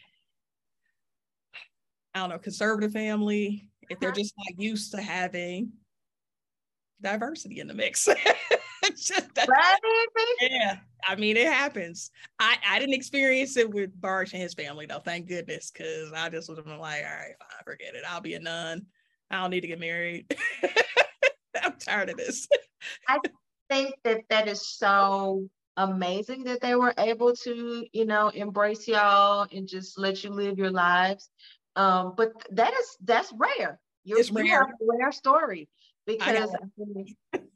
I 2.14 2.20
don't 2.20 2.30
know 2.30 2.38
conservative 2.38 2.92
family. 2.92 3.68
If 3.88 3.98
they're 3.98 4.10
uh-huh. 4.10 4.18
just 4.18 4.34
not 4.36 4.62
used 4.62 4.92
to 4.92 5.00
having 5.00 5.72
diversity 7.00 7.60
in 7.60 7.66
the 7.66 7.74
mix. 7.74 8.08
just, 9.06 9.30
yeah, 10.40 10.76
I 11.06 11.16
mean, 11.16 11.36
it 11.36 11.46
happens. 11.46 12.10
I, 12.38 12.56
I 12.68 12.78
didn't 12.78 12.94
experience 12.94 13.56
it 13.56 13.70
with 13.70 13.98
Barish 14.00 14.32
and 14.32 14.42
his 14.42 14.54
family 14.54 14.86
though, 14.86 14.98
thank 14.98 15.28
goodness, 15.28 15.70
because 15.70 16.12
I 16.12 16.28
just 16.28 16.48
was 16.48 16.58
like, 16.58 16.66
all 16.68 16.78
right, 16.78 17.34
fine, 17.38 17.64
forget 17.64 17.94
it. 17.94 18.04
I'll 18.08 18.20
be 18.20 18.34
a 18.34 18.40
nun. 18.40 18.86
I 19.30 19.40
don't 19.40 19.50
need 19.50 19.60
to 19.60 19.68
get 19.68 19.80
married. 19.80 20.36
I'm 21.62 21.74
tired 21.78 22.10
of 22.10 22.16
this. 22.16 22.48
I 23.08 23.18
think 23.68 23.94
that 24.04 24.22
that 24.28 24.48
is 24.48 24.68
so 24.68 25.48
amazing 25.76 26.44
that 26.44 26.60
they 26.60 26.74
were 26.74 26.94
able 26.98 27.34
to, 27.34 27.86
you 27.92 28.04
know, 28.04 28.28
embrace 28.28 28.86
y'all 28.88 29.46
and 29.52 29.68
just 29.68 29.98
let 29.98 30.22
you 30.24 30.30
live 30.30 30.58
your 30.58 30.70
lives. 30.70 31.30
Um, 31.76 32.14
but 32.16 32.32
that 32.50 32.72
is 32.74 32.96
that's 33.04 33.32
rare. 33.36 33.80
You're, 34.04 34.18
it's 34.18 34.30
rare. 34.30 34.44
You 34.44 34.52
have 34.52 34.68
a 34.68 34.98
rare 34.98 35.12
story 35.12 35.68
because 36.06 36.50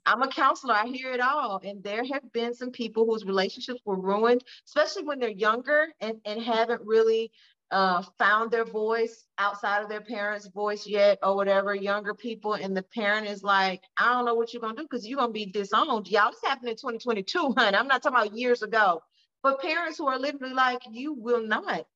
I'm 0.07 0.23
a 0.23 0.29
counselor. 0.29 0.75
I 0.75 0.87
hear 0.87 1.12
it 1.12 1.21
all. 1.21 1.61
And 1.64 1.83
there 1.83 2.05
have 2.05 2.33
been 2.33 2.55
some 2.55 2.71
people 2.71 3.07
whose 3.07 3.25
relationships 3.25 3.81
were 3.85 3.99
ruined, 3.99 4.45
especially 4.67 5.05
when 5.05 5.19
they're 5.19 5.31
younger 5.31 5.88
and, 6.01 6.21
and 6.25 6.43
haven't 6.43 6.83
really 6.85 7.31
uh, 7.71 8.03
found 8.19 8.51
their 8.51 8.64
voice 8.64 9.25
outside 9.38 9.83
of 9.83 9.88
their 9.88 10.01
parents' 10.01 10.49
voice 10.49 10.87
yet 10.87 11.19
or 11.23 11.35
whatever. 11.35 11.75
Younger 11.75 12.14
people, 12.14 12.55
and 12.55 12.77
the 12.77 12.83
parent 12.83 13.27
is 13.27 13.43
like, 13.43 13.83
I 13.99 14.12
don't 14.12 14.27
know 14.27 14.35
what 14.35 14.53
you're 14.53 14.61
going 14.61 14.77
to 14.77 14.83
do 14.83 14.88
because 14.88 15.07
you're 15.07 15.19
going 15.19 15.31
to 15.31 15.33
be 15.33 15.47
disowned. 15.47 16.09
Y'all, 16.09 16.31
this 16.31 16.40
happened 16.45 16.69
in 16.69 16.77
2022, 16.77 17.55
honey. 17.57 17.77
I'm 17.77 17.88
not 17.88 18.03
talking 18.03 18.19
about 18.19 18.37
years 18.37 18.62
ago. 18.62 19.03
But 19.43 19.61
parents 19.61 19.99
who 19.99 20.07
are 20.07 20.19
literally 20.19 20.55
like, 20.55 20.83
you 20.90 21.12
will 21.12 21.47
not 21.47 21.87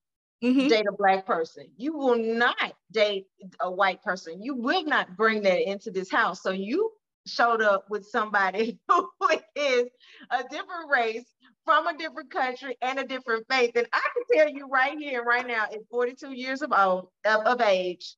mm-hmm. 0.43 0.67
date 0.67 0.85
a 0.87 0.95
black 0.95 1.25
person. 1.25 1.65
You 1.77 1.97
will 1.97 2.17
not 2.17 2.73
date 2.91 3.27
a 3.59 3.71
white 3.71 4.03
person. 4.03 4.43
You 4.43 4.55
will 4.55 4.83
not 4.83 5.17
bring 5.17 5.41
that 5.43 5.67
into 5.67 5.91
this 5.91 6.11
house. 6.11 6.43
So 6.43 6.51
you 6.51 6.91
showed 7.29 7.61
up 7.61 7.85
with 7.89 8.05
somebody 8.05 8.79
who 8.89 9.09
is 9.55 9.87
a 10.31 10.43
different 10.49 10.89
race 10.91 11.25
from 11.65 11.87
a 11.87 11.97
different 11.97 12.31
country 12.31 12.77
and 12.81 12.99
a 12.99 13.05
different 13.05 13.45
faith. 13.49 13.71
And 13.75 13.87
I 13.93 14.01
can 14.13 14.37
tell 14.37 14.49
you 14.49 14.67
right 14.67 14.97
here, 14.97 15.23
right 15.23 15.47
now, 15.47 15.65
at 15.65 15.79
42 15.91 16.33
years 16.33 16.61
of 16.61 16.71
old 16.73 17.09
of, 17.25 17.41
of 17.45 17.61
age, 17.61 18.15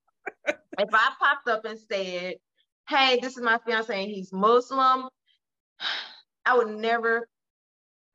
if 0.48 0.90
I 0.94 1.12
popped 1.20 1.48
up 1.50 1.66
and 1.66 1.80
said, 1.92 2.36
"Hey, 2.90 3.20
this 3.22 3.38
is 3.38 3.44
my 3.44 3.60
fiance 3.66 3.94
and 4.04 4.12
he's 4.12 4.32
Muslim," 4.34 5.10
I 6.46 6.58
would 6.58 6.70
never. 6.70 7.28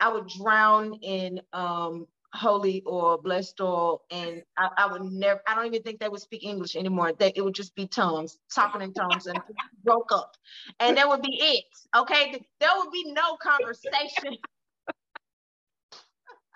I 0.01 0.13
would 0.13 0.29
drown 0.29 0.95
in 1.03 1.41
um, 1.55 2.07
holy 2.37 2.83
or 2.87 3.19
blessed 3.19 3.61
or 3.61 4.01
and 4.11 4.43
I, 4.59 4.69
I, 4.79 4.93
would 4.93 5.03
never 5.03 5.41
I 5.49 5.55
don't 5.55 5.67
even 5.67 5.83
think 5.83 6.01
they 6.01 6.09
would 6.09 6.21
speak 6.21 6.45
English 6.45 6.77
anymore. 6.77 7.13
They, 7.19 7.33
it 7.35 7.43
would 7.43 7.55
just 7.55 7.75
be 7.75 7.87
tongues, 7.87 8.39
talking 8.55 8.83
in 8.83 8.93
tongues 8.93 9.27
and 9.27 9.41
broke 9.85 10.13
up. 10.13 10.37
And 10.81 10.97
that 10.99 11.09
would 11.09 11.23
be 11.23 11.37
it. 11.41 11.65
Okay. 11.97 12.47
There 12.61 12.71
would 12.77 12.93
be 12.93 13.13
no 13.13 13.37
conversation. 13.43 14.37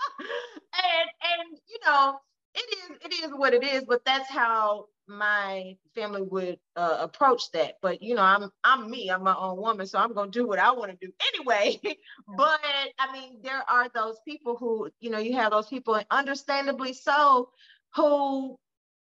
and 0.19 1.09
and 1.23 1.59
you 1.69 1.79
know, 1.87 2.21
it 2.55 2.79
is 2.79 2.99
it 3.05 3.25
is 3.25 3.31
what 3.35 3.55
it 3.55 3.65
is, 3.65 3.85
but 3.85 4.05
that's 4.05 4.31
how 4.31 4.87
my 5.11 5.77
family 5.95 6.23
would 6.23 6.59
uh, 6.77 6.99
approach 7.01 7.51
that. 7.53 7.75
But 7.83 8.03
you 8.03 8.15
know, 8.15 8.23
I'm 8.23 8.51
I'm 8.65 8.91
me. 8.91 9.11
I'm 9.11 9.25
my 9.25 9.35
own 9.35 9.59
woman, 9.59 9.87
so 9.87 9.99
I'm 9.99 10.15
gonna 10.15 10.31
do 10.31 10.47
what 10.47 10.59
I 10.59 10.71
want 10.73 10.93
to 10.93 11.07
do 11.07 11.13
anyway. 11.35 11.79
but 12.37 12.61
I 12.99 13.13
mean, 13.13 13.41
there 13.43 13.63
are 13.69 13.89
those 13.95 14.19
people 14.27 14.57
who 14.57 14.91
you 15.01 15.11
know 15.11 15.19
you 15.19 15.35
have 15.35 15.51
those 15.51 15.67
people, 15.67 16.01
understandably 16.11 16.93
so, 16.93 17.51
who 17.95 18.57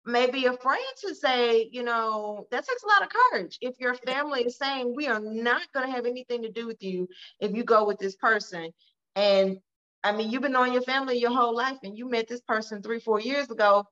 may 0.06 0.30
be 0.30 0.48
afraid 0.48 0.86
to 1.02 1.16
say, 1.16 1.70
you 1.72 1.84
know, 1.84 2.46
that 2.52 2.66
takes 2.68 2.84
a 2.84 2.88
lot 2.88 3.04
of 3.04 3.10
courage. 3.10 3.58
If 3.62 3.80
your 3.80 3.94
family 3.94 4.42
is 4.42 4.58
saying 4.58 4.94
we 4.96 5.08
are 5.08 5.22
not 5.22 5.62
going 5.74 5.86
to 5.86 5.94
have 5.94 6.06
anything 6.06 6.42
to 6.42 6.52
do 6.52 6.68
with 6.68 6.84
you 6.84 7.08
if 7.40 7.56
you 7.56 7.64
go 7.64 7.86
with 7.86 8.00
this 8.00 8.16
person, 8.16 8.72
and 9.16 9.60
I 10.04 10.12
mean, 10.12 10.32
you've 10.32 10.42
been 10.42 10.52
knowing 10.52 10.74
your 10.74 10.82
family 10.82 11.20
your 11.20 11.32
whole 11.32 11.56
life, 11.56 11.78
and 11.84 11.98
you 11.98 12.10
met 12.10 12.28
this 12.28 12.42
person 12.42 12.82
three, 12.82 13.00
four 13.00 13.22
years 13.22 13.50
ago 13.50 13.86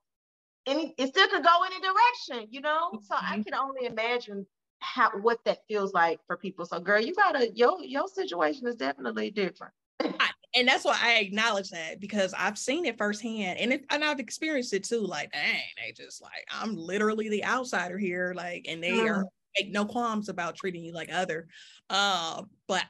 any 0.66 0.94
it 0.98 1.08
still 1.08 1.28
could 1.28 1.44
go 1.44 1.64
any 1.66 1.80
direction, 1.80 2.48
you 2.52 2.62
know. 2.62 2.92
Mm-hmm. 2.94 3.04
So 3.04 3.16
I 3.16 3.34
mm-hmm. 3.34 3.42
can 3.44 3.54
only 3.56 3.86
imagine 3.86 4.46
how 4.80 5.12
what 5.22 5.40
that 5.46 5.60
feels 5.68 5.94
like 5.94 6.20
for 6.28 6.38
people. 6.38 6.66
So 6.66 6.80
girl, 6.80 7.00
you 7.00 7.14
gotta 7.16 7.52
your 7.54 7.84
your 7.84 8.08
situation 8.08 8.68
is 8.68 8.76
definitely 8.76 9.32
different. 9.32 9.74
I, 10.00 10.30
and 10.56 10.68
that's 10.68 10.84
why 10.84 10.98
I 11.00 11.20
acknowledge 11.20 11.70
that 11.70 12.00
because 12.00 12.34
I've 12.38 12.58
seen 12.58 12.86
it 12.86 12.98
firsthand 12.98 13.60
and 13.60 13.74
it, 13.74 13.86
and 13.90 14.04
I've 14.04 14.20
experienced 14.20 14.74
it 14.74 14.84
too. 14.84 15.02
Like, 15.02 15.32
dang, 15.32 15.62
they 15.78 15.94
just 15.94 16.22
like 16.22 16.46
I'm 16.52 16.76
literally 16.76 17.30
the 17.30 17.46
outsider 17.46 17.98
here, 17.98 18.34
like, 18.36 18.66
and 18.68 18.84
they 18.84 18.92
mm. 18.92 19.10
are 19.10 19.26
make 19.58 19.72
no 19.72 19.86
qualms 19.86 20.30
about 20.30 20.56
treating 20.56 20.84
you 20.84 20.94
like 20.94 21.12
other. 21.12 21.48
Uh, 21.90 22.44
but 22.68 22.84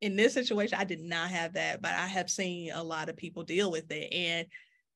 in 0.00 0.16
this 0.16 0.34
situation, 0.34 0.78
I 0.80 0.84
did 0.84 1.00
not 1.00 1.30
have 1.30 1.54
that, 1.54 1.82
but 1.82 1.92
I 1.92 2.06
have 2.06 2.30
seen 2.30 2.70
a 2.72 2.82
lot 2.82 3.08
of 3.08 3.16
people 3.16 3.42
deal 3.42 3.70
with 3.70 3.90
it, 3.90 4.12
and 4.12 4.46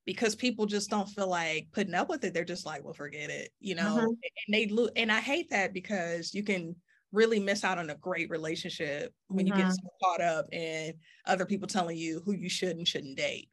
because 0.07 0.35
people 0.35 0.67
just 0.67 0.91
don't 0.91 1.09
feel 1.09 1.29
like 1.29 1.69
putting 1.73 1.95
up 1.95 2.09
with 2.09 2.25
it. 2.25 2.35
They're 2.35 2.45
just 2.45 2.67
like, 2.67 2.85
well, 2.85 2.93
forget 2.93 3.31
it, 3.31 3.51
you 3.61 3.75
know. 3.75 3.97
Mm-hmm. 3.97 4.07
And 4.07 4.55
they 4.55 4.67
look, 4.67 4.93
and 4.97 5.11
I 5.11 5.21
hate 5.21 5.51
that 5.51 5.73
because 5.73 6.35
you 6.35 6.43
can 6.43 6.77
really 7.13 7.41
miss 7.41 7.65
out 7.65 7.79
on 7.79 7.91
a 7.91 7.95
great 7.97 8.29
relationship 8.29 9.15
when 9.29 9.47
mm-hmm. 9.47 9.57
you 9.57 9.63
get 9.63 9.73
mm-hmm. 9.73 9.87
so 9.87 9.91
caught 10.03 10.21
up 10.21 10.47
in 10.53 10.95
other 11.27 11.47
people 11.47 11.69
telling 11.69 11.97
you 11.97 12.21
who 12.25 12.33
you 12.33 12.51
should 12.51 12.77
and 12.77 12.87
shouldn't 12.87 13.17
date. 13.17 13.49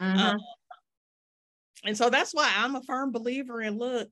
Mm-hmm. 0.00 0.18
Um, 0.18 0.36
and 1.84 1.96
so 1.96 2.10
that's 2.10 2.32
why 2.32 2.52
I'm 2.56 2.76
a 2.76 2.82
firm 2.82 3.12
believer 3.12 3.60
in 3.62 3.78
look, 3.78 4.10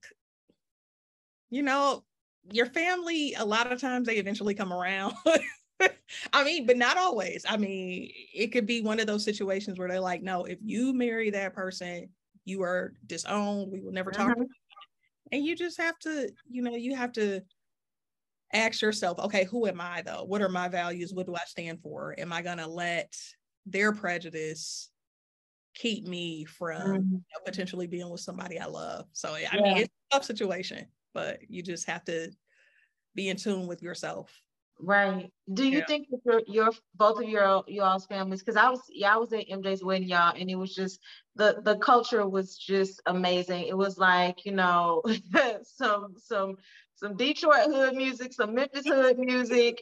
you 1.50 1.62
know, 1.62 2.02
your 2.50 2.66
family, 2.66 3.34
a 3.34 3.44
lot 3.44 3.70
of 3.72 3.80
times 3.80 4.06
they 4.06 4.16
eventually 4.16 4.54
come 4.54 4.72
around. 4.72 5.14
I 6.32 6.44
mean, 6.44 6.66
but 6.66 6.76
not 6.76 6.96
always. 6.96 7.44
I 7.48 7.56
mean, 7.56 8.10
it 8.34 8.48
could 8.48 8.66
be 8.66 8.80
one 8.80 9.00
of 9.00 9.06
those 9.06 9.24
situations 9.24 9.78
where 9.78 9.88
they're 9.88 10.00
like, 10.00 10.22
no, 10.22 10.44
if 10.44 10.58
you 10.62 10.92
marry 10.92 11.30
that 11.30 11.54
person, 11.54 12.08
you 12.44 12.62
are 12.62 12.94
disowned. 13.06 13.72
We 13.72 13.80
will 13.80 13.92
never 13.92 14.10
talk. 14.10 14.30
Mm-hmm. 14.30 14.42
And 15.32 15.44
you 15.44 15.56
just 15.56 15.80
have 15.80 15.98
to, 16.00 16.30
you 16.48 16.62
know, 16.62 16.76
you 16.76 16.94
have 16.94 17.10
to 17.12 17.40
ask 18.52 18.82
yourself, 18.82 19.18
okay, 19.18 19.44
who 19.44 19.66
am 19.66 19.80
I 19.80 20.02
though? 20.02 20.22
What 20.22 20.42
are 20.42 20.50
my 20.50 20.68
values? 20.68 21.12
What 21.12 21.26
do 21.26 21.34
I 21.34 21.42
stand 21.46 21.80
for? 21.80 22.14
Am 22.18 22.32
I 22.32 22.42
going 22.42 22.58
to 22.58 22.68
let 22.68 23.12
their 23.66 23.92
prejudice 23.92 24.90
keep 25.74 26.06
me 26.06 26.44
from 26.44 26.80
mm-hmm. 26.80 27.14
you 27.14 27.18
know, 27.18 27.40
potentially 27.44 27.86
being 27.86 28.08
with 28.08 28.20
somebody 28.20 28.58
I 28.58 28.66
love. 28.66 29.06
So 29.12 29.34
I 29.34 29.40
yeah. 29.40 29.60
mean, 29.60 29.76
it's 29.78 29.92
a 30.10 30.14
tough 30.14 30.24
situation, 30.24 30.86
but 31.12 31.38
you 31.48 31.62
just 31.62 31.86
have 31.88 32.04
to 32.04 32.30
be 33.14 33.28
in 33.28 33.36
tune 33.36 33.66
with 33.66 33.82
yourself. 33.82 34.32
Right. 34.80 35.30
Do 35.52 35.64
you 35.64 35.78
yeah. 35.78 35.86
think 35.86 36.08
your, 36.24 36.42
your 36.46 36.70
both 36.96 37.22
of 37.22 37.28
your 37.28 37.62
y'all's 37.68 38.06
families? 38.06 38.40
Because 38.40 38.56
I 38.56 38.70
was 38.70 38.80
yeah 38.90 39.14
I 39.14 39.18
was 39.18 39.32
at 39.32 39.48
MJ's 39.48 39.84
wedding 39.84 40.08
y'all, 40.08 40.34
and 40.36 40.50
it 40.50 40.56
was 40.56 40.74
just 40.74 41.00
the 41.36 41.60
the 41.62 41.76
culture 41.76 42.26
was 42.26 42.56
just 42.56 43.00
amazing. 43.06 43.64
It 43.64 43.76
was 43.76 43.98
like 43.98 44.44
you 44.44 44.52
know 44.52 45.02
some 45.62 46.14
some 46.18 46.56
some 46.96 47.16
Detroit 47.16 47.66
hood 47.66 47.94
music, 47.94 48.32
some 48.32 48.54
Memphis 48.54 48.86
hood 48.86 49.18
music, 49.18 49.80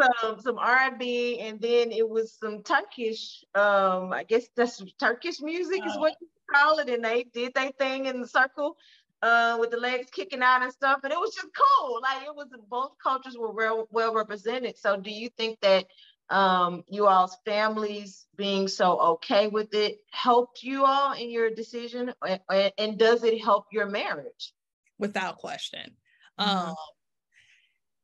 some 0.00 0.40
some 0.40 0.58
R&B, 0.58 1.40
and 1.40 1.60
then 1.60 1.90
it 1.90 2.08
was 2.08 2.34
some 2.38 2.62
Turkish. 2.62 3.44
Um, 3.54 4.12
I 4.12 4.24
guess 4.26 4.46
that's 4.56 4.82
Turkish 5.00 5.40
music 5.40 5.84
is 5.84 5.96
what 5.96 6.14
you 6.20 6.28
call 6.52 6.78
it, 6.78 6.88
and 6.88 7.04
they 7.04 7.24
did 7.34 7.54
their 7.54 7.72
thing 7.72 8.06
in 8.06 8.20
the 8.20 8.28
circle 8.28 8.76
uh, 9.22 9.56
with 9.58 9.70
the 9.70 9.76
legs 9.76 10.08
kicking 10.10 10.42
out 10.42 10.62
and 10.62 10.72
stuff. 10.72 11.00
And 11.04 11.12
it 11.12 11.18
was 11.18 11.34
just 11.34 11.48
cool. 11.56 12.00
Like 12.02 12.24
it 12.26 12.34
was 12.34 12.48
both 12.68 12.92
cultures 13.02 13.36
were 13.38 13.52
well, 13.52 13.86
well 13.90 14.14
represented. 14.14 14.76
So 14.76 14.96
do 14.96 15.10
you 15.10 15.28
think 15.38 15.60
that 15.60 15.86
um, 16.28 16.82
you 16.88 17.06
all's 17.06 17.36
families 17.44 18.26
being 18.36 18.66
so 18.66 18.98
okay 19.00 19.48
with 19.48 19.74
it 19.74 19.98
helped 20.10 20.62
you 20.62 20.84
all 20.84 21.12
in 21.12 21.30
your 21.30 21.50
decision? 21.50 22.12
And, 22.48 22.72
and 22.78 22.98
does 22.98 23.22
it 23.22 23.42
help 23.42 23.66
your 23.72 23.86
marriage? 23.86 24.52
Without 24.98 25.38
question. 25.38 25.96
Mm-hmm. 26.40 26.68
Um, 26.70 26.74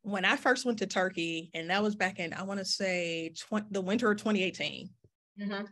when 0.02 0.24
I 0.24 0.36
first 0.36 0.64
went 0.64 0.78
to 0.78 0.86
Turkey, 0.86 1.50
and 1.52 1.70
that 1.70 1.82
was 1.82 1.94
back 1.94 2.18
in, 2.18 2.32
I 2.32 2.44
want 2.44 2.60
to 2.60 2.64
say 2.64 3.30
tw- 3.36 3.70
the 3.70 3.80
winter 3.80 4.10
of 4.10 4.18
2018. 4.18 4.88
Mm-hmm. 5.40 5.64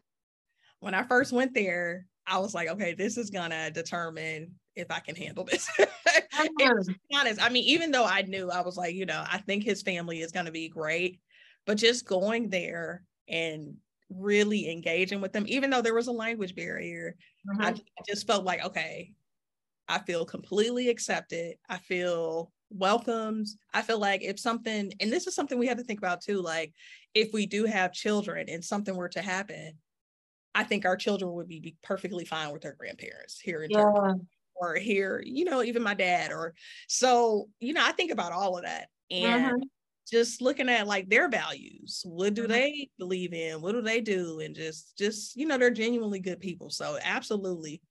When 0.80 0.94
I 0.94 1.04
first 1.04 1.32
went 1.32 1.54
there, 1.54 2.06
I 2.26 2.38
was 2.38 2.54
like, 2.54 2.68
okay, 2.68 2.94
this 2.94 3.16
is 3.16 3.30
gonna 3.30 3.70
determine 3.70 4.52
if 4.74 4.90
I 4.90 5.00
can 5.00 5.14
handle 5.16 5.44
this. 5.44 5.68
honest, 7.14 7.42
I 7.42 7.48
mean, 7.48 7.64
even 7.64 7.90
though 7.90 8.04
I 8.04 8.22
knew, 8.22 8.50
I 8.50 8.60
was 8.62 8.76
like, 8.76 8.94
you 8.94 9.06
know, 9.06 9.24
I 9.30 9.38
think 9.38 9.64
his 9.64 9.82
family 9.82 10.20
is 10.20 10.32
gonna 10.32 10.50
be 10.50 10.68
great, 10.68 11.20
but 11.66 11.78
just 11.78 12.06
going 12.06 12.50
there 12.50 13.02
and 13.28 13.76
really 14.10 14.70
engaging 14.70 15.20
with 15.20 15.32
them, 15.32 15.44
even 15.48 15.70
though 15.70 15.82
there 15.82 15.94
was 15.94 16.08
a 16.08 16.12
language 16.12 16.54
barrier, 16.54 17.16
mm-hmm. 17.48 17.62
I, 17.62 17.68
I 17.68 18.02
just 18.06 18.26
felt 18.26 18.44
like, 18.44 18.64
okay, 18.64 19.12
I 19.88 19.98
feel 20.00 20.24
completely 20.24 20.88
accepted. 20.88 21.56
I 21.68 21.78
feel 21.78 22.52
welcomed. 22.70 23.46
I 23.72 23.82
feel 23.82 23.98
like 23.98 24.22
if 24.22 24.38
something, 24.38 24.92
and 25.00 25.12
this 25.12 25.26
is 25.26 25.34
something 25.34 25.58
we 25.58 25.68
have 25.68 25.78
to 25.78 25.84
think 25.84 26.00
about 26.00 26.20
too, 26.20 26.40
like 26.40 26.72
if 27.14 27.32
we 27.32 27.46
do 27.46 27.64
have 27.64 27.92
children 27.92 28.48
and 28.48 28.64
something 28.64 28.96
were 28.96 29.08
to 29.10 29.22
happen, 29.22 29.78
I 30.56 30.64
think 30.64 30.86
our 30.86 30.96
children 30.96 31.34
would 31.34 31.48
be, 31.48 31.60
be 31.60 31.76
perfectly 31.82 32.24
fine 32.24 32.50
with 32.50 32.62
their 32.62 32.76
grandparents 32.78 33.38
here 33.38 33.62
in 33.62 33.70
yeah. 33.70 33.82
Turkey 33.82 34.26
or 34.54 34.76
here, 34.76 35.22
you 35.24 35.44
know, 35.44 35.62
even 35.62 35.82
my 35.82 35.92
dad 35.92 36.32
or 36.32 36.54
so, 36.88 37.50
you 37.60 37.74
know, 37.74 37.84
I 37.84 37.92
think 37.92 38.10
about 38.10 38.32
all 38.32 38.56
of 38.56 38.64
that 38.64 38.88
and 39.10 39.44
mm-hmm. 39.44 39.62
just 40.10 40.40
looking 40.40 40.70
at 40.70 40.86
like 40.86 41.10
their 41.10 41.28
values. 41.28 42.00
What 42.06 42.32
do 42.32 42.44
mm-hmm. 42.44 42.52
they 42.52 42.90
believe 42.98 43.34
in? 43.34 43.60
What 43.60 43.72
do 43.72 43.82
they 43.82 44.00
do? 44.00 44.40
And 44.40 44.54
just, 44.54 44.96
just, 44.96 45.36
you 45.36 45.44
know, 45.44 45.58
they're 45.58 45.70
genuinely 45.70 46.20
good 46.20 46.40
people. 46.40 46.70
So 46.70 46.96
absolutely. 47.04 47.82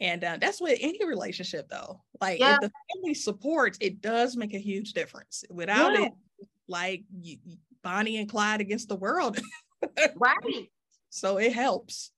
And 0.00 0.24
uh, 0.24 0.38
that's 0.40 0.60
what 0.60 0.76
any 0.80 1.04
relationship 1.06 1.68
though, 1.68 2.02
like 2.20 2.40
yeah. 2.40 2.54
if 2.54 2.62
the 2.62 2.72
family 2.94 3.14
supports, 3.14 3.78
it 3.80 4.00
does 4.00 4.36
make 4.36 4.54
a 4.54 4.58
huge 4.58 4.92
difference. 4.92 5.44
Without 5.50 5.92
yeah. 5.92 6.06
it, 6.06 6.12
like 6.66 7.04
you, 7.22 7.36
Bonnie 7.84 8.16
and 8.16 8.28
Clyde 8.28 8.60
against 8.60 8.88
the 8.88 8.96
world. 8.96 9.38
right 10.16 10.68
so 11.10 11.38
it 11.38 11.52
helps 11.52 12.12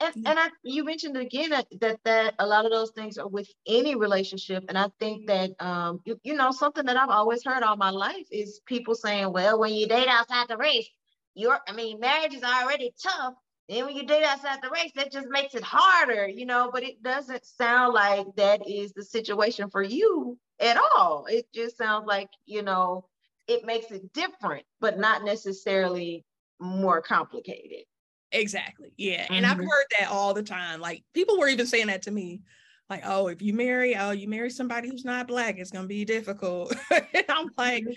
and, 0.00 0.14
and 0.26 0.38
I, 0.38 0.48
you 0.62 0.84
mentioned 0.84 1.16
again 1.16 1.50
that, 1.50 1.66
that 1.80 1.98
that 2.04 2.34
a 2.38 2.46
lot 2.46 2.64
of 2.64 2.70
those 2.70 2.92
things 2.92 3.18
are 3.18 3.26
with 3.26 3.48
any 3.66 3.96
relationship, 3.96 4.64
and 4.68 4.78
I 4.78 4.88
think 5.00 5.26
that 5.26 5.50
um, 5.60 6.00
you, 6.04 6.20
you 6.22 6.34
know 6.34 6.52
something 6.52 6.86
that 6.86 6.96
I've 6.96 7.10
always 7.10 7.44
heard 7.44 7.62
all 7.62 7.76
my 7.76 7.90
life 7.90 8.26
is 8.30 8.60
people 8.66 8.94
saying, 8.94 9.32
well, 9.32 9.58
when 9.58 9.74
you 9.74 9.88
date 9.88 10.06
outside 10.08 10.46
the 10.48 10.56
race, 10.56 10.88
you're 11.34 11.58
I 11.66 11.72
mean, 11.72 11.98
marriage 11.98 12.34
is 12.34 12.44
already 12.44 12.94
tough. 13.02 13.34
And 13.68 13.86
when 13.86 13.96
you 13.96 14.06
date 14.06 14.24
outside 14.24 14.60
the 14.62 14.70
race, 14.70 14.92
that 14.94 15.12
just 15.12 15.28
makes 15.28 15.54
it 15.54 15.64
harder, 15.64 16.28
you 16.28 16.46
know. 16.46 16.70
But 16.72 16.84
it 16.84 17.02
doesn't 17.02 17.44
sound 17.44 17.92
like 17.92 18.26
that 18.36 18.68
is 18.68 18.92
the 18.92 19.04
situation 19.04 19.68
for 19.68 19.82
you 19.82 20.38
at 20.60 20.76
all. 20.76 21.26
It 21.26 21.46
just 21.52 21.76
sounds 21.76 22.06
like 22.06 22.28
you 22.46 22.62
know 22.62 23.06
it 23.48 23.66
makes 23.66 23.90
it 23.90 24.12
different, 24.12 24.64
but 24.80 24.98
not 24.98 25.24
necessarily 25.24 26.24
more 26.60 27.02
complicated. 27.02 27.84
Exactly. 28.32 28.92
Yeah. 28.96 29.24
Mm-hmm. 29.24 29.34
And 29.34 29.46
I've 29.46 29.56
mm-hmm. 29.56 29.66
heard 29.66 29.86
that 29.98 30.10
all 30.10 30.34
the 30.34 30.42
time. 30.42 30.80
Like 30.80 31.04
people 31.14 31.38
were 31.38 31.48
even 31.48 31.66
saying 31.66 31.86
that 31.88 32.02
to 32.02 32.10
me. 32.10 32.42
Like, 32.90 33.02
oh, 33.04 33.28
if 33.28 33.42
you 33.42 33.52
marry, 33.52 33.96
oh, 33.96 34.12
you 34.12 34.28
marry 34.28 34.48
somebody 34.48 34.88
who's 34.88 35.04
not 35.04 35.28
black, 35.28 35.58
it's 35.58 35.70
gonna 35.70 35.86
be 35.86 36.04
difficult. 36.04 36.74
and 36.90 37.24
I'm 37.28 37.50
like, 37.58 37.84
mm-hmm. 37.84 37.92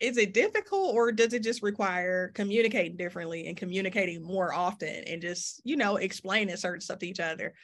is 0.00 0.16
it 0.16 0.32
difficult 0.32 0.94
or 0.94 1.12
does 1.12 1.34
it 1.34 1.42
just 1.42 1.62
require 1.62 2.28
communicating 2.34 2.96
differently 2.96 3.48
and 3.48 3.56
communicating 3.56 4.22
more 4.22 4.52
often 4.54 5.04
and 5.06 5.20
just, 5.20 5.60
you 5.64 5.76
know, 5.76 5.96
explaining 5.96 6.56
certain 6.56 6.80
stuff 6.80 6.98
to 7.00 7.06
each 7.06 7.20
other? 7.20 7.54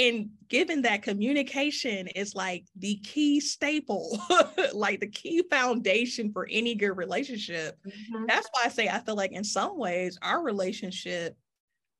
And 0.00 0.30
given 0.48 0.82
that 0.82 1.02
communication 1.02 2.08
is 2.08 2.34
like 2.34 2.64
the 2.76 2.96
key 2.96 3.38
staple 3.38 4.18
like 4.72 4.98
the 5.00 5.06
key 5.06 5.42
foundation 5.50 6.32
for 6.32 6.48
any 6.50 6.74
good 6.74 6.96
relationship 6.96 7.78
mm-hmm. 7.86 8.24
that's 8.26 8.48
why 8.52 8.62
i 8.64 8.68
say 8.68 8.88
i 8.88 8.98
feel 8.98 9.16
like 9.16 9.32
in 9.32 9.44
some 9.44 9.78
ways 9.78 10.18
our 10.22 10.42
relationship 10.42 11.36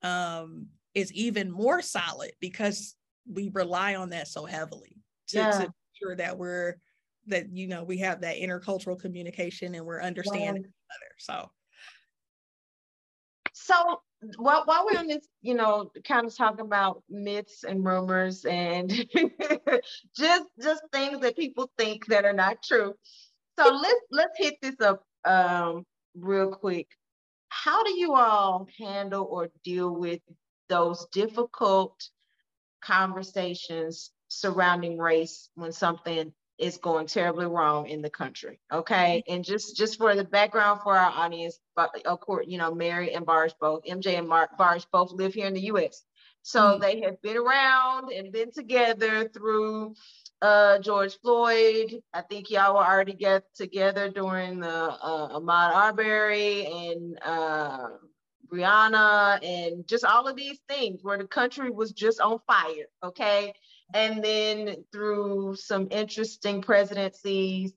um 0.03 0.67
is 0.95 1.13
even 1.13 1.51
more 1.51 1.83
solid 1.83 2.33
because 2.41 2.97
we 3.31 3.51
rely 3.53 3.95
on 3.95 4.11
that 4.11 4.27
so 4.27 4.45
heavily 4.45 4.97
to, 5.29 5.39
yeah. 5.39 5.51
to 5.51 5.73
sure 5.93 6.17
that 6.17 6.37
we're 6.37 6.77
that 7.27 7.55
you 7.55 7.69
know 7.69 7.85
we 7.85 7.99
have 7.99 8.23
that 8.23 8.37
intercultural 8.37 8.99
communication 8.99 9.75
and 9.75 9.85
we're 9.85 10.03
understanding 10.03 10.63
each 10.63 10.71
other 10.91 11.15
so 11.19 11.51
so 13.53 14.01
while, 14.37 14.63
while 14.67 14.87
we're 14.91 14.99
on 14.99 15.07
this, 15.07 15.27
you 15.43 15.55
know, 15.55 15.91
kind 16.05 16.27
of 16.27 16.37
talking 16.37 16.65
about 16.65 17.03
myths 17.09 17.65
and 17.65 17.85
rumors 17.85 18.45
and 18.45 18.91
just 20.17 20.45
just 20.61 20.83
things 20.93 21.21
that 21.21 21.37
people 21.37 21.71
think 21.79 22.07
that 22.07 22.25
are 22.25 22.33
not 22.33 22.63
true. 22.63 22.95
So 23.59 23.69
let's 23.73 24.01
let's 24.11 24.39
hit 24.39 24.55
this 24.61 24.81
up 24.81 25.03
um, 25.25 25.85
real 26.15 26.51
quick. 26.51 26.89
How 27.49 27.83
do 27.83 27.99
you 27.99 28.15
all 28.15 28.69
handle 28.79 29.25
or 29.25 29.49
deal 29.65 29.95
with 29.95 30.21
those 30.69 31.07
difficult 31.13 31.95
conversations 32.83 34.11
surrounding 34.29 34.99
race 34.99 35.51
when 35.55 35.73
something 35.73 36.33
is 36.61 36.77
going 36.77 37.07
terribly 37.07 37.47
wrong 37.47 37.89
in 37.89 38.03
the 38.03 38.11
country. 38.11 38.61
Okay. 38.73 39.23
Mm-hmm. 39.27 39.35
And 39.35 39.45
just 39.45 39.77
just 39.77 39.99
for 39.99 40.15
the 40.15 40.25
background 40.25 40.81
for 40.83 40.97
our 40.97 41.11
audience, 41.11 41.59
but 41.75 41.91
of 42.07 42.21
course, 42.21 42.47
you 42.49 42.59
know, 42.59 42.75
Mary 42.75 43.15
and 43.15 43.27
Barsh 43.27 43.53
both, 43.61 43.85
MJ 43.85 44.19
and 44.19 44.29
Mark 44.29 44.59
Barsh 44.59 44.87
both 44.93 45.11
live 45.13 45.35
here 45.35 45.47
in 45.47 45.55
the 45.55 45.73
US. 45.73 46.05
So 46.43 46.61
mm-hmm. 46.61 46.83
they 46.83 47.01
have 47.01 47.21
been 47.23 47.39
around 47.39 48.13
and 48.13 48.33
been 48.33 48.53
together 48.53 49.29
through 49.29 49.95
uh, 50.43 50.79
George 50.79 51.19
Floyd. 51.21 52.03
I 52.13 52.23
think 52.23 52.51
y'all 52.51 52.75
were 52.75 52.85
already 52.85 53.15
get 53.15 53.45
together 53.55 54.11
during 54.11 54.61
the 54.61 54.69
uh, 54.69 55.39
Ahmaud 55.39 55.75
Arbery 55.75 56.67
and 56.67 57.19
uh, 57.25 57.89
Breonna 58.53 59.43
and 59.43 59.87
just 59.87 60.05
all 60.05 60.29
of 60.29 60.37
these 60.37 60.59
things 60.69 61.01
where 61.03 61.19
the 61.19 61.27
country 61.27 61.71
was 61.71 61.93
just 61.93 62.21
on 62.21 62.39
fire. 62.47 62.87
Okay 63.03 63.55
and 63.95 64.23
then 64.23 64.85
through 64.93 65.57
some 65.57 65.89
interesting 65.91 66.63
presidencies, 66.63 67.73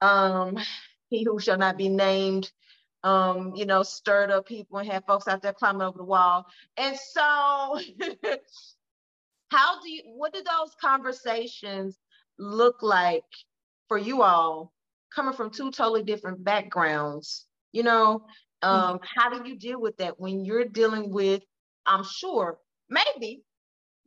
um, 0.00 0.58
he 1.10 1.24
who 1.24 1.38
shall 1.38 1.58
not 1.58 1.76
be 1.76 1.88
named, 1.88 2.50
um, 3.04 3.54
you 3.54 3.66
know, 3.66 3.82
stirred 3.82 4.30
up 4.30 4.46
people 4.46 4.78
and 4.78 4.90
had 4.90 5.04
folks 5.06 5.28
out 5.28 5.42
there 5.42 5.52
climbing 5.52 5.82
over 5.82 5.98
the 5.98 6.04
wall. 6.04 6.46
And 6.76 6.96
so, 6.96 7.20
how 9.50 9.82
do 9.82 9.90
you, 9.90 10.02
what 10.16 10.32
do 10.32 10.42
those 10.42 10.74
conversations 10.80 11.98
look 12.38 12.82
like 12.82 13.24
for 13.88 13.98
you 13.98 14.22
all 14.22 14.72
coming 15.14 15.34
from 15.34 15.50
two 15.50 15.70
totally 15.70 16.02
different 16.02 16.42
backgrounds? 16.42 17.46
You 17.72 17.82
know, 17.82 18.24
um, 18.62 18.98
mm-hmm. 18.98 19.04
how 19.16 19.30
do 19.30 19.48
you 19.48 19.58
deal 19.58 19.80
with 19.80 19.96
that 19.98 20.18
when 20.18 20.44
you're 20.44 20.64
dealing 20.64 21.10
with, 21.12 21.42
I'm 21.84 22.04
sure, 22.04 22.58
maybe 22.88 23.42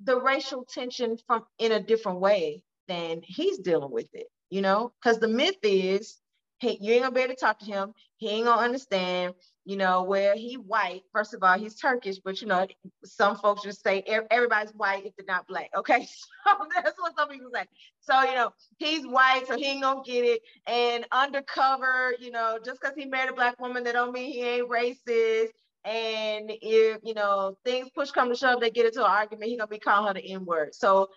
the 0.03 0.19
racial 0.19 0.65
tension 0.65 1.17
from 1.27 1.45
in 1.59 1.71
a 1.71 1.79
different 1.79 2.19
way 2.19 2.63
than 2.87 3.21
he's 3.23 3.59
dealing 3.59 3.91
with 3.91 4.07
it, 4.13 4.27
you 4.49 4.61
know? 4.61 4.91
Because 5.01 5.19
the 5.19 5.27
myth 5.27 5.57
is, 5.63 6.19
hey, 6.59 6.77
you 6.81 6.93
ain't 6.93 7.03
gonna 7.03 7.15
be 7.15 7.21
able 7.21 7.33
to 7.33 7.39
talk 7.39 7.59
to 7.59 7.65
him. 7.65 7.93
He 8.17 8.29
ain't 8.29 8.45
gonna 8.45 8.61
understand, 8.61 9.33
you 9.65 9.77
know, 9.77 10.03
where 10.03 10.35
he 10.35 10.55
white. 10.55 11.01
First 11.11 11.33
of 11.33 11.43
all, 11.43 11.57
he's 11.57 11.75
Turkish, 11.75 12.19
but 12.19 12.41
you 12.41 12.47
know, 12.47 12.67
some 13.03 13.35
folks 13.37 13.63
just 13.63 13.83
say 13.83 14.03
everybody's 14.29 14.73
white 14.73 15.05
if 15.05 15.15
they're 15.15 15.25
not 15.27 15.47
black. 15.47 15.69
Okay, 15.75 16.05
so 16.45 16.53
that's 16.73 16.99
what 16.99 17.15
some 17.17 17.29
people 17.29 17.49
say. 17.53 17.65
So 17.99 18.21
you 18.23 18.35
know, 18.35 18.51
he's 18.77 19.05
white, 19.05 19.43
so 19.47 19.57
he 19.57 19.65
ain't 19.65 19.81
gonna 19.81 20.01
get 20.05 20.23
it. 20.23 20.41
And 20.67 21.05
undercover, 21.11 22.13
you 22.19 22.31
know, 22.31 22.59
just 22.63 22.79
because 22.81 22.95
he 22.95 23.05
married 23.05 23.31
a 23.31 23.33
black 23.33 23.59
woman, 23.59 23.83
that 23.83 23.93
don't 23.93 24.13
mean 24.13 24.31
he 24.31 24.41
ain't 24.43 24.69
racist 24.69 25.49
And 25.85 26.51
if 26.61 26.99
you 27.03 27.13
know 27.13 27.57
things 27.63 27.89
push 27.93 28.11
come 28.11 28.29
to 28.29 28.35
shove, 28.35 28.59
they 28.59 28.71
get 28.71 28.87
into 28.87 29.05
an 29.05 29.11
argument, 29.11 29.49
he's 29.49 29.57
gonna 29.57 29.67
be 29.67 29.79
calling 29.79 30.07
her 30.07 30.13
the 30.13 30.33
N-word. 30.33 30.73
So 30.73 31.09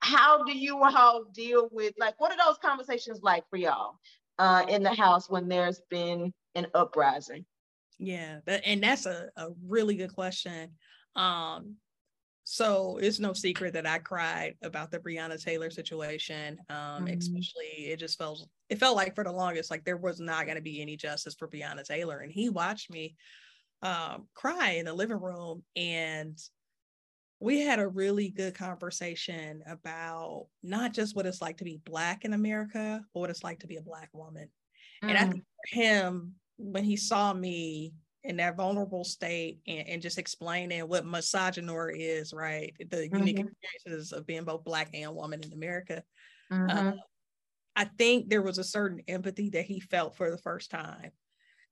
how 0.00 0.44
do 0.44 0.56
you 0.56 0.82
all 0.82 1.24
deal 1.32 1.68
with 1.72 1.94
like 1.98 2.18
what 2.20 2.32
are 2.32 2.38
those 2.38 2.58
conversations 2.58 3.20
like 3.22 3.44
for 3.50 3.56
y'all 3.56 3.98
uh, 4.38 4.64
in 4.68 4.82
the 4.82 4.94
house 4.94 5.28
when 5.28 5.48
there's 5.48 5.80
been 5.90 6.32
an 6.54 6.66
uprising? 6.74 7.44
Yeah, 7.98 8.38
that, 8.46 8.62
and 8.66 8.82
that's 8.82 9.06
a, 9.06 9.28
a 9.36 9.48
really 9.66 9.94
good 9.94 10.14
question. 10.14 10.70
Um, 11.16 11.76
so 12.44 12.98
it's 13.00 13.18
no 13.18 13.32
secret 13.32 13.72
that 13.72 13.86
I 13.86 13.98
cried 13.98 14.56
about 14.62 14.90
the 14.90 14.98
Breonna 14.98 15.42
Taylor 15.42 15.70
situation. 15.70 16.58
Um, 16.68 17.06
mm-hmm. 17.06 17.18
especially 17.18 17.86
it 17.86 17.98
just 17.98 18.18
felt 18.18 18.46
it 18.68 18.78
felt 18.78 18.96
like 18.96 19.14
for 19.14 19.24
the 19.24 19.32
longest 19.32 19.70
like 19.70 19.84
there 19.84 19.96
was 19.96 20.20
not 20.20 20.44
going 20.44 20.56
to 20.56 20.62
be 20.62 20.82
any 20.82 20.96
justice 20.96 21.34
for 21.34 21.48
Breonna 21.48 21.84
Taylor, 21.84 22.20
and 22.20 22.30
he 22.30 22.50
watched 22.50 22.90
me 22.90 23.16
um, 23.84 24.26
cry 24.34 24.70
in 24.72 24.86
the 24.86 24.92
living 24.92 25.20
room, 25.20 25.62
and 25.76 26.36
we 27.40 27.60
had 27.60 27.78
a 27.78 27.86
really 27.86 28.30
good 28.30 28.54
conversation 28.54 29.62
about 29.66 30.46
not 30.62 30.94
just 30.94 31.14
what 31.14 31.26
it's 31.26 31.42
like 31.42 31.58
to 31.58 31.64
be 31.64 31.80
black 31.84 32.24
in 32.24 32.32
America, 32.32 33.02
but 33.12 33.20
what 33.20 33.30
it's 33.30 33.44
like 33.44 33.60
to 33.60 33.66
be 33.66 33.76
a 33.76 33.82
black 33.82 34.08
woman. 34.12 34.48
Mm. 35.04 35.10
And 35.10 35.18
I 35.18 35.24
mm. 35.24 35.32
think 35.32 35.44
for 35.44 35.78
him, 35.78 36.32
when 36.56 36.84
he 36.84 36.96
saw 36.96 37.32
me 37.34 37.92
in 38.22 38.38
that 38.38 38.56
vulnerable 38.56 39.04
state 39.04 39.58
and, 39.66 39.86
and 39.86 40.02
just 40.02 40.18
explaining 40.18 40.80
what 40.88 41.04
misogynoir 41.04 41.92
is, 41.94 42.32
right? 42.32 42.74
The 42.78 42.96
mm-hmm. 42.96 43.16
unique 43.18 43.40
experiences 43.40 44.12
of 44.12 44.26
being 44.26 44.44
both 44.44 44.64
black 44.64 44.88
and 44.94 45.14
woman 45.14 45.42
in 45.42 45.52
America. 45.52 46.02
Mm-hmm. 46.50 46.88
Uh, 46.88 46.92
I 47.76 47.84
think 47.98 48.28
there 48.30 48.42
was 48.42 48.58
a 48.58 48.64
certain 48.64 49.02
empathy 49.08 49.50
that 49.50 49.66
he 49.66 49.80
felt 49.80 50.16
for 50.16 50.30
the 50.30 50.38
first 50.38 50.70
time. 50.70 51.10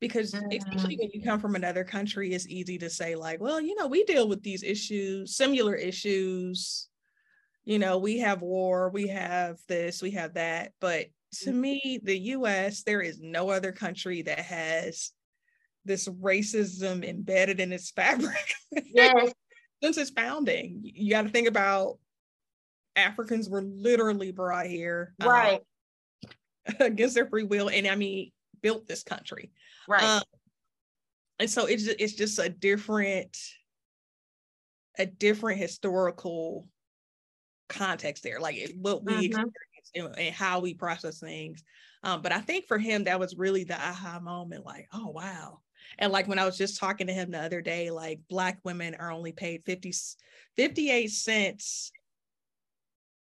Because 0.02 0.34
especially 0.34 0.96
when 0.96 1.10
you 1.14 1.22
come 1.22 1.38
from 1.38 1.54
another 1.54 1.84
country, 1.84 2.34
it's 2.34 2.48
easy 2.48 2.76
to 2.78 2.90
say, 2.90 3.14
like, 3.14 3.40
well, 3.40 3.60
you 3.60 3.76
know, 3.76 3.86
we 3.86 4.02
deal 4.02 4.28
with 4.28 4.42
these 4.42 4.64
issues, 4.64 5.36
similar 5.36 5.76
issues. 5.76 6.88
You 7.64 7.78
know, 7.78 7.98
we 7.98 8.18
have 8.18 8.42
war, 8.42 8.90
we 8.90 9.06
have 9.06 9.58
this, 9.68 10.02
we 10.02 10.10
have 10.10 10.34
that. 10.34 10.72
But 10.80 11.06
to 11.42 11.50
mm-hmm. 11.50 11.60
me, 11.60 12.00
the 12.02 12.18
US, 12.18 12.82
there 12.82 13.00
is 13.00 13.20
no 13.20 13.50
other 13.50 13.70
country 13.70 14.22
that 14.22 14.40
has 14.40 15.12
this 15.84 16.08
racism 16.08 17.08
embedded 17.08 17.60
in 17.60 17.72
its 17.72 17.90
fabric 17.96 18.54
yes. 18.72 19.32
since 19.84 19.98
its 19.98 20.10
founding. 20.10 20.80
You 20.82 21.12
got 21.12 21.22
to 21.22 21.28
think 21.28 21.46
about 21.46 22.00
Africans 22.96 23.48
were 23.48 23.62
literally 23.62 24.32
brought 24.32 24.66
here 24.66 25.14
um, 25.20 25.28
right 25.28 25.60
um, 26.68 26.74
against 26.80 27.14
their 27.14 27.26
free 27.26 27.44
will, 27.44 27.70
and 27.70 27.86
I 27.86 27.94
mean 27.94 28.32
built 28.62 28.88
this 28.88 29.04
country 29.04 29.52
right. 29.88 30.02
Um, 30.02 30.22
and 31.38 31.50
so 31.50 31.66
it's 31.66 31.84
just, 31.84 32.00
it's 32.00 32.14
just 32.14 32.38
a 32.38 32.48
different 32.48 33.36
a 34.98 35.06
different 35.06 35.58
historical 35.58 36.68
context 37.68 38.22
there, 38.22 38.38
like 38.38 38.74
what 38.80 39.04
we 39.04 39.12
mm-hmm. 39.12 39.24
experience 39.24 40.18
and, 40.18 40.34
how 40.34 40.60
we 40.60 40.74
process 40.74 41.18
things. 41.18 41.64
Um, 42.02 42.20
but 42.20 42.32
I 42.32 42.40
think 42.40 42.66
for 42.66 42.78
him, 42.78 43.04
that 43.04 43.18
was 43.18 43.36
really 43.36 43.64
the 43.64 43.74
aha 43.74 44.20
moment 44.20 44.66
like, 44.66 44.86
oh, 44.92 45.08
wow, 45.08 45.60
and 45.98 46.12
like 46.12 46.28
when 46.28 46.38
I 46.38 46.44
was 46.44 46.58
just 46.58 46.78
talking 46.78 47.06
to 47.06 47.12
him 47.12 47.30
the 47.30 47.40
other 47.40 47.60
day, 47.60 47.90
like 47.90 48.20
black 48.28 48.58
women 48.64 48.94
are 48.94 49.10
only 49.10 49.32
paid 49.32 49.62
50, 49.64 49.92
58 50.56 51.10
cents 51.10 51.92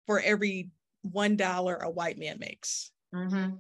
for 0.05 0.19
every 0.19 0.69
one 1.01 1.35
dollar 1.35 1.75
a 1.75 1.89
white 1.89 2.17
man 2.17 2.37
makes. 2.39 2.91
Mm-hmm. 3.13 3.55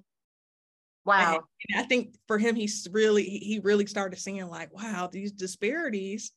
Wow. 1.05 1.41
And, 1.69 1.79
I 1.79 1.83
think 1.83 2.15
for 2.27 2.37
him, 2.37 2.55
he's 2.55 2.87
really 2.91 3.23
he 3.23 3.59
really 3.63 3.85
started 3.85 4.19
seeing 4.19 4.47
like, 4.47 4.73
wow, 4.73 5.07
these 5.11 5.31
disparities 5.31 6.31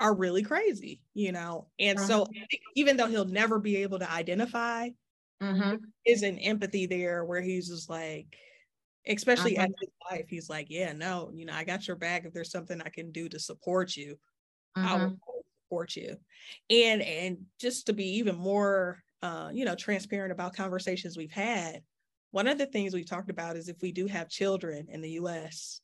are 0.00 0.14
really 0.14 0.42
crazy, 0.42 1.00
you 1.14 1.32
know. 1.32 1.68
And 1.78 1.98
mm-hmm. 1.98 2.06
so 2.06 2.26
even 2.74 2.96
though 2.96 3.06
he'll 3.06 3.24
never 3.26 3.58
be 3.58 3.76
able 3.76 3.98
to 3.98 4.10
identify, 4.10 4.90
mm-hmm. 5.42 5.76
is 6.04 6.22
an 6.22 6.38
empathy 6.38 6.86
there 6.86 7.24
where 7.24 7.40
he's 7.40 7.68
just 7.68 7.88
like, 7.88 8.36
especially 9.06 9.56
uh-huh. 9.56 9.66
at 9.66 9.70
his 9.80 9.90
life, 10.10 10.26
he's 10.28 10.50
like, 10.50 10.66
yeah, 10.70 10.92
no, 10.92 11.30
you 11.32 11.44
know, 11.44 11.54
I 11.54 11.64
got 11.64 11.86
your 11.86 11.96
back. 11.96 12.24
If 12.24 12.32
there's 12.32 12.50
something 12.50 12.80
I 12.80 12.88
can 12.88 13.12
do 13.12 13.28
to 13.28 13.38
support 13.38 13.96
you, 13.96 14.18
uh-huh. 14.74 14.88
I 14.88 14.92
will 14.98 15.10
mm-hmm. 15.10 15.40
support 15.64 15.96
you. 15.96 16.16
And 16.70 17.02
and 17.02 17.38
just 17.60 17.86
to 17.86 17.92
be 17.92 18.18
even 18.18 18.36
more, 18.36 19.02
uh, 19.22 19.50
you 19.52 19.64
know, 19.64 19.74
transparent 19.74 20.32
about 20.32 20.56
conversations 20.56 21.16
we've 21.16 21.30
had. 21.30 21.82
One 22.36 22.48
of 22.48 22.58
the 22.58 22.66
things 22.66 22.92
we've 22.92 23.08
talked 23.08 23.30
about 23.30 23.56
is 23.56 23.70
if 23.70 23.80
we 23.80 23.92
do 23.92 24.06
have 24.08 24.28
children 24.28 24.88
in 24.90 25.00
the 25.00 25.12
U.S., 25.12 25.80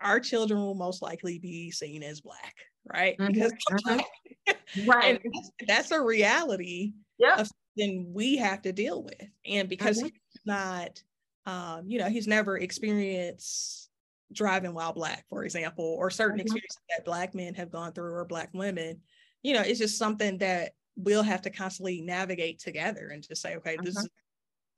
our 0.00 0.18
children 0.18 0.58
will 0.58 0.74
most 0.74 1.02
likely 1.02 1.38
be 1.38 1.70
seen 1.70 2.02
as 2.02 2.22
black, 2.22 2.54
right? 2.90 3.14
Mm-hmm. 3.18 3.30
Because 3.30 3.52
mm-hmm. 3.70 4.86
right, 4.88 5.20
that's, 5.22 5.50
that's, 5.68 5.90
a 5.90 6.00
reality 6.00 6.94
yep. 7.18 7.40
of 7.40 7.50
something 7.76 8.10
we 8.14 8.38
have 8.38 8.62
to 8.62 8.72
deal 8.72 9.02
with, 9.04 9.28
and 9.44 9.68
because 9.68 9.98
mm-hmm. 9.98 10.06
he's 10.06 10.42
not 10.46 11.02
um, 11.44 11.82
you 11.88 11.98
know, 11.98 12.08
he's 12.08 12.26
never 12.26 12.56
experienced 12.56 13.90
driving 14.32 14.72
while 14.72 14.94
black, 14.94 15.26
for 15.28 15.44
example, 15.44 15.84
or 15.84 16.08
certain 16.08 16.38
mm-hmm. 16.38 16.46
experiences 16.46 16.80
that 16.88 17.04
black 17.04 17.34
men 17.34 17.52
have 17.52 17.70
gone 17.70 17.92
through 17.92 18.14
or 18.14 18.24
black 18.24 18.48
women. 18.54 19.02
You 19.42 19.52
know, 19.52 19.60
it's 19.60 19.78
just 19.78 19.98
something 19.98 20.38
that 20.38 20.72
we'll 20.96 21.22
have 21.22 21.42
to 21.42 21.50
constantly 21.50 22.00
navigate 22.00 22.60
together 22.60 23.10
and 23.12 23.22
just 23.22 23.42
say, 23.42 23.56
okay, 23.56 23.76
this 23.82 23.94
mm-hmm. 23.94 24.06
is 24.06 24.10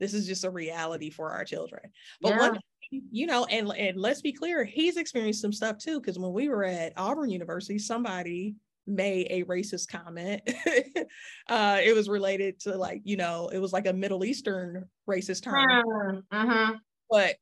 this 0.01 0.15
is 0.15 0.27
just 0.27 0.45
a 0.45 0.51
reality 0.51 1.11
for 1.11 1.31
our 1.31 1.45
children. 1.45 1.83
But 2.21 2.31
yeah. 2.31 2.39
one 2.39 2.59
you 2.91 3.27
know, 3.27 3.45
and 3.47 3.69
and 3.73 4.01
let's 4.01 4.23
be 4.23 4.33
clear, 4.33 4.65
he's 4.65 4.97
experienced 4.97 5.41
some 5.41 5.53
stuff 5.53 5.79
too. 5.79 6.01
Because 6.01 6.19
when 6.19 6.33
we 6.33 6.49
were 6.49 6.65
at 6.65 6.93
Auburn 6.97 7.31
University, 7.31 7.79
somebody 7.79 8.55
made 8.87 9.27
a 9.31 9.43
racist 9.45 9.89
comment. 9.89 10.43
uh, 11.49 11.81
it 11.83 11.95
was 11.95 12.09
related 12.09 12.61
to 12.61 12.77
like, 12.77 13.03
you 13.05 13.17
know, 13.17 13.49
it 13.53 13.59
was 13.59 13.73
like 13.73 13.87
a 13.87 13.93
Middle 13.93 14.25
Eastern 14.25 14.85
racist 15.09 15.43
term. 15.43 16.23
Mm-hmm. 16.33 16.75
But 17.11 17.37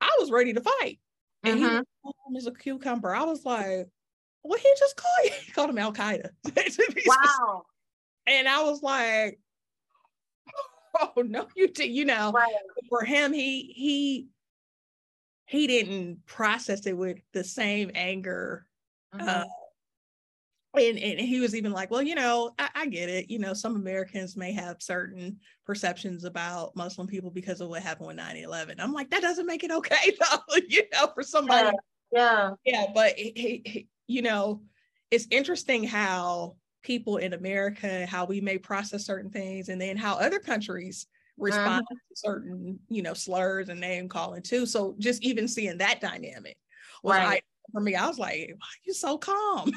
I 0.00 0.16
was 0.20 0.30
ready 0.30 0.52
to 0.52 0.60
fight. 0.60 1.00
And 1.42 1.60
mm-hmm. 1.60 1.80
he 2.04 2.34
was 2.34 2.46
a 2.46 2.52
cucumber. 2.52 3.14
I 3.14 3.24
was 3.24 3.44
like, 3.44 3.86
what 4.42 4.60
he 4.60 4.68
just 4.78 4.96
called 4.96 5.24
you? 5.24 5.30
He 5.46 5.52
called 5.52 5.70
him 5.70 5.78
Al 5.78 5.92
Qaeda. 5.92 6.30
wow. 7.06 7.62
And 8.26 8.48
I 8.48 8.62
was 8.62 8.82
like, 8.82 9.40
oh 11.00 11.22
no, 11.22 11.46
you 11.56 11.68
did, 11.68 11.90
you 11.90 12.04
know, 12.04 12.32
right. 12.32 12.52
for 12.88 13.04
him, 13.04 13.32
he 13.32 13.72
he 13.76 14.28
he 15.46 15.66
didn't 15.66 16.24
process 16.26 16.86
it 16.86 16.96
with 16.96 17.18
the 17.32 17.42
same 17.42 17.90
anger 17.94 18.66
mm-hmm. 19.14 19.28
uh, 19.28 19.44
and, 20.74 20.98
and 20.98 21.20
he 21.20 21.40
was 21.40 21.56
even 21.56 21.72
like, 21.72 21.90
well, 21.90 22.02
you 22.02 22.14
know, 22.14 22.52
I, 22.58 22.68
I, 22.74 22.86
get 22.86 23.08
it. 23.08 23.28
You 23.28 23.40
know, 23.40 23.54
some 23.54 23.74
Americans 23.74 24.36
may 24.36 24.52
have 24.52 24.76
certain 24.80 25.38
perceptions 25.66 26.24
about 26.24 26.76
Muslim 26.76 27.08
people 27.08 27.30
because 27.30 27.60
of 27.60 27.68
what 27.68 27.82
happened 27.82 28.06
with 28.06 28.16
9 28.16 28.36
11. 28.36 28.78
I'm 28.78 28.92
like, 28.92 29.10
that 29.10 29.22
doesn't 29.22 29.46
make 29.46 29.64
it 29.64 29.72
okay, 29.72 30.16
though, 30.20 30.56
you 30.68 30.82
know, 30.92 31.08
for 31.14 31.22
somebody. 31.22 31.76
Yeah. 32.12 32.50
Yeah. 32.64 32.86
But, 32.94 33.14
he, 33.18 33.88
you 34.06 34.22
know, 34.22 34.62
it's 35.10 35.26
interesting 35.30 35.84
how 35.84 36.56
people 36.82 37.18
in 37.18 37.32
America, 37.32 38.06
how 38.06 38.24
we 38.24 38.40
may 38.40 38.58
process 38.58 39.04
certain 39.04 39.30
things, 39.30 39.68
and 39.68 39.80
then 39.80 39.96
how 39.96 40.14
other 40.14 40.38
countries 40.38 41.06
respond 41.36 41.82
uh-huh. 41.82 41.94
to 41.94 42.16
certain, 42.16 42.78
you 42.88 43.02
know, 43.02 43.14
slurs 43.14 43.68
and 43.68 43.80
name 43.80 44.08
calling 44.08 44.42
too. 44.42 44.66
So 44.66 44.94
just 44.98 45.22
even 45.22 45.48
seeing 45.48 45.78
that 45.78 46.00
dynamic 46.00 46.56
was 47.02 47.16
right. 47.16 47.42
For 47.70 47.80
me, 47.80 47.94
I 47.94 48.06
was 48.06 48.18
like, 48.18 48.54
why 48.56 48.66
are 48.66 48.84
you 48.84 48.94
so 48.94 49.18
calm? 49.18 49.72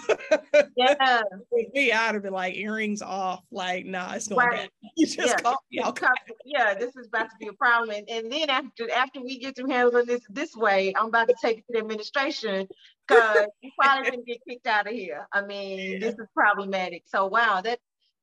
Yeah. 0.75 1.21
With 1.51 1.73
me, 1.73 1.91
I'd 1.91 2.13
have 2.13 2.23
been 2.23 2.33
like 2.33 2.55
earrings 2.55 3.01
off, 3.01 3.43
like, 3.51 3.85
nah, 3.85 4.13
it's 4.13 4.27
going 4.27 4.47
right. 4.47 4.57
down. 4.57 4.69
You 4.95 5.07
just 5.07 5.17
yeah. 5.17 5.35
call 5.37 5.57
me 5.71 5.81
out. 5.81 5.99
Yeah, 6.45 6.75
this 6.75 6.95
is 6.95 7.07
about 7.07 7.29
to 7.31 7.35
be 7.39 7.47
a 7.47 7.53
problem. 7.53 7.95
And, 7.95 8.07
and 8.09 8.31
then 8.31 8.49
after 8.49 8.91
after 8.91 9.21
we 9.21 9.39
get 9.39 9.55
to 9.55 9.65
handling 9.65 10.05
this 10.05 10.21
this 10.29 10.55
way, 10.55 10.93
I'm 10.95 11.07
about 11.07 11.29
to 11.29 11.35
take 11.41 11.59
it 11.59 11.65
to 11.67 11.73
the 11.73 11.79
administration 11.79 12.67
because 13.07 13.47
you 13.61 13.71
probably 13.79 14.11
can 14.11 14.23
get 14.23 14.37
kicked 14.47 14.67
out 14.67 14.87
of 14.87 14.93
here. 14.93 15.27
I 15.33 15.41
mean, 15.41 15.79
yeah. 15.93 15.99
this 15.99 16.13
is 16.13 16.27
problematic. 16.35 17.03
So 17.07 17.25
wow, 17.25 17.61
that 17.61 17.79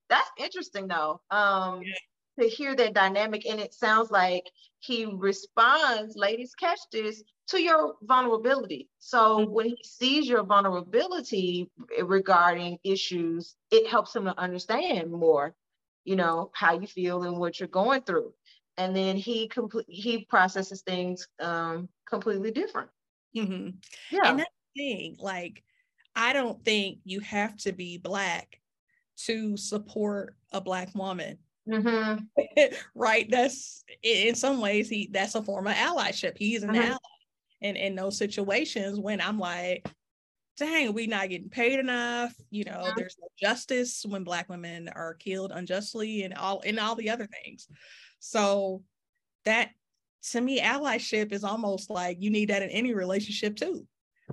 that's 0.08 0.30
interesting 0.38 0.86
though. 0.86 1.20
Um 1.30 1.82
yeah 1.82 1.94
to 2.38 2.48
hear 2.48 2.74
that 2.76 2.94
dynamic 2.94 3.46
and 3.46 3.60
it 3.60 3.74
sounds 3.74 4.10
like 4.10 4.44
he 4.78 5.06
responds 5.06 6.16
ladies 6.16 6.54
catch 6.54 6.78
this 6.92 7.22
to 7.48 7.60
your 7.60 7.96
vulnerability. 8.02 8.88
So 8.98 9.40
mm-hmm. 9.40 9.52
when 9.52 9.66
he 9.66 9.78
sees 9.84 10.28
your 10.28 10.44
vulnerability 10.44 11.70
regarding 12.02 12.78
issues, 12.84 13.56
it 13.70 13.88
helps 13.88 14.14
him 14.14 14.24
to 14.24 14.38
understand 14.38 15.10
more, 15.10 15.54
you 16.04 16.16
know, 16.16 16.50
how 16.54 16.78
you 16.78 16.86
feel 16.86 17.24
and 17.24 17.38
what 17.38 17.58
you're 17.58 17.68
going 17.68 18.02
through. 18.02 18.32
And 18.76 18.94
then 18.94 19.16
he 19.16 19.48
complete 19.48 19.86
he 19.88 20.24
processes 20.24 20.82
things 20.82 21.26
um, 21.40 21.88
completely 22.08 22.50
different. 22.52 22.88
Mm-hmm. 23.36 23.70
Yeah. 24.10 24.20
And 24.24 24.38
that's 24.38 24.50
the 24.74 24.82
thing, 24.82 25.16
like, 25.18 25.62
I 26.16 26.32
don't 26.32 26.64
think 26.64 27.00
you 27.04 27.20
have 27.20 27.56
to 27.58 27.72
be 27.72 27.98
black 27.98 28.60
to 29.26 29.56
support 29.56 30.36
a 30.52 30.60
black 30.60 30.94
woman. 30.94 31.38
Mm-hmm. 31.70 32.74
right. 32.94 33.30
That's 33.30 33.84
in 34.02 34.34
some 34.34 34.60
ways 34.60 34.88
he 34.88 35.08
that's 35.12 35.34
a 35.34 35.42
form 35.42 35.66
of 35.66 35.74
allyship. 35.74 36.36
He's 36.36 36.62
an 36.62 36.70
mm-hmm. 36.70 36.82
ally 36.82 36.98
and 37.62 37.76
in 37.76 37.94
those 37.94 38.16
situations 38.16 38.98
when 38.98 39.20
I'm 39.20 39.38
like, 39.38 39.88
dang, 40.56 40.92
we 40.92 41.06
not 41.06 41.28
getting 41.28 41.48
paid 41.48 41.78
enough. 41.78 42.34
You 42.50 42.64
know, 42.64 42.82
yeah. 42.84 42.92
there's 42.96 43.16
no 43.20 43.28
justice 43.38 44.04
when 44.06 44.24
black 44.24 44.48
women 44.48 44.88
are 44.94 45.14
killed 45.14 45.52
unjustly 45.54 46.22
and 46.22 46.34
all 46.34 46.62
and 46.64 46.78
all 46.78 46.94
the 46.94 47.10
other 47.10 47.26
things. 47.26 47.68
So 48.18 48.82
that 49.44 49.70
to 50.32 50.40
me, 50.40 50.60
allyship 50.60 51.32
is 51.32 51.44
almost 51.44 51.90
like 51.90 52.18
you 52.20 52.30
need 52.30 52.50
that 52.50 52.62
in 52.62 52.70
any 52.70 52.94
relationship 52.94 53.56
too. 53.56 53.86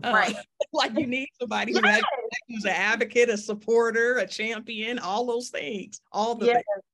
Uh, 0.03 0.11
right. 0.13 0.35
like 0.73 0.97
you 0.97 1.07
need 1.07 1.29
somebody 1.39 1.73
who 1.73 1.81
yes. 1.83 2.01
who's 2.47 2.65
an 2.65 2.71
advocate, 2.71 3.29
a 3.29 3.37
supporter, 3.37 4.17
a 4.17 4.27
champion, 4.27 4.99
all 4.99 5.25
those 5.25 5.49
things. 5.49 6.01
All 6.11 6.35
the 6.35 6.47
yes. 6.47 6.55
things. 6.55 6.85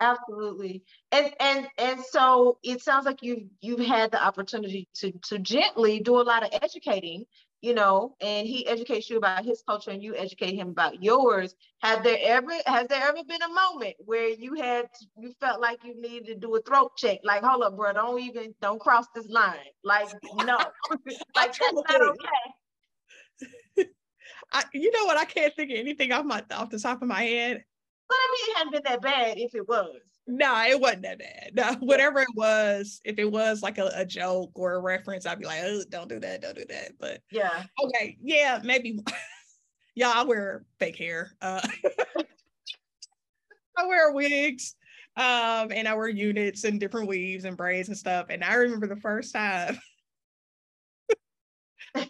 Absolutely. 0.00 0.82
And 1.12 1.32
and 1.40 1.68
and 1.78 2.00
so 2.00 2.58
it 2.62 2.82
sounds 2.82 3.06
like 3.06 3.22
you've 3.22 3.44
you've 3.60 3.86
had 3.86 4.10
the 4.10 4.22
opportunity 4.22 4.88
to 4.96 5.12
to 5.28 5.38
gently 5.38 6.00
do 6.00 6.20
a 6.20 6.22
lot 6.22 6.42
of 6.42 6.50
educating 6.52 7.24
you 7.62 7.74
know, 7.74 8.14
and 8.20 8.46
he 8.46 8.66
educates 8.66 9.10
you 9.10 9.16
about 9.16 9.44
his 9.44 9.62
culture 9.66 9.90
and 9.90 10.02
you 10.02 10.14
educate 10.14 10.54
him 10.54 10.68
about 10.68 11.02
yours. 11.02 11.54
Have 11.80 12.04
there 12.04 12.18
ever 12.20 12.52
has 12.66 12.86
there 12.88 13.02
ever 13.02 13.24
been 13.26 13.42
a 13.42 13.48
moment 13.48 13.96
where 14.04 14.28
you 14.28 14.54
had 14.54 14.86
you 15.18 15.32
felt 15.40 15.60
like 15.60 15.82
you 15.82 16.00
needed 16.00 16.26
to 16.26 16.34
do 16.36 16.54
a 16.54 16.62
throat 16.62 16.92
check? 16.96 17.20
Like, 17.24 17.42
hold 17.42 17.62
up, 17.62 17.76
bro, 17.76 17.92
don't 17.92 18.20
even 18.20 18.54
don't 18.60 18.80
cross 18.80 19.06
this 19.14 19.28
line. 19.28 19.56
Like, 19.82 20.08
no, 20.44 20.58
like 21.34 21.54
that's 21.58 21.58
not 21.60 22.02
okay. 23.78 23.88
I, 24.52 24.62
you 24.72 24.92
know 24.92 25.06
what? 25.06 25.16
I 25.16 25.24
can't 25.24 25.54
think 25.56 25.70
of 25.70 25.78
anything 25.78 26.12
off 26.12 26.24
my 26.24 26.44
off 26.52 26.70
the 26.70 26.78
top 26.78 27.02
of 27.02 27.08
my 27.08 27.22
head. 27.22 27.64
But 28.08 28.16
I 28.16 28.28
mean, 28.32 28.50
it 28.50 28.58
hadn't 28.58 28.72
been 28.72 28.82
that 28.84 29.02
bad 29.02 29.38
if 29.38 29.54
it 29.54 29.68
was. 29.68 30.00
No, 30.28 30.64
it 30.66 30.80
wasn't 30.80 31.02
that 31.02 31.18
bad. 31.18 31.50
No, 31.54 31.74
whatever 31.86 32.20
it 32.20 32.34
was, 32.34 33.00
if 33.04 33.18
it 33.18 33.30
was 33.30 33.62
like 33.62 33.78
a, 33.78 33.90
a, 33.94 34.04
joke 34.04 34.50
or 34.54 34.74
a 34.74 34.80
reference, 34.80 35.24
I'd 35.24 35.38
be 35.38 35.46
like, 35.46 35.60
oh, 35.62 35.82
don't 35.88 36.08
do 36.08 36.18
that, 36.18 36.42
don't 36.42 36.56
do 36.56 36.64
that. 36.68 36.92
But 36.98 37.20
yeah, 37.30 37.64
okay, 37.84 38.16
yeah, 38.20 38.60
maybe. 38.64 38.98
yeah, 39.94 40.12
I 40.14 40.24
wear 40.24 40.64
fake 40.80 40.96
hair. 40.96 41.30
Uh, 41.40 41.66
I 43.78 43.86
wear 43.86 44.12
wigs, 44.12 44.74
um, 45.16 45.70
and 45.70 45.86
I 45.86 45.94
wear 45.94 46.08
units 46.08 46.64
and 46.64 46.80
different 46.80 47.08
weaves 47.08 47.44
and 47.44 47.56
braids 47.56 47.88
and 47.88 47.96
stuff. 47.96 48.26
And 48.30 48.42
I 48.42 48.54
remember 48.54 48.88
the 48.88 48.96
first 48.96 49.32
time. 49.32 49.78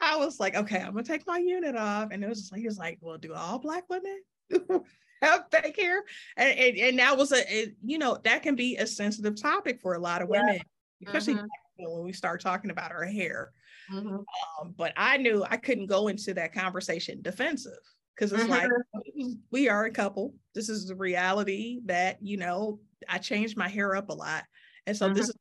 I 0.00 0.16
was 0.16 0.38
like, 0.38 0.54
okay, 0.54 0.78
I'm 0.78 0.92
gonna 0.92 1.02
take 1.02 1.26
my 1.26 1.38
unit 1.38 1.76
off, 1.76 2.10
and 2.12 2.22
it 2.22 2.28
was 2.28 2.40
just 2.40 2.52
like, 2.52 2.60
he 2.60 2.66
was 2.66 2.78
like, 2.78 2.98
well, 3.00 3.18
do 3.18 3.34
all 3.34 3.58
black 3.58 3.84
women? 3.88 4.20
have 5.22 5.46
fake 5.50 5.76
hair 5.76 6.04
and, 6.36 6.58
and, 6.58 6.76
and 6.78 6.98
that 6.98 7.16
was 7.16 7.32
a 7.32 7.62
it, 7.62 7.74
you 7.84 7.98
know 7.98 8.18
that 8.24 8.42
can 8.42 8.54
be 8.54 8.76
a 8.76 8.86
sensitive 8.86 9.40
topic 9.40 9.80
for 9.80 9.94
a 9.94 9.98
lot 9.98 10.22
of 10.22 10.28
women 10.28 10.60
yeah. 11.00 11.08
especially 11.08 11.34
mm-hmm. 11.34 11.46
when 11.78 12.04
we 12.04 12.12
start 12.12 12.40
talking 12.40 12.70
about 12.70 12.92
our 12.92 13.04
hair 13.04 13.52
mm-hmm. 13.92 14.16
um, 14.16 14.74
but 14.76 14.92
i 14.96 15.16
knew 15.16 15.44
i 15.50 15.56
couldn't 15.56 15.86
go 15.86 16.08
into 16.08 16.34
that 16.34 16.52
conversation 16.52 17.20
defensive 17.22 17.72
because 18.14 18.32
it's 18.32 18.42
mm-hmm. 18.44 18.52
like 18.52 19.36
we 19.50 19.68
are 19.68 19.86
a 19.86 19.90
couple 19.90 20.34
this 20.54 20.68
is 20.68 20.86
the 20.86 20.94
reality 20.94 21.80
that 21.84 22.18
you 22.20 22.36
know 22.36 22.78
i 23.08 23.18
changed 23.18 23.56
my 23.56 23.68
hair 23.68 23.96
up 23.96 24.10
a 24.10 24.14
lot 24.14 24.44
and 24.86 24.96
so 24.96 25.08
this 25.08 25.24
mm-hmm. 25.24 25.30
is 25.30 25.36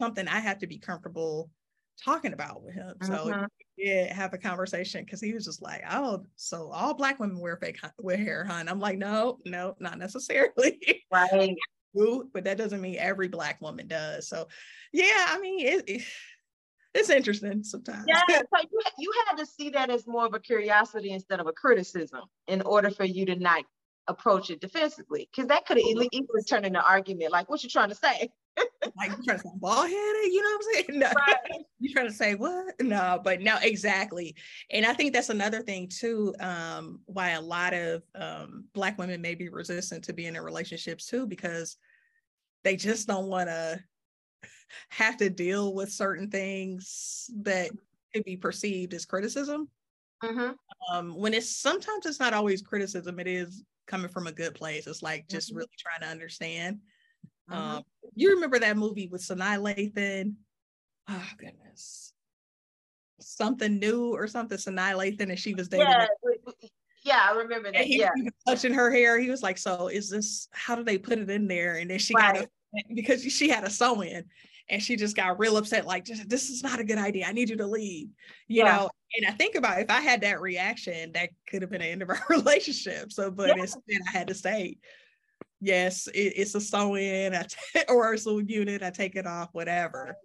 something 0.00 0.28
i 0.28 0.40
have 0.40 0.58
to 0.58 0.66
be 0.66 0.78
comfortable 0.78 1.50
talking 2.02 2.32
about 2.32 2.62
with 2.62 2.74
him 2.74 2.94
so 3.02 3.26
mm-hmm 3.26 3.44
did 3.78 4.12
have 4.12 4.32
a 4.34 4.38
conversation 4.38 5.04
because 5.04 5.20
he 5.20 5.32
was 5.32 5.44
just 5.44 5.62
like, 5.62 5.82
"Oh, 5.90 6.24
so 6.36 6.70
all 6.70 6.94
black 6.94 7.18
women 7.18 7.38
wear 7.38 7.56
fake 7.56 7.80
wear 7.98 8.16
hair, 8.16 8.44
huh?" 8.44 8.56
And 8.58 8.68
I'm 8.68 8.80
like, 8.80 8.98
"No, 8.98 9.38
no, 9.44 9.76
not 9.80 9.98
necessarily." 9.98 10.78
Right. 11.12 11.56
but 12.32 12.44
that 12.44 12.56
doesn't 12.56 12.80
mean 12.80 12.96
every 12.98 13.28
black 13.28 13.60
woman 13.60 13.86
does. 13.86 14.26
So, 14.26 14.48
yeah, 14.94 15.26
I 15.28 15.38
mean, 15.40 15.66
it, 15.66 15.84
it, 15.86 16.02
it's 16.94 17.10
interesting 17.10 17.62
sometimes. 17.62 18.06
Yeah, 18.08 18.22
so 18.28 18.68
you 18.70 18.80
you 18.98 19.12
had 19.26 19.36
to 19.36 19.46
see 19.46 19.70
that 19.70 19.90
as 19.90 20.06
more 20.06 20.24
of 20.24 20.34
a 20.34 20.40
curiosity 20.40 21.10
instead 21.10 21.40
of 21.40 21.46
a 21.46 21.52
criticism 21.52 22.22
in 22.46 22.62
order 22.62 22.90
for 22.90 23.04
you 23.04 23.26
to 23.26 23.36
not 23.36 23.64
approach 24.08 24.50
it 24.50 24.60
defensively, 24.60 25.28
because 25.30 25.48
that 25.48 25.66
could 25.66 25.76
have 25.76 25.86
easily 25.86 26.08
turned 26.48 26.66
into 26.66 26.78
an 26.78 26.84
argument. 26.86 27.30
Like, 27.30 27.50
what 27.50 27.62
you 27.62 27.68
trying 27.68 27.90
to 27.90 27.94
say? 27.94 28.30
Like 28.96 29.10
you 29.10 29.24
trying 29.24 29.38
to 29.38 29.42
say 29.42 29.50
bald 29.56 29.86
headed, 29.86 30.32
you 30.32 30.42
know 30.42 30.48
what 30.48 30.54
I'm 30.54 30.72
saying? 30.72 30.86
No, 31.00 31.10
right. 31.26 31.36
you 31.78 31.92
trying 31.92 32.08
to 32.08 32.12
say 32.12 32.34
what? 32.34 32.74
No, 32.80 33.20
but 33.22 33.40
no, 33.40 33.56
exactly. 33.62 34.34
And 34.70 34.84
I 34.84 34.92
think 34.92 35.12
that's 35.12 35.30
another 35.30 35.60
thing 35.62 35.88
too, 35.88 36.34
um, 36.40 37.00
why 37.06 37.30
a 37.30 37.40
lot 37.40 37.74
of 37.74 38.02
um, 38.14 38.64
black 38.74 38.98
women 38.98 39.20
may 39.20 39.34
be 39.34 39.48
resistant 39.48 40.04
to 40.04 40.12
being 40.12 40.36
in 40.36 40.42
relationships 40.42 41.06
too, 41.06 41.26
because 41.26 41.76
they 42.64 42.76
just 42.76 43.08
don't 43.08 43.28
want 43.28 43.48
to 43.48 43.80
have 44.90 45.16
to 45.18 45.30
deal 45.30 45.74
with 45.74 45.90
certain 45.90 46.30
things 46.30 47.30
that 47.42 47.70
could 48.14 48.24
be 48.24 48.36
perceived 48.36 48.94
as 48.94 49.06
criticism. 49.06 49.68
Mm-hmm. 50.22 50.52
Um, 50.94 51.16
when 51.16 51.34
it's 51.34 51.56
sometimes 51.56 52.06
it's 52.06 52.20
not 52.20 52.34
always 52.34 52.62
criticism, 52.62 53.18
it 53.18 53.26
is 53.26 53.64
coming 53.86 54.08
from 54.08 54.26
a 54.26 54.32
good 54.32 54.54
place. 54.54 54.86
It's 54.86 55.02
like 55.02 55.28
just 55.28 55.50
mm-hmm. 55.50 55.58
really 55.58 55.70
trying 55.78 56.00
to 56.02 56.12
understand. 56.12 56.78
Mm-hmm. 57.52 57.76
Um, 57.76 57.82
you 58.14 58.34
remember 58.34 58.58
that 58.58 58.76
movie 58.76 59.08
with 59.08 59.22
Sanaa 59.22 59.58
Lathan? 59.58 60.34
Oh 61.08 61.28
goodness, 61.38 62.12
something 63.20 63.78
new 63.78 64.14
or 64.14 64.26
something. 64.26 64.58
Sanaa 64.58 64.94
Lathan, 64.94 65.30
and 65.30 65.38
she 65.38 65.54
was 65.54 65.68
dating. 65.68 65.88
Yeah, 65.88 66.06
yeah, 67.04 67.26
I 67.30 67.34
remember 67.34 67.72
that. 67.72 67.84
He, 67.84 67.98
yeah, 67.98 68.10
he 68.14 68.28
touching 68.46 68.72
her 68.74 68.90
hair. 68.90 69.18
He 69.18 69.30
was 69.30 69.42
like, 69.42 69.58
"So 69.58 69.88
is 69.88 70.08
this? 70.08 70.48
How 70.52 70.74
do 70.74 70.84
they 70.84 70.98
put 70.98 71.18
it 71.18 71.30
in 71.30 71.48
there?" 71.48 71.76
And 71.76 71.90
then 71.90 71.98
she 71.98 72.14
right. 72.14 72.34
got 72.34 72.44
a, 72.44 72.94
because 72.94 73.22
she 73.22 73.48
had 73.48 73.64
a 73.64 73.70
sew 73.70 74.02
in, 74.02 74.24
and 74.68 74.82
she 74.82 74.96
just 74.96 75.16
got 75.16 75.38
real 75.38 75.56
upset. 75.56 75.86
Like, 75.86 76.04
this 76.04 76.50
is 76.50 76.62
not 76.62 76.78
a 76.78 76.84
good 76.84 76.98
idea. 76.98 77.26
I 77.26 77.32
need 77.32 77.50
you 77.50 77.56
to 77.56 77.66
leave. 77.66 78.08
You 78.48 78.64
know. 78.64 78.90
And 79.14 79.26
I 79.26 79.32
think 79.32 79.56
about 79.56 79.78
if 79.78 79.90
I 79.90 80.00
had 80.00 80.22
that 80.22 80.40
reaction, 80.40 81.12
that 81.12 81.28
could 81.46 81.60
have 81.60 81.70
been 81.70 81.82
the 81.82 81.86
end 81.86 82.00
of 82.00 82.08
our 82.08 82.24
relationship. 82.30 83.12
So, 83.12 83.30
but 83.30 83.48
yeah. 83.48 83.62
instead, 83.62 84.00
I 84.08 84.10
had 84.10 84.28
to 84.28 84.34
stay 84.34 84.78
yes, 85.62 86.08
it, 86.08 86.34
it's 86.36 86.54
a 86.54 86.60
sew 86.60 86.96
in 86.96 87.34
or 87.88 88.12
a 88.12 88.18
unit, 88.44 88.82
I 88.82 88.90
take 88.90 89.16
it 89.16 89.26
off, 89.26 89.50
whatever. 89.52 90.16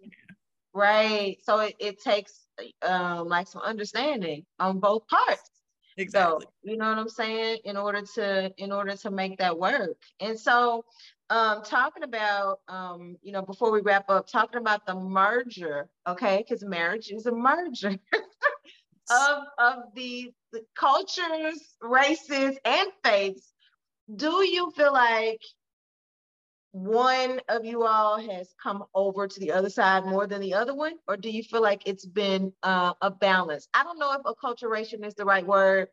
Right. 0.74 1.38
So 1.44 1.60
it, 1.60 1.74
it 1.78 2.02
takes 2.02 2.46
um, 2.82 3.28
like 3.28 3.46
some 3.46 3.62
understanding 3.62 4.44
on 4.58 4.80
both 4.80 5.06
parts. 5.06 5.50
Exactly. 5.96 6.44
So, 6.44 6.70
you 6.70 6.76
know 6.76 6.88
what 6.88 6.98
I'm 6.98 7.08
saying? 7.08 7.58
In 7.64 7.76
order 7.76 8.02
to 8.14 8.52
in 8.56 8.70
order 8.70 8.94
to 8.96 9.10
make 9.10 9.38
that 9.38 9.58
work. 9.58 9.96
And 10.20 10.38
so 10.38 10.84
um 11.30 11.62
talking 11.62 12.04
about 12.04 12.60
um 12.68 13.16
you 13.20 13.32
know 13.32 13.42
before 13.42 13.70
we 13.70 13.80
wrap 13.80 14.08
up 14.08 14.26
talking 14.26 14.60
about 14.60 14.86
the 14.86 14.94
merger 14.94 15.88
okay 16.08 16.38
because 16.38 16.64
marriage 16.64 17.10
is 17.10 17.26
a 17.26 17.32
merger 17.32 17.98
of 19.10 19.42
of 19.58 19.76
the, 19.94 20.32
the 20.52 20.62
cultures 20.74 21.76
races 21.82 22.56
and 22.64 22.88
faiths 23.04 23.52
do 24.14 24.44
you 24.44 24.70
feel 24.76 24.92
like 24.92 25.40
one 26.72 27.40
of 27.48 27.64
you 27.64 27.84
all 27.84 28.20
has 28.20 28.54
come 28.62 28.84
over 28.94 29.26
to 29.26 29.40
the 29.40 29.52
other 29.52 29.70
side 29.70 30.04
more 30.04 30.26
than 30.26 30.40
the 30.40 30.54
other 30.54 30.74
one? 30.74 30.94
Or 31.06 31.16
do 31.16 31.30
you 31.30 31.42
feel 31.42 31.62
like 31.62 31.82
it's 31.86 32.06
been 32.06 32.52
uh, 32.62 32.92
a 33.00 33.10
balance? 33.10 33.68
I 33.74 33.82
don't 33.82 33.98
know 33.98 34.12
if 34.12 34.22
acculturation 34.22 35.04
is 35.04 35.14
the 35.14 35.24
right 35.24 35.46
word 35.46 35.88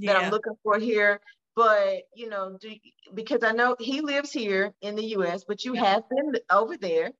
yeah. 0.00 0.14
that 0.14 0.24
i'm 0.24 0.30
looking 0.30 0.56
for 0.62 0.78
here 0.78 1.20
but 1.54 2.02
you 2.14 2.28
know 2.28 2.56
do 2.60 2.70
because 3.14 3.42
i 3.42 3.52
know 3.52 3.76
he 3.78 4.00
lives 4.00 4.32
here 4.32 4.72
in 4.80 4.96
the 4.96 5.02
us 5.02 5.44
but 5.46 5.64
you 5.64 5.74
have 5.74 6.02
been 6.08 6.34
over 6.50 6.76
there 6.76 7.10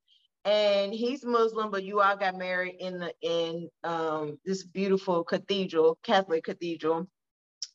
and 0.45 0.93
he's 0.93 1.25
muslim 1.25 1.71
but 1.71 1.85
you 1.85 2.01
all 2.01 2.17
got 2.17 2.37
married 2.37 2.77
in 2.81 2.99
the 2.99 3.13
in 3.23 3.69
um, 3.85 4.39
this 4.45 4.65
beautiful 4.65 5.23
cathedral 5.23 5.99
catholic 6.03 6.45
cathedral 6.45 7.07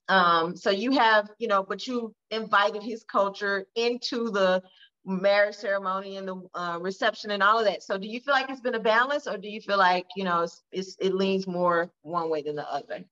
um, 0.07 0.55
so 0.55 0.69
you 0.69 0.91
have, 0.91 1.29
you 1.39 1.47
know, 1.47 1.63
but 1.63 1.87
you 1.87 2.13
invited 2.31 2.83
his 2.83 3.03
culture 3.03 3.65
into 3.75 4.29
the 4.29 4.61
marriage 5.05 5.55
ceremony 5.55 6.17
and 6.17 6.27
the 6.27 6.41
uh, 6.55 6.77
reception 6.79 7.31
and 7.31 7.43
all 7.43 7.59
of 7.59 7.65
that. 7.65 7.83
So 7.83 7.97
do 7.97 8.07
you 8.07 8.19
feel 8.19 8.33
like 8.33 8.49
it's 8.49 8.61
been 8.61 8.75
a 8.75 8.79
balance 8.79 9.27
or 9.27 9.37
do 9.37 9.47
you 9.47 9.61
feel 9.61 9.77
like, 9.77 10.05
you 10.15 10.23
know, 10.23 10.43
it's, 10.43 10.63
it's, 10.71 10.95
it 10.99 11.13
leans 11.13 11.47
more 11.47 11.91
one 12.01 12.29
way 12.29 12.41
than 12.41 12.55
the 12.55 12.71
other? 12.71 13.03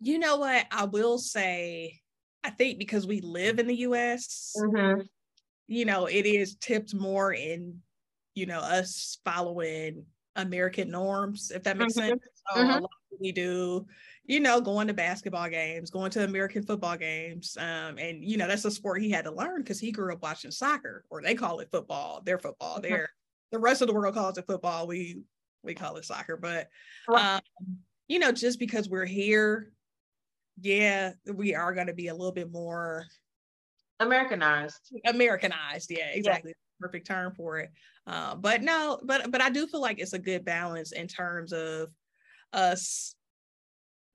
You 0.00 0.18
know 0.18 0.36
what? 0.36 0.66
I 0.70 0.84
will 0.84 1.18
say, 1.18 2.00
I 2.42 2.50
think 2.50 2.78
because 2.78 3.06
we 3.06 3.20
live 3.20 3.58
in 3.58 3.66
the 3.66 3.76
US, 3.76 4.54
mm-hmm. 4.56 5.02
you 5.66 5.84
know, 5.84 6.06
it 6.06 6.26
is 6.26 6.56
tipped 6.56 6.94
more 6.94 7.32
in, 7.32 7.80
you 8.34 8.46
know, 8.46 8.58
us 8.58 9.18
following 9.24 10.04
American 10.36 10.90
norms, 10.90 11.50
if 11.54 11.62
that 11.62 11.78
makes 11.78 11.94
mm-hmm. 11.94 12.08
sense. 12.08 12.22
So 12.52 12.60
mm-hmm. 12.60 12.84
we 13.20 13.32
do 13.32 13.86
you 14.26 14.40
know, 14.40 14.60
going 14.60 14.88
to 14.88 14.94
basketball 14.94 15.48
games, 15.48 15.90
going 15.90 16.10
to 16.12 16.24
American 16.24 16.62
football 16.62 16.96
games. 16.96 17.56
Um, 17.60 17.98
and, 17.98 18.24
you 18.24 18.36
know, 18.36 18.48
that's 18.48 18.64
a 18.64 18.70
sport 18.70 19.02
he 19.02 19.10
had 19.10 19.24
to 19.24 19.30
learn 19.30 19.60
because 19.60 19.78
he 19.78 19.92
grew 19.92 20.12
up 20.12 20.22
watching 20.22 20.50
soccer, 20.50 21.04
or 21.10 21.20
they 21.20 21.34
call 21.34 21.60
it 21.60 21.70
football, 21.70 22.22
their 22.24 22.38
football. 22.38 22.76
Mm-hmm. 22.76 22.88
There, 22.88 23.08
the 23.52 23.58
rest 23.58 23.82
of 23.82 23.88
the 23.88 23.94
world 23.94 24.14
calls 24.14 24.38
it 24.38 24.46
football. 24.46 24.86
We 24.86 25.22
we 25.62 25.74
call 25.74 25.96
it 25.96 26.04
soccer. 26.04 26.36
But 26.36 26.68
um, 27.08 27.40
you 28.08 28.18
know, 28.18 28.32
just 28.32 28.58
because 28.58 28.88
we're 28.88 29.04
here, 29.04 29.70
yeah, 30.60 31.12
we 31.32 31.54
are 31.54 31.74
gonna 31.74 31.94
be 31.94 32.08
a 32.08 32.14
little 32.14 32.32
bit 32.32 32.50
more 32.50 33.04
Americanized. 34.00 34.92
Americanized, 35.06 35.90
yeah, 35.90 36.08
exactly. 36.12 36.50
Yeah. 36.50 36.54
Perfect 36.80 37.06
term 37.06 37.32
for 37.34 37.58
it. 37.58 37.70
Uh, 38.06 38.34
but 38.34 38.62
no, 38.62 39.00
but 39.04 39.30
but 39.30 39.40
I 39.40 39.50
do 39.50 39.66
feel 39.66 39.80
like 39.80 40.00
it's 40.00 40.14
a 40.14 40.18
good 40.18 40.44
balance 40.44 40.92
in 40.92 41.06
terms 41.06 41.52
of 41.52 41.90
us 42.54 43.14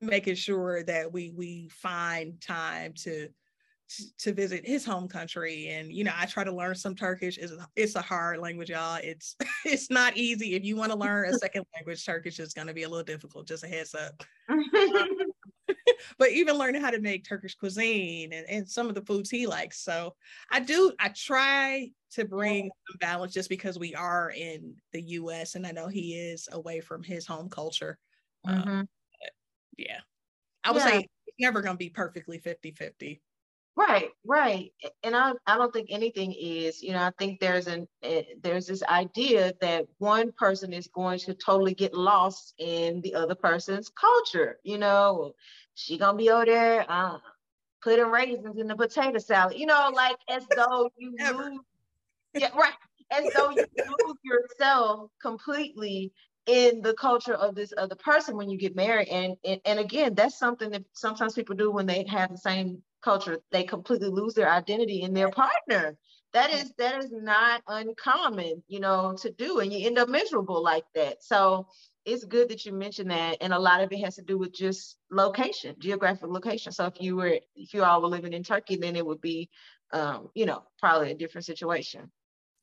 making 0.02 0.36
sure 0.36 0.84
that 0.84 1.12
we 1.12 1.32
we 1.36 1.70
find 1.70 2.40
time 2.42 2.94
to 2.94 3.28
to 4.20 4.34
visit 4.34 4.68
his 4.68 4.86
home 4.86 5.08
country. 5.08 5.68
And 5.70 5.92
you 5.92 6.04
know 6.04 6.14
i 6.16 6.26
try 6.26 6.44
to 6.44 6.56
learn 6.56 6.76
some 6.76 6.96
turkish. 6.96 7.38
It's, 7.38 7.54
it's 7.76 7.96
a 7.96 8.02
hard 8.02 8.40
language 8.40 8.70
y'all. 8.70 9.00
It's 9.04 9.36
it's 9.66 9.90
not 9.90 10.16
easy. 10.16 10.56
If 10.56 10.64
you 10.64 10.76
want 10.76 10.92
to 10.92 10.98
learn 10.98 11.30
a 11.30 11.38
second 11.38 11.66
language 11.76 12.06
turkish 12.06 12.40
is 12.40 12.54
going 12.54 12.68
to 12.68 12.74
be 12.74 12.84
a 12.84 12.90
little 12.90 13.04
difficult. 13.04 13.48
Just 13.48 13.64
a 13.64 13.68
heads 13.68 13.96
up. 13.96 14.24
But 16.18 16.32
even 16.32 16.58
learning 16.58 16.82
how 16.82 16.92
to 16.92 17.02
make 17.02 17.26
turkish 17.26 17.56
cuisine 17.56 18.32
and, 18.34 18.46
and 18.50 18.70
some 18.70 18.88
of 18.88 18.96
the 18.96 19.02
foods 19.02 19.30
he 19.30 19.48
likes. 19.48 19.82
So 19.82 20.16
i 20.52 20.60
do 20.60 20.94
i 21.00 21.10
try 21.10 21.92
to 22.12 22.26
bring 22.26 22.72
some 22.90 22.98
balance 23.00 23.34
just 23.34 23.50
because 23.50 23.78
we 23.78 23.94
are 23.96 24.32
in 24.32 24.76
the 24.94 25.02
us 25.02 25.56
and 25.56 25.68
i 25.68 25.72
know 25.72 25.88
he 25.88 26.16
is 26.16 26.48
away 26.52 26.80
from 26.80 27.04
his 27.04 27.28
home 27.28 27.50
culture 27.50 27.98
mm-hmm. 28.48 28.70
um, 28.70 28.90
yeah 29.78 30.00
i 30.64 30.72
would 30.72 30.80
yeah. 30.80 30.88
say 30.88 30.98
it's 31.28 31.38
never 31.40 31.62
going 31.62 31.76
to 31.76 31.78
be 31.78 31.90
perfectly 31.90 32.38
50 32.38 32.72
50 32.72 33.22
Right, 33.80 34.10
right. 34.26 34.74
And 35.04 35.16
I, 35.16 35.32
I 35.48 35.58
don't 35.58 35.72
think 35.72 35.88
anything 35.90 36.34
is, 36.38 36.84
you 36.84 36.92
know, 36.92 37.02
I 37.02 37.12
think 37.18 37.40
there's 37.40 37.68
an 37.68 37.88
uh, 38.04 38.24
there's 38.44 38.68
this 38.68 38.84
idea 38.84 39.54
that 39.62 39.86
one 40.00 40.34
person 40.34 40.74
is 40.74 40.88
going 40.88 41.20
to 41.20 41.34
totally 41.34 41.74
get 41.74 41.94
lost 41.94 42.56
in 42.58 43.00
the 43.00 43.16
other 43.16 43.36
person's 43.36 43.90
culture. 43.90 44.60
You 44.64 44.80
know, 44.80 45.32
she 45.76 45.98
gonna 45.98 46.18
be 46.18 46.30
over 46.30 46.46
there 46.46 46.86
uh, 46.90 47.20
putting 47.82 48.08
raisins 48.08 48.60
in 48.60 48.68
the 48.68 48.76
potato 48.76 49.18
salad, 49.18 49.58
you 49.58 49.66
know, 49.66 49.92
like 49.96 50.18
as 50.30 50.46
though 50.58 50.90
you 50.98 51.16
lose, 51.18 51.60
yeah, 52.34 52.50
right. 52.58 52.74
As 53.12 53.32
though 53.34 53.52
you 53.52 53.66
lose 53.78 54.18
yourself 54.26 55.10
completely 55.22 56.12
in 56.46 56.82
the 56.82 56.94
culture 56.94 57.34
of 57.34 57.56
this 57.56 57.74
other 57.78 57.96
person 57.96 58.36
when 58.36 58.50
you 58.50 58.58
get 58.58 58.76
married. 58.76 59.08
And, 59.08 59.36
and 59.46 59.62
and 59.66 59.80
again, 59.80 60.16
that's 60.16 60.40
something 60.40 60.72
that 60.72 60.84
sometimes 60.94 61.34
people 61.34 61.56
do 61.56 61.72
when 61.72 61.86
they 61.86 62.06
have 62.10 62.32
the 62.32 62.38
same 62.38 62.82
culture, 63.04 63.40
they 63.52 63.64
completely 63.64 64.10
lose 64.10 64.34
their 64.34 64.50
identity 64.50 65.02
in 65.02 65.14
their 65.14 65.30
partner. 65.30 65.98
That 66.34 66.52
is 66.54 66.72
that 66.78 67.04
is 67.04 67.12
not 67.12 67.64
uncommon, 67.68 68.64
you 68.68 68.80
know, 68.80 69.16
to 69.22 69.32
do, 69.32 69.60
and 69.60 69.74
you 69.74 69.88
end 69.88 69.98
up 69.98 70.10
miserable 70.10 70.62
like 70.64 70.86
that. 70.94 71.24
So 71.24 71.68
it's 72.06 72.24
good 72.24 72.50
that 72.50 72.66
you 72.66 72.72
mentioned 72.72 73.10
that, 73.10 73.38
and 73.42 73.52
a 73.52 73.60
lot 73.60 73.82
of 73.82 73.92
it 73.92 74.04
has 74.04 74.16
to 74.16 74.22
do 74.22 74.38
with 74.38 74.54
just 74.54 74.98
location, 75.12 75.76
geographic 75.80 76.30
location. 76.30 76.72
So 76.72 76.86
if 76.86 77.02
you 77.02 77.16
were, 77.16 77.40
if 77.56 77.74
you 77.74 77.84
all 77.84 78.02
were 78.02 78.08
living 78.08 78.34
in 78.34 78.44
Turkey, 78.44 78.76
then 78.76 78.96
it 78.96 79.06
would 79.06 79.22
be, 79.22 79.50
um, 79.92 80.30
you 80.36 80.46
know, 80.46 80.64
probably 80.80 81.12
a 81.12 81.16
different 81.16 81.46
situation. 81.46 82.12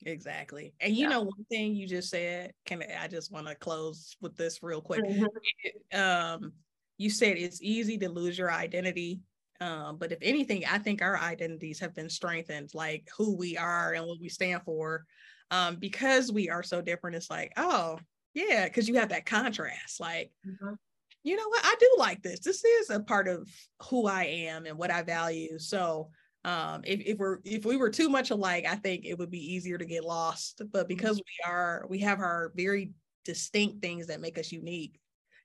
Exactly. 0.06 0.72
And 0.80 0.96
you 0.96 1.02
yeah. 1.02 1.08
know, 1.10 1.22
one 1.22 1.44
thing 1.50 1.74
you 1.74 1.86
just 1.86 2.08
said, 2.10 2.52
can 2.64 2.82
I 2.98 3.08
just 3.08 3.30
want 3.30 3.48
to 3.48 3.54
close 3.54 4.16
with 4.20 4.36
this 4.36 4.62
real 4.62 4.80
quick? 4.80 5.04
Mm-hmm. 5.04 6.00
Um, 6.00 6.52
you 6.96 7.10
said 7.10 7.36
it's 7.36 7.60
easy 7.60 7.98
to 7.98 8.08
lose 8.08 8.38
your 8.38 8.50
identity 8.50 9.20
um, 9.60 9.96
but 9.96 10.12
if 10.12 10.18
anything, 10.22 10.64
I 10.70 10.78
think 10.78 11.02
our 11.02 11.18
identities 11.18 11.80
have 11.80 11.94
been 11.94 12.10
strengthened, 12.10 12.70
like 12.74 13.08
who 13.16 13.36
we 13.36 13.56
are 13.56 13.94
and 13.94 14.06
what 14.06 14.20
we 14.20 14.28
stand 14.28 14.62
for. 14.64 15.04
Um, 15.50 15.76
because 15.76 16.32
we 16.32 16.50
are 16.50 16.62
so 16.62 16.82
different, 16.82 17.16
it's 17.16 17.30
like, 17.30 17.52
oh, 17.56 17.98
yeah, 18.34 18.64
because 18.64 18.88
you 18.88 18.96
have 18.96 19.10
that 19.10 19.26
contrast. 19.26 20.00
Like, 20.00 20.32
mm-hmm. 20.46 20.74
you 21.22 21.36
know 21.36 21.48
what? 21.48 21.64
I 21.64 21.74
do 21.78 21.94
like 21.98 22.22
this. 22.22 22.40
This 22.40 22.64
is 22.64 22.90
a 22.90 23.00
part 23.00 23.28
of 23.28 23.48
who 23.88 24.06
I 24.06 24.24
am 24.24 24.66
and 24.66 24.76
what 24.76 24.90
I 24.90 25.02
value. 25.02 25.58
So 25.58 26.10
um, 26.46 26.82
if, 26.84 27.00
if 27.00 27.18
we're 27.18 27.38
if 27.44 27.66
we 27.66 27.76
were 27.76 27.90
too 27.90 28.08
much 28.08 28.30
alike, 28.30 28.64
I 28.66 28.76
think 28.76 29.04
it 29.04 29.18
would 29.18 29.30
be 29.30 29.54
easier 29.54 29.76
to 29.76 29.84
get 29.84 30.04
lost. 30.04 30.62
But 30.72 30.84
mm-hmm. 30.84 30.88
because 30.88 31.16
we 31.16 31.50
are, 31.50 31.84
we 31.90 31.98
have 31.98 32.20
our 32.20 32.52
very 32.54 32.92
distinct 33.24 33.82
things 33.82 34.06
that 34.06 34.20
make 34.20 34.38
us 34.38 34.52
unique. 34.52 34.98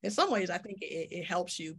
In 0.04 0.12
some 0.12 0.32
ways, 0.32 0.50
I 0.50 0.58
think 0.58 0.78
it, 0.82 1.10
it 1.12 1.26
helps 1.26 1.60
you 1.60 1.76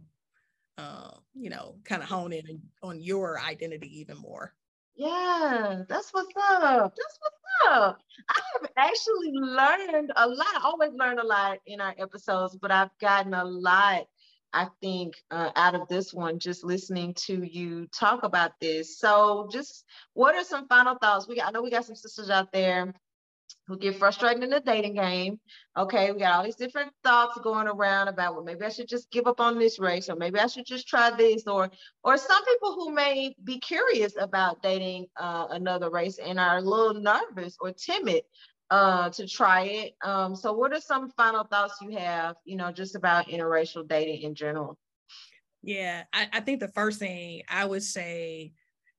uh, 0.77 1.11
you 1.33 1.49
know, 1.49 1.75
kind 1.83 2.01
of 2.01 2.09
hone 2.09 2.33
in 2.33 2.61
on 2.81 2.99
your 2.99 3.39
identity 3.39 3.99
even 3.99 4.17
more. 4.17 4.53
Yeah, 4.95 5.83
that's 5.87 6.11
what's 6.11 6.33
up. 6.37 6.93
That's 6.95 7.19
what's 7.19 7.71
up. 7.71 7.99
I 8.29 8.41
have 8.53 8.69
actually 8.77 9.31
learned 9.33 10.11
a 10.15 10.27
lot. 10.27 10.47
I 10.55 10.61
always 10.63 10.91
learn 10.93 11.19
a 11.19 11.23
lot 11.23 11.57
in 11.65 11.81
our 11.81 11.95
episodes, 11.97 12.57
but 12.61 12.71
I've 12.71 12.95
gotten 12.99 13.33
a 13.33 13.43
lot, 13.43 14.07
I 14.53 14.67
think, 14.81 15.15
uh, 15.31 15.51
out 15.55 15.75
of 15.75 15.87
this 15.87 16.13
one 16.13 16.39
just 16.39 16.63
listening 16.63 17.13
to 17.25 17.43
you 17.43 17.87
talk 17.87 18.23
about 18.23 18.51
this. 18.61 18.99
So, 18.99 19.49
just 19.51 19.85
what 20.13 20.35
are 20.35 20.43
some 20.43 20.67
final 20.67 20.95
thoughts? 20.95 21.27
We 21.27 21.37
got, 21.37 21.47
I 21.47 21.51
know 21.51 21.63
we 21.63 21.71
got 21.71 21.85
some 21.85 21.95
sisters 21.95 22.29
out 22.29 22.51
there 22.51 22.93
who 23.67 23.77
get 23.77 23.95
frustrated 23.95 24.43
in 24.43 24.49
the 24.49 24.59
dating 24.59 24.95
game. 24.95 25.39
Okay, 25.77 26.11
we 26.11 26.19
got 26.19 26.35
all 26.35 26.43
these 26.43 26.55
different 26.55 26.91
thoughts 27.03 27.39
going 27.43 27.67
around 27.67 28.09
about 28.09 28.35
well, 28.35 28.43
maybe 28.43 28.65
I 28.65 28.69
should 28.69 28.89
just 28.89 29.09
give 29.09 29.25
up 29.25 29.39
on 29.39 29.57
this 29.57 29.79
race, 29.79 30.09
or 30.09 30.15
maybe 30.15 30.39
I 30.39 30.47
should 30.47 30.65
just 30.65 30.87
try 30.87 31.11
this, 31.11 31.47
or 31.47 31.71
or 32.03 32.17
some 32.17 32.45
people 32.45 32.73
who 32.73 32.93
may 32.93 33.33
be 33.43 33.59
curious 33.59 34.13
about 34.19 34.61
dating 34.61 35.07
uh, 35.17 35.47
another 35.51 35.89
race 35.89 36.19
and 36.19 36.39
are 36.39 36.57
a 36.57 36.61
little 36.61 37.01
nervous 37.01 37.55
or 37.59 37.71
timid 37.71 38.23
uh, 38.73 39.07
to 39.07 39.27
try 39.27 39.65
it. 39.65 39.95
Um, 40.03 40.35
so, 40.35 40.51
what 40.51 40.73
are 40.73 40.81
some 40.81 41.11
final 41.11 41.43
thoughts 41.43 41.75
you 41.79 41.95
have, 41.95 42.37
you 42.43 42.55
know, 42.55 42.71
just 42.71 42.95
about 42.95 43.27
interracial 43.27 43.87
dating 43.87 44.23
in 44.23 44.33
general? 44.33 44.79
Yeah, 45.61 46.05
I, 46.11 46.27
I 46.33 46.39
think 46.39 46.59
the 46.59 46.69
first 46.69 46.97
thing 46.97 47.43
I 47.47 47.65
would 47.65 47.83
say 47.83 48.53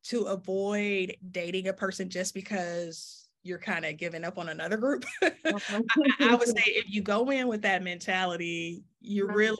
to 0.04 0.26
avoid 0.26 1.16
dating 1.28 1.66
a 1.66 1.72
person 1.72 2.08
just 2.08 2.34
because 2.34 3.28
you're 3.42 3.58
kind 3.58 3.84
of 3.84 3.96
giving 3.96 4.22
up 4.22 4.38
on 4.38 4.48
another 4.48 4.76
group. 4.76 5.04
I, 5.22 5.82
I, 6.20 6.34
would 6.36 6.48
say 6.48 6.62
if 6.66 6.84
you 6.88 7.02
go 7.02 7.30
in 7.30 7.48
with 7.48 7.62
that 7.62 7.82
mentality, 7.82 8.84
you're 9.00 9.32
really 9.32 9.58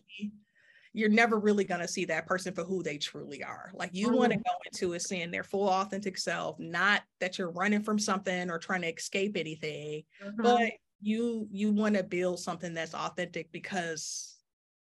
you're 0.95 1.11
never 1.11 1.39
really 1.39 1.65
going 1.65 1.81
to 1.81 1.89
see 1.89 2.05
that 2.05 2.25
person 2.25 2.55
for 2.55 2.63
who 2.63 2.83
they 2.83 2.97
truly 2.97 3.43
are. 3.43 3.73
Like 3.75 3.91
you 3.93 4.07
mm-hmm. 4.07 4.17
want 4.17 4.33
to 4.33 4.39
go 4.39 4.53
into 4.65 4.93
it 4.93 5.03
seeing 5.03 5.33
their 5.33 5.43
full 5.43 5.69
authentic 5.69 6.17
self, 6.17 6.57
not 6.61 7.03
that 7.19 7.37
you're 7.37 7.51
running 7.51 7.83
from 7.83 7.99
something 7.99 8.49
or 8.49 8.59
trying 8.59 8.83
to 8.83 8.95
escape 8.95 9.37
anything, 9.37 10.05
mm-hmm. 10.25 10.41
but 10.41 10.73
you 11.03 11.49
you 11.51 11.73
want 11.73 11.97
to 11.97 12.05
build 12.05 12.39
something 12.39 12.73
that's 12.73 12.95
authentic 12.95 13.51
because 13.51 14.37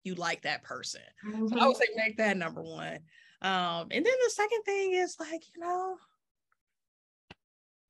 you 0.04 0.14
like 0.14 0.42
that 0.42 0.62
person. 0.62 1.02
Mm-hmm. 1.26 1.48
So 1.48 1.58
I 1.58 1.66
would 1.66 1.76
say 1.76 1.86
make 1.96 2.16
that 2.18 2.36
number 2.36 2.62
one. 2.62 3.00
Um, 3.42 3.88
and 3.90 4.06
then 4.06 4.14
the 4.24 4.30
second 4.30 4.62
thing 4.62 4.92
is 4.92 5.16
like, 5.18 5.42
you 5.54 5.60
know, 5.60 5.96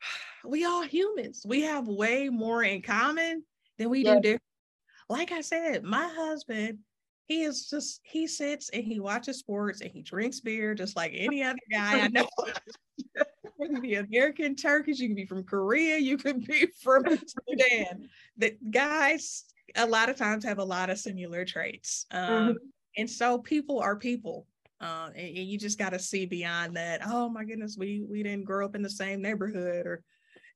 we 0.48 0.64
all 0.64 0.82
humans. 0.82 1.44
We 1.46 1.60
have 1.62 1.86
way 1.86 2.30
more 2.30 2.62
in 2.62 2.80
common 2.80 3.44
than 3.76 3.90
we 3.90 4.04
do 4.04 4.20
different. 4.20 4.42
Like 5.10 5.32
I 5.32 5.42
said, 5.42 5.84
my 5.84 6.08
husband, 6.16 6.78
he 7.26 7.42
is 7.42 7.68
just 7.68 8.00
he 8.04 8.26
sits 8.26 8.70
and 8.70 8.84
he 8.84 9.00
watches 9.00 9.38
sports 9.38 9.80
and 9.80 9.90
he 9.90 10.02
drinks 10.02 10.40
beer 10.40 10.74
just 10.74 10.96
like 10.96 11.12
any 11.14 11.42
other 11.42 11.58
guy 11.70 12.00
I 12.00 12.08
know. 12.12 12.28
you 13.58 13.68
can 13.68 13.80
be 13.80 13.94
American, 13.96 14.54
Turkish, 14.54 14.98
you 14.98 15.08
can 15.08 15.16
be 15.16 15.26
from 15.26 15.42
Korea, 15.42 15.98
you 15.98 16.16
can 16.16 16.40
be 16.40 16.66
from 16.82 17.04
Sudan. 17.04 18.08
The 18.38 18.56
guys 18.70 19.44
a 19.74 19.86
lot 19.86 20.08
of 20.08 20.16
times 20.16 20.44
have 20.44 20.58
a 20.58 20.64
lot 20.64 20.88
of 20.90 20.98
similar 20.98 21.44
traits. 21.44 22.06
Um, 22.10 22.20
mm-hmm. 22.22 22.52
And 22.98 23.10
so 23.10 23.38
people 23.38 23.80
are 23.80 23.96
people. 23.96 24.46
Uh, 24.80 25.08
and, 25.16 25.28
and, 25.28 25.46
you 25.46 25.58
just 25.58 25.78
got 25.78 25.90
to 25.90 25.98
see 25.98 26.26
beyond 26.26 26.76
that. 26.76 27.00
Oh 27.04 27.30
my 27.30 27.44
goodness, 27.44 27.76
we 27.78 28.04
we 28.08 28.22
didn't 28.22 28.44
grow 28.44 28.66
up 28.66 28.74
in 28.74 28.82
the 28.82 28.90
same 28.90 29.22
neighborhood, 29.22 29.86
or 29.86 30.02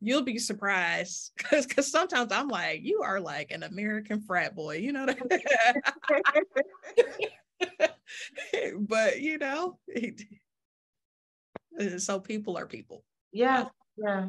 you'll 0.01 0.23
be 0.23 0.39
surprised 0.39 1.33
because 1.37 1.67
because 1.67 1.91
sometimes 1.91 2.33
I'm 2.33 2.49
like, 2.49 2.81
you 2.83 3.03
are 3.03 3.21
like 3.21 3.51
an 3.51 3.63
American 3.63 4.21
frat 4.21 4.55
boy, 4.55 4.77
you 4.77 4.93
know. 4.93 5.07
but 8.81 9.21
you 9.21 9.39
know, 9.39 9.79
uh, 11.79 11.99
so 11.99 12.19
people 12.21 12.57
are 12.57 12.67
people. 12.67 13.05
Yeah, 13.33 13.67
yeah. 13.97 14.29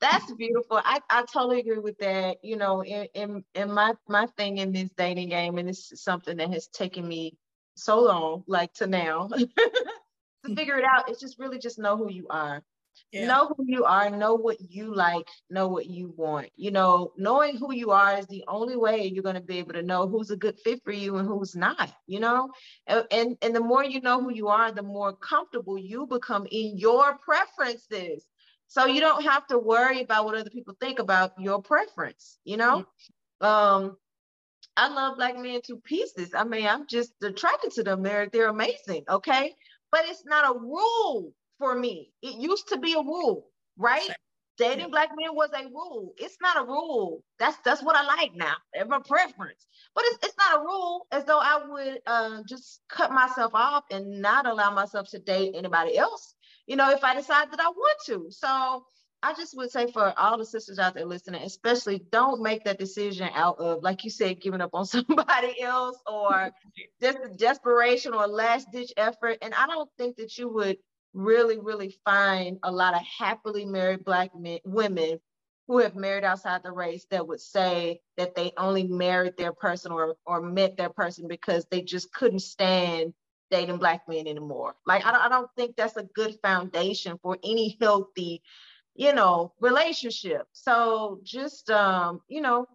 That's 0.00 0.32
beautiful. 0.34 0.80
I, 0.84 1.00
I 1.10 1.24
totally 1.32 1.58
agree 1.58 1.80
with 1.80 1.98
that. 1.98 2.38
You 2.42 2.56
know, 2.56 2.82
in, 2.82 3.08
in 3.14 3.44
in 3.54 3.72
my 3.72 3.94
my 4.08 4.26
thing 4.36 4.58
in 4.58 4.72
this 4.72 4.90
dating 4.96 5.30
game, 5.30 5.58
and 5.58 5.68
this 5.68 5.90
is 5.92 6.02
something 6.02 6.36
that 6.36 6.52
has 6.52 6.68
taken 6.68 7.06
me 7.06 7.36
so 7.74 8.00
long, 8.00 8.44
like 8.46 8.72
to 8.74 8.86
now, 8.86 9.28
to 9.36 10.54
figure 10.54 10.78
it 10.78 10.84
out. 10.84 11.10
It's 11.10 11.20
just 11.20 11.38
really 11.38 11.58
just 11.58 11.78
know 11.80 11.96
who 11.96 12.10
you 12.10 12.26
are 12.30 12.62
yeah. 13.12 13.26
know 13.26 13.54
who 13.56 13.64
you 13.66 13.84
are 13.84 14.10
know 14.10 14.34
what 14.34 14.56
you 14.60 14.94
like 14.94 15.26
know 15.50 15.68
what 15.68 15.86
you 15.86 16.12
want 16.16 16.48
you 16.56 16.70
know 16.70 17.12
knowing 17.16 17.56
who 17.56 17.72
you 17.72 17.90
are 17.90 18.18
is 18.18 18.26
the 18.26 18.44
only 18.48 18.76
way 18.76 19.06
you're 19.06 19.22
going 19.22 19.34
to 19.34 19.40
be 19.40 19.58
able 19.58 19.72
to 19.72 19.82
know 19.82 20.06
who's 20.08 20.30
a 20.30 20.36
good 20.36 20.58
fit 20.64 20.80
for 20.84 20.92
you 20.92 21.16
and 21.16 21.26
who's 21.28 21.56
not 21.56 21.92
you 22.06 22.20
know 22.20 22.50
and, 22.86 23.04
and 23.10 23.36
and 23.42 23.54
the 23.54 23.60
more 23.60 23.84
you 23.84 24.00
know 24.00 24.20
who 24.20 24.32
you 24.32 24.48
are 24.48 24.72
the 24.72 24.82
more 24.82 25.14
comfortable 25.16 25.78
you 25.78 26.06
become 26.06 26.46
in 26.50 26.76
your 26.78 27.16
preferences 27.18 28.24
so 28.66 28.86
you 28.86 29.00
don't 29.00 29.22
have 29.22 29.46
to 29.46 29.58
worry 29.58 30.02
about 30.02 30.24
what 30.24 30.36
other 30.36 30.50
people 30.50 30.74
think 30.80 30.98
about 30.98 31.32
your 31.38 31.62
preference 31.62 32.38
you 32.44 32.56
know 32.56 32.84
um 33.40 33.96
I 34.78 34.88
love 34.88 35.16
black 35.16 35.36
men 35.36 35.60
to 35.62 35.76
pieces. 35.78 36.34
I 36.34 36.44
mean, 36.44 36.64
I'm 36.64 36.86
just 36.86 37.12
attracted 37.20 37.72
to 37.72 37.82
them. 37.82 38.02
They're 38.02 38.28
they're 38.28 38.48
amazing, 38.48 39.04
okay? 39.08 39.52
But 39.90 40.02
it's 40.06 40.24
not 40.24 40.54
a 40.54 40.58
rule 40.58 41.32
for 41.58 41.74
me. 41.74 42.12
It 42.22 42.36
used 42.36 42.68
to 42.68 42.78
be 42.78 42.94
a 42.94 42.98
rule, 43.00 43.46
right? 43.76 44.10
dating 44.58 44.90
black 44.90 45.10
men 45.18 45.34
was 45.34 45.50
a 45.54 45.64
rule. 45.68 46.12
It's 46.18 46.36
not 46.42 46.58
a 46.58 46.66
rule. 46.66 47.22
That's 47.38 47.56
that's 47.64 47.82
what 47.82 47.96
I 47.96 48.04
like 48.04 48.32
now. 48.34 48.54
It's 48.72 48.88
my 48.90 48.98
preference. 48.98 49.66
But 49.94 50.04
it's, 50.08 50.26
it's 50.26 50.36
not 50.36 50.58
a 50.60 50.64
rule 50.64 51.06
as 51.12 51.24
though 51.24 51.38
I 51.40 51.60
would 51.66 52.00
uh, 52.06 52.42
just 52.48 52.80
cut 52.90 53.12
myself 53.12 53.52
off 53.54 53.84
and 53.90 54.20
not 54.20 54.46
allow 54.46 54.72
myself 54.72 55.08
to 55.10 55.18
date 55.18 55.54
anybody 55.56 55.96
else, 55.96 56.34
you 56.66 56.76
know, 56.76 56.90
if 56.90 57.04
I 57.04 57.14
decide 57.14 57.50
that 57.52 57.60
I 57.60 57.68
want 57.68 57.98
to. 58.06 58.26
So 58.30 58.84
I 59.22 59.34
just 59.34 59.56
would 59.56 59.70
say 59.70 59.90
for 59.90 60.12
all 60.18 60.38
the 60.38 60.44
sisters 60.46 60.78
out 60.78 60.94
there 60.94 61.06
listening, 61.06 61.42
especially 61.42 62.04
don't 62.12 62.42
make 62.42 62.64
that 62.64 62.78
decision 62.78 63.28
out 63.34 63.58
of, 63.58 63.82
like 63.82 64.04
you 64.04 64.10
said, 64.10 64.40
giving 64.40 64.60
up 64.60 64.70
on 64.74 64.86
somebody 64.86 65.60
else 65.62 65.98
or 66.06 66.50
just 67.02 67.18
desperation 67.36 68.14
or 68.14 68.26
last 68.26 68.68
ditch 68.72 68.92
effort. 68.96 69.38
And 69.42 69.54
I 69.54 69.66
don't 69.66 69.90
think 69.98 70.16
that 70.16 70.36
you 70.36 70.48
would 70.52 70.76
really, 71.14 71.58
really 71.58 71.96
find 72.04 72.58
a 72.62 72.70
lot 72.70 72.94
of 72.94 73.00
happily 73.02 73.64
married 73.64 74.04
Black 74.04 74.34
men, 74.34 74.58
women 74.64 75.20
who 75.66 75.78
have 75.78 75.94
married 75.94 76.24
outside 76.24 76.62
the 76.62 76.72
race 76.72 77.06
that 77.10 77.26
would 77.26 77.40
say 77.40 78.00
that 78.16 78.34
they 78.34 78.52
only 78.56 78.84
married 78.84 79.36
their 79.36 79.52
person 79.52 79.92
or, 79.92 80.16
or 80.24 80.40
met 80.40 80.76
their 80.76 80.88
person 80.88 81.28
because 81.28 81.66
they 81.70 81.82
just 81.82 82.12
couldn't 82.12 82.40
stand 82.40 83.12
dating 83.50 83.78
Black 83.78 84.08
men 84.08 84.26
anymore. 84.26 84.74
Like, 84.86 85.04
I 85.04 85.12
don't, 85.12 85.22
I 85.22 85.28
don't 85.28 85.50
think 85.56 85.76
that's 85.76 85.96
a 85.96 86.04
good 86.14 86.38
foundation 86.42 87.18
for 87.22 87.38
any 87.42 87.76
healthy 87.80 88.42
you 88.98 89.14
know, 89.14 89.52
relationship. 89.60 90.48
So 90.52 91.20
just 91.22 91.70
um, 91.70 92.20
you 92.28 92.40
know, 92.40 92.66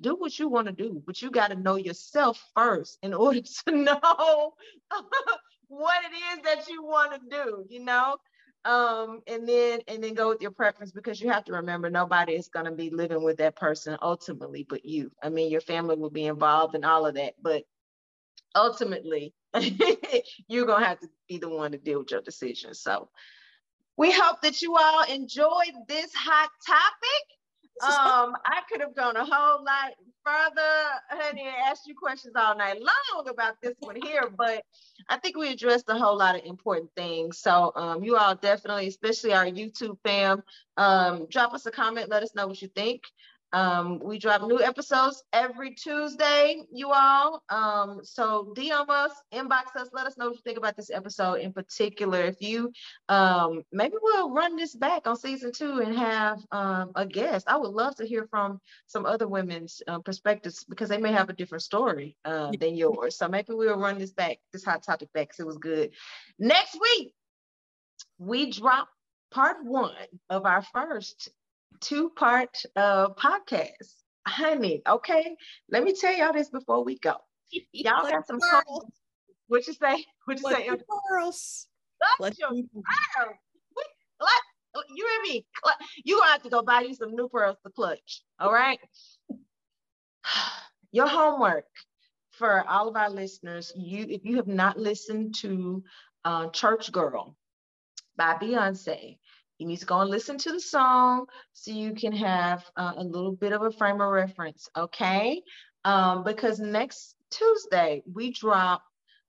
do 0.00 0.14
what 0.14 0.38
you 0.38 0.48
want 0.48 0.66
to 0.66 0.72
do, 0.72 1.02
but 1.06 1.22
you 1.22 1.30
got 1.30 1.48
to 1.48 1.56
know 1.56 1.76
yourself 1.76 2.50
first 2.54 2.98
in 3.02 3.14
order 3.14 3.40
to 3.66 3.72
know 3.74 4.52
what 5.70 6.02
it 6.04 6.38
is 6.38 6.44
that 6.44 6.68
you 6.68 6.82
want 6.82 7.12
to 7.12 7.20
do, 7.30 7.64
you 7.68 7.82
know? 7.82 8.16
Um, 8.66 9.20
and 9.26 9.48
then 9.48 9.80
and 9.88 10.04
then 10.04 10.12
go 10.12 10.28
with 10.28 10.42
your 10.42 10.50
preference 10.50 10.92
because 10.92 11.18
you 11.18 11.30
have 11.30 11.44
to 11.46 11.52
remember 11.52 11.88
nobody 11.88 12.34
is 12.34 12.48
going 12.48 12.66
to 12.66 12.72
be 12.72 12.90
living 12.90 13.22
with 13.22 13.38
that 13.38 13.56
person 13.56 13.96
ultimately 14.02 14.66
but 14.68 14.84
you. 14.84 15.10
I 15.22 15.30
mean, 15.30 15.50
your 15.50 15.62
family 15.62 15.96
will 15.96 16.10
be 16.10 16.26
involved 16.26 16.74
in 16.74 16.84
all 16.84 17.06
of 17.06 17.14
that, 17.14 17.34
but 17.40 17.64
ultimately 18.54 19.32
you're 20.48 20.66
going 20.66 20.82
to 20.82 20.88
have 20.88 21.00
to 21.00 21.08
be 21.26 21.38
the 21.38 21.48
one 21.48 21.72
to 21.72 21.78
deal 21.78 22.00
with 22.00 22.10
your 22.10 22.20
decision. 22.20 22.74
So 22.74 23.08
we 23.96 24.12
hope 24.12 24.42
that 24.42 24.60
you 24.60 24.76
all 24.76 25.04
enjoyed 25.04 25.72
this 25.88 26.12
hot 26.14 26.50
topic. 26.66 27.24
Um, 27.82 28.36
I 28.44 28.60
could 28.70 28.82
have 28.82 28.94
gone 28.94 29.16
a 29.16 29.24
whole 29.24 29.64
lot 29.64 29.92
further, 30.24 30.72
honey, 31.08 31.42
and 31.46 31.56
asked 31.66 31.86
you 31.86 31.94
questions 31.94 32.34
all 32.36 32.56
night 32.56 32.80
long 32.80 33.28
about 33.28 33.54
this 33.62 33.74
one 33.80 33.96
here, 34.02 34.30
but 34.36 34.62
I 35.08 35.16
think 35.18 35.36
we 35.36 35.50
addressed 35.50 35.88
a 35.88 35.98
whole 35.98 36.16
lot 36.16 36.36
of 36.36 36.44
important 36.44 36.90
things. 36.96 37.38
So 37.38 37.72
um, 37.76 38.02
you 38.02 38.16
all 38.16 38.34
definitely, 38.34 38.88
especially 38.88 39.32
our 39.32 39.46
YouTube 39.46 39.98
fam, 40.04 40.42
um, 40.76 41.26
drop 41.30 41.54
us 41.54 41.66
a 41.66 41.70
comment, 41.70 42.10
let 42.10 42.22
us 42.22 42.34
know 42.34 42.46
what 42.46 42.62
you 42.62 42.68
think. 42.68 43.02
Um, 43.52 43.98
we 43.98 44.18
drop 44.18 44.42
new 44.42 44.60
episodes 44.60 45.22
every 45.32 45.74
Tuesday, 45.74 46.62
you 46.72 46.90
all. 46.92 47.42
Um, 47.48 48.00
so 48.02 48.52
DM 48.56 48.88
us, 48.88 49.12
inbox 49.32 49.76
us, 49.76 49.88
let 49.92 50.06
us 50.06 50.16
know 50.16 50.26
what 50.26 50.36
you 50.36 50.40
think 50.44 50.58
about 50.58 50.76
this 50.76 50.90
episode 50.90 51.40
in 51.40 51.52
particular. 51.52 52.20
If 52.20 52.40
you 52.40 52.72
um 53.08 53.62
maybe 53.72 53.94
we'll 54.00 54.30
run 54.30 54.56
this 54.56 54.74
back 54.74 55.06
on 55.06 55.16
season 55.16 55.52
two 55.52 55.78
and 55.78 55.96
have 55.96 56.38
um 56.52 56.92
a 56.94 57.06
guest. 57.06 57.48
I 57.48 57.56
would 57.56 57.72
love 57.72 57.96
to 57.96 58.06
hear 58.06 58.26
from 58.30 58.60
some 58.86 59.06
other 59.06 59.26
women's 59.26 59.82
uh, 59.88 59.98
perspectives 59.98 60.64
because 60.64 60.88
they 60.88 60.98
may 60.98 61.12
have 61.12 61.28
a 61.28 61.34
different 61.34 61.62
story 61.62 62.16
uh, 62.24 62.52
than 62.58 62.76
yours. 62.76 63.16
So 63.16 63.28
maybe 63.28 63.48
we'll 63.50 63.78
run 63.78 63.98
this 63.98 64.12
back, 64.12 64.38
this 64.52 64.64
hot 64.64 64.82
topic 64.82 65.12
back 65.12 65.28
because 65.28 65.40
it 65.40 65.46
was 65.46 65.58
good. 65.58 65.90
Next 66.38 66.78
week, 66.80 67.12
we 68.18 68.50
drop 68.50 68.88
part 69.30 69.58
one 69.64 69.94
of 70.28 70.44
our 70.44 70.62
first 70.62 71.30
two 71.80 72.10
part 72.10 72.62
uh, 72.76 73.08
podcast. 73.10 73.94
Honey, 74.26 74.82
okay, 74.86 75.34
let 75.70 75.82
me 75.82 75.94
tell 75.94 76.14
y'all 76.14 76.32
this 76.32 76.50
before 76.50 76.84
we 76.84 76.98
go. 76.98 77.14
Y'all 77.72 78.08
got 78.08 78.26
some 78.26 78.38
girls. 78.38 78.84
What 79.48 79.66
you 79.66 79.72
say? 79.72 80.04
What 80.26 80.40
you 80.40 80.50
say? 80.50 80.68
Girls. 81.10 81.66
Let 82.20 82.38
your 82.38 82.50
girls. 82.50 82.64
Let, 84.20 84.84
you 84.94 85.06
hear 85.08 85.32
me? 85.32 85.46
You 86.04 86.18
gonna 86.18 86.30
have 86.30 86.42
to 86.42 86.50
go 86.50 86.62
buy 86.62 86.82
you 86.82 86.94
some 86.94 87.14
new 87.14 87.28
pearls 87.28 87.56
to 87.64 87.72
clutch. 87.72 88.22
All 88.38 88.52
right. 88.52 88.78
Your 90.92 91.08
homework 91.08 91.64
for 92.32 92.66
all 92.68 92.88
of 92.88 92.96
our 92.96 93.10
listeners. 93.10 93.72
You, 93.76 94.06
if 94.08 94.24
you 94.24 94.36
have 94.36 94.46
not 94.46 94.78
listened 94.78 95.34
to 95.36 95.82
uh, 96.24 96.48
"Church 96.48 96.92
Girl" 96.92 97.36
by 98.16 98.34
Beyonce, 98.34 99.18
you 99.60 99.66
need 99.66 99.78
to 99.78 99.86
go 99.86 100.00
and 100.00 100.10
listen 100.10 100.38
to 100.38 100.52
the 100.52 100.60
song 100.60 101.26
so 101.52 101.70
you 101.70 101.94
can 101.94 102.12
have 102.12 102.64
uh, 102.76 102.94
a 102.96 103.04
little 103.04 103.32
bit 103.32 103.52
of 103.52 103.62
a 103.62 103.70
frame 103.70 104.00
of 104.00 104.08
reference, 104.08 104.68
okay? 104.74 105.42
Um, 105.84 106.24
because 106.24 106.58
next 106.58 107.16
Tuesday 107.30 108.02
we 108.10 108.32
drop 108.32 108.82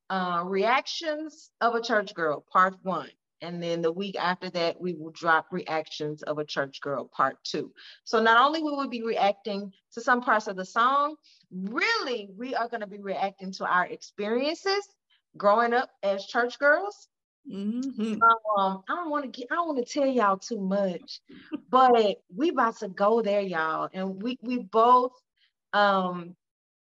uh, 0.10 0.44
reactions 0.46 1.52
of 1.60 1.76
a 1.76 1.82
church 1.82 2.14
girl, 2.14 2.46
part 2.52 2.76
one. 2.82 3.10
And 3.42 3.62
then 3.62 3.82
the 3.82 3.92
week 3.92 4.16
after 4.18 4.50
that, 4.52 4.80
we 4.80 4.94
will 4.94 5.10
drop 5.12 5.48
reactions 5.52 6.22
of 6.24 6.38
a 6.38 6.46
church 6.46 6.80
girl, 6.80 7.10
part 7.12 7.38
two. 7.44 7.74
So 8.04 8.22
not 8.22 8.40
only 8.40 8.62
will 8.62 8.80
we 8.80 8.88
be 8.88 9.04
reacting 9.04 9.74
to 9.94 10.02
some 10.02 10.22
parts 10.22 10.48
of 10.48 10.56
the 10.56 10.66
song, 10.66 11.16
really, 11.52 12.30
we 12.38 12.56
are 12.56 12.70
going 12.70 12.82
to 12.82 12.88
be 12.88 13.00
reacting 13.00 13.52
to 13.54 13.66
our 13.66 13.88
experiences 13.88 14.88
growing 15.36 15.74
up 15.74 15.90
as 16.04 16.26
church 16.26 16.60
girls 16.60 17.08
Mm-hmm. 17.50 18.22
Um, 18.58 18.84
I 18.88 18.96
don't 18.96 19.10
want 19.10 19.26
to 19.26 19.32
get, 19.32 19.48
I 19.52 19.56
don't 19.56 19.68
want 19.68 19.86
to 19.86 19.94
tell 19.94 20.08
y'all 20.08 20.38
too 20.38 20.60
much, 20.60 21.20
but 21.70 22.18
we 22.36 22.50
about 22.50 22.78
to 22.80 22.88
go 22.88 23.22
there, 23.22 23.42
y'all. 23.42 23.90
And 23.94 24.22
we 24.22 24.38
we 24.42 24.60
both 24.60 25.14
um 25.74 26.36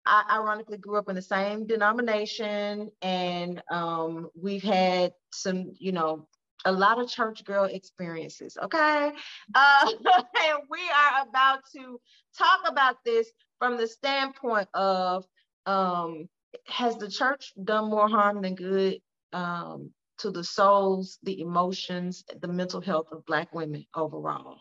I 0.07 0.25
ironically 0.39 0.79
grew 0.79 0.97
up 0.97 1.09
in 1.09 1.17
the 1.17 1.23
same 1.23 1.67
denomination 1.67 2.91
and 3.03 3.63
um 3.71 4.31
we've 4.41 4.63
had 4.63 5.13
some, 5.33 5.73
you 5.79 5.93
know, 5.93 6.29
a 6.65 6.73
lot 6.73 7.01
of 7.01 7.09
church 7.09 7.45
girl 7.45 7.65
experiences. 7.65 8.57
Okay. 8.63 9.13
Uh, 9.55 9.91
and 10.17 10.59
we 10.71 10.81
are 10.81 11.29
about 11.29 11.61
to 11.75 12.01
talk 12.39 12.61
about 12.69 12.97
this 13.05 13.31
from 13.59 13.77
the 13.77 13.87
standpoint 13.87 14.69
of 14.75 15.25
um 15.67 16.29
has 16.69 16.97
the 16.97 17.11
church 17.11 17.53
done 17.65 17.91
more 17.91 18.09
harm 18.09 18.43
than 18.43 18.55
good 18.55 19.01
um 19.33 19.91
to 20.19 20.31
the 20.31 20.45
souls, 20.45 21.19
the 21.23 21.41
emotions, 21.41 22.25
the 22.41 22.49
mental 22.49 22.81
health 22.81 23.09
of 23.13 23.25
Black 23.27 23.55
women 23.55 23.87
overall. 23.95 24.59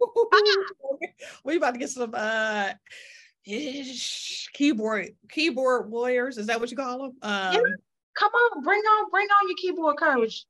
we 1.44 1.56
about 1.56 1.72
to 1.72 1.78
get 1.78 1.90
some 1.90 2.14
uh 2.14 2.72
keyboard 3.44 5.08
keyboard 5.30 5.90
warriors. 5.90 6.38
Is 6.38 6.46
that 6.46 6.60
what 6.60 6.70
you 6.70 6.76
call 6.76 6.98
them? 6.98 7.12
Um, 7.22 7.54
yeah. 7.54 7.60
Come 8.16 8.32
on, 8.32 8.62
bring 8.62 8.80
on, 8.80 9.10
bring 9.10 9.28
on 9.28 9.48
your 9.48 9.56
keyboard 9.56 9.96
courage. 9.96 10.44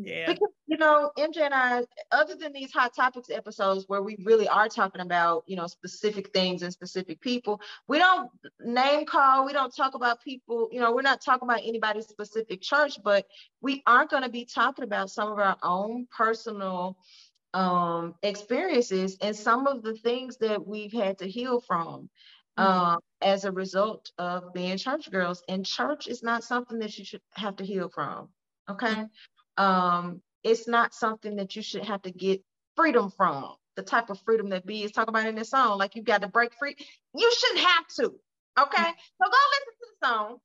Yeah. 0.00 0.26
Because, 0.32 0.50
you 0.68 0.76
know, 0.76 1.10
MJ 1.18 1.38
and 1.38 1.54
I, 1.54 1.82
other 2.12 2.36
than 2.36 2.52
these 2.52 2.72
hot 2.72 2.94
topics 2.94 3.30
episodes 3.30 3.84
where 3.88 4.02
we 4.02 4.16
really 4.24 4.46
are 4.46 4.68
talking 4.68 5.00
about, 5.00 5.42
you 5.46 5.56
know, 5.56 5.66
specific 5.66 6.32
things 6.32 6.62
and 6.62 6.72
specific 6.72 7.20
people, 7.20 7.60
we 7.88 7.98
don't 7.98 8.30
name 8.60 9.06
call, 9.06 9.44
we 9.44 9.52
don't 9.52 9.74
talk 9.74 9.94
about 9.94 10.22
people, 10.22 10.68
you 10.70 10.80
know, 10.80 10.92
we're 10.94 11.02
not 11.02 11.20
talking 11.20 11.48
about 11.48 11.62
anybody's 11.64 12.06
specific 12.06 12.62
church, 12.62 12.98
but 13.02 13.26
we 13.60 13.82
aren't 13.86 14.10
going 14.10 14.22
to 14.22 14.28
be 14.28 14.44
talking 14.44 14.84
about 14.84 15.10
some 15.10 15.32
of 15.32 15.38
our 15.38 15.56
own 15.62 16.06
personal 16.16 16.96
um 17.54 18.14
experiences 18.22 19.16
and 19.22 19.34
some 19.34 19.66
of 19.66 19.82
the 19.82 19.94
things 19.94 20.36
that 20.36 20.66
we've 20.66 20.92
had 20.92 21.16
to 21.16 21.26
heal 21.26 21.62
from 21.62 22.10
mm-hmm. 22.58 22.62
um 22.62 22.98
as 23.22 23.46
a 23.46 23.50
result 23.50 24.10
of 24.18 24.52
being 24.52 24.76
church 24.76 25.10
girls 25.10 25.42
and 25.48 25.64
church 25.64 26.08
is 26.08 26.22
not 26.22 26.44
something 26.44 26.78
that 26.78 26.98
you 26.98 27.06
should 27.06 27.22
have 27.32 27.56
to 27.56 27.64
heal 27.64 27.88
from 27.88 28.28
okay 28.68 29.06
um, 29.58 30.22
it's 30.42 30.66
not 30.66 30.94
something 30.94 31.36
that 31.36 31.56
you 31.56 31.62
should 31.62 31.84
have 31.84 32.02
to 32.02 32.10
get 32.10 32.42
freedom 32.76 33.10
from. 33.10 33.54
The 33.76 33.82
type 33.82 34.10
of 34.10 34.20
freedom 34.22 34.48
that 34.50 34.66
B 34.66 34.82
is 34.82 34.92
talking 34.92 35.10
about 35.10 35.26
in 35.26 35.34
this 35.34 35.50
song, 35.50 35.78
like 35.78 35.94
you 35.94 36.02
got 36.02 36.22
to 36.22 36.28
break 36.28 36.52
free. 36.58 36.74
You 37.14 37.32
shouldn't 37.38 37.66
have 37.66 37.86
to. 37.98 38.04
Okay, 38.60 38.82
so 38.82 39.30
go 39.30 39.38
listen 39.52 39.66
to 39.66 39.86
the 40.00 40.06
song 40.06 40.38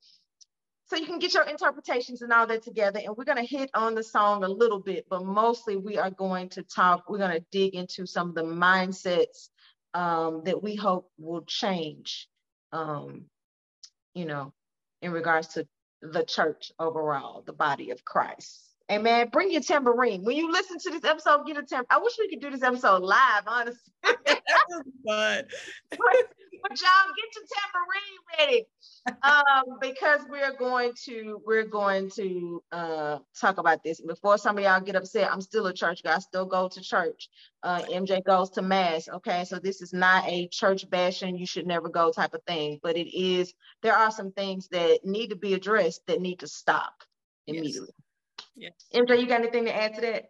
so 0.86 0.97
you 0.97 1.05
can 1.07 1.18
get 1.18 1.34
your 1.34 1.43
interpretations 1.43 2.22
and 2.22 2.32
all 2.32 2.45
that 2.45 2.61
together. 2.61 2.99
And 3.03 3.16
we're 3.18 3.24
going 3.24 3.43
to 3.43 3.43
hit 3.43 3.72
on 3.74 3.95
the 3.95 4.03
song 4.03 4.43
a 4.43 4.47
little 4.47 4.80
bit, 4.80 5.07
but 5.09 5.26
mostly 5.26 5.78
we 5.78 5.97
are 5.97 6.11
going 6.11 6.49
to 6.49 6.64
talk, 6.64 7.09
we're 7.09 7.18
going 7.18 7.32
to 7.32 7.45
dig 7.51 7.74
into 7.74 8.05
some 8.05 8.30
of 8.30 8.36
the 8.36 8.43
mindsets 8.43 9.49
um, 9.95 10.43
that 10.45 10.61
we 10.61 10.76
hope 10.76 11.09
will 11.18 11.43
change, 11.43 12.28
um, 12.72 13.26
you 14.14 14.26
know, 14.26 14.53
in 15.01 15.11
regards 15.11 15.49
to 15.49 15.68
the 16.03 16.24
church 16.24 16.72
overall, 16.78 17.41
the 17.43 17.53
body 17.53 17.89
of 17.89 18.05
Christ. 18.05 18.73
Amen. 18.94 19.30
Bring 19.32 19.52
your 19.52 19.62
tambourine. 19.62 20.24
When 20.24 20.38
you 20.38 20.52
listen 20.52 20.78
to 20.78 20.89
this 20.91 21.04
episode, 21.04 21.46
get 21.48 21.58
a 21.58 21.64
tambourine. 21.64 21.88
I 21.89 21.98
wish 21.98 22.14
we 22.20 22.30
could 22.30 22.41
do 22.41 22.52
this 22.52 22.62
episode 22.62 23.02
live, 23.02 23.44
honestly. 23.48 23.80
but, 24.04 25.48
but 25.89 26.80
y'all 26.80 27.12
get 27.18 27.30
your 27.36 27.46
tambourine 27.50 28.20
ready. 28.38 28.66
um, 29.24 29.80
because 29.82 30.22
we're 30.30 30.56
going 30.56 30.94
to 31.06 31.41
we're 31.46 31.66
going 31.66 32.10
to 32.12 32.64
uh, 32.72 33.18
talk 33.39 33.58
about 33.58 33.84
this. 33.84 34.00
Before 34.00 34.38
some 34.38 34.58
of 34.58 34.64
y'all 34.64 34.80
get 34.80 34.96
upset, 34.96 35.32
I'm 35.32 35.41
still 35.41 35.66
a 35.68 35.74
church 35.74 36.04
guy. 36.04 36.16
I 36.16 36.20
still 36.20 36.46
go 36.46 36.68
to 36.70 36.82
church. 36.82 37.30
Uh, 37.64 37.82
MJ 37.91 38.24
goes 38.24 38.52
to 38.52 38.62
mass. 38.62 39.10
Okay, 39.10 39.44
so 39.46 39.60
this 39.60 39.82
is 39.82 39.91
not 39.91 40.26
a 40.28 40.48
church 40.50 40.89
bashing. 40.89 41.38
You 41.38 41.46
should 41.48 41.68
never 41.68 41.89
go 41.89 42.12
type 42.12 42.34
of 42.34 42.44
thing, 42.44 42.80
but 42.84 42.96
it 42.96 43.14
is. 43.18 43.54
There 43.82 43.96
are 43.96 44.12
some 44.12 44.32
things 44.32 44.68
that 44.70 45.00
need 45.04 45.32
to 45.32 45.36
be 45.36 45.54
addressed 45.54 46.06
that 46.08 46.22
need 46.22 46.39
to 46.39 46.48
stop 46.48 46.94
immediately. 47.48 47.89
Yes. 47.98 48.03
Yes. 48.56 48.74
MJ, 48.93 49.20
you 49.20 49.28
got 49.28 49.41
anything 49.41 49.66
to 49.66 49.76
add 49.76 49.95
to 49.95 50.01
that? 50.01 50.26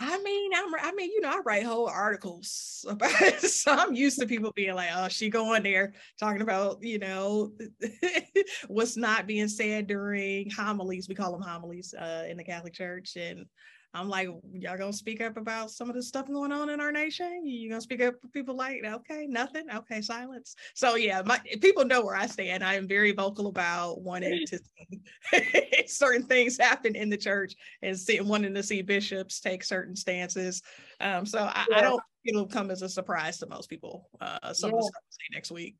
I 0.00 0.22
mean, 0.22 0.52
I'm, 0.54 0.72
I 0.80 0.92
mean, 0.92 1.10
you 1.10 1.20
know, 1.20 1.30
I 1.30 1.40
write 1.44 1.64
whole 1.64 1.88
articles 1.88 2.84
about 2.88 3.20
it, 3.20 3.40
so 3.40 3.72
I'm 3.72 3.94
used 3.94 4.18
to 4.20 4.26
people 4.26 4.52
being 4.54 4.74
like, 4.74 4.90
"Oh, 4.94 5.08
she 5.08 5.28
going 5.28 5.64
there 5.64 5.92
talking 6.20 6.42
about, 6.42 6.78
you 6.82 6.98
know, 6.98 7.52
what's 8.68 8.96
not 8.96 9.26
being 9.26 9.48
said 9.48 9.88
during 9.88 10.50
homilies. 10.50 11.08
We 11.08 11.16
call 11.16 11.32
them 11.32 11.42
homilies 11.42 11.94
uh, 11.94 12.24
in 12.28 12.36
the 12.36 12.44
Catholic 12.44 12.74
Church, 12.74 13.16
and 13.16 13.46
I'm 13.94 14.08
like, 14.08 14.28
y'all 14.52 14.76
gonna 14.76 14.92
speak 14.92 15.20
up 15.22 15.36
about 15.36 15.70
some 15.70 15.88
of 15.88 15.96
the 15.96 16.02
stuff 16.02 16.26
going 16.26 16.52
on 16.52 16.68
in 16.68 16.80
our 16.80 16.92
nation? 16.92 17.46
You 17.46 17.70
gonna 17.70 17.80
speak 17.80 18.02
up 18.02 18.20
for 18.20 18.28
people 18.28 18.54
like, 18.54 18.84
okay, 18.84 19.26
nothing, 19.26 19.64
okay, 19.74 20.02
silence. 20.02 20.54
So 20.74 20.96
yeah, 20.96 21.22
my 21.24 21.40
people 21.60 21.84
know 21.84 22.04
where 22.04 22.14
I 22.14 22.26
stand. 22.26 22.62
I 22.62 22.74
am 22.74 22.86
very 22.86 23.12
vocal 23.12 23.46
about 23.46 24.02
wanting 24.02 24.44
to 24.46 24.58
see 24.58 25.86
certain 25.86 26.22
things 26.22 26.58
happen 26.58 26.94
in 26.94 27.08
the 27.08 27.16
church 27.16 27.54
and 27.82 27.98
see, 27.98 28.20
wanting 28.20 28.54
to 28.54 28.62
see 28.62 28.82
bishops 28.82 29.40
take 29.40 29.64
certain 29.64 29.96
stances. 29.96 30.62
Um, 31.00 31.24
so 31.24 31.38
I, 31.38 31.64
yeah. 31.70 31.78
I 31.78 31.80
don't 31.80 32.02
think 32.24 32.36
it'll 32.36 32.46
come 32.46 32.70
as 32.70 32.82
a 32.82 32.88
surprise 32.88 33.38
to 33.38 33.46
most 33.46 33.70
people. 33.70 34.10
Uh, 34.20 34.52
some 34.52 34.70
yeah. 34.70 34.76
of 34.76 34.82
the 34.82 34.86
stuff 34.86 35.02
say 35.08 35.34
next 35.34 35.50
week. 35.50 35.76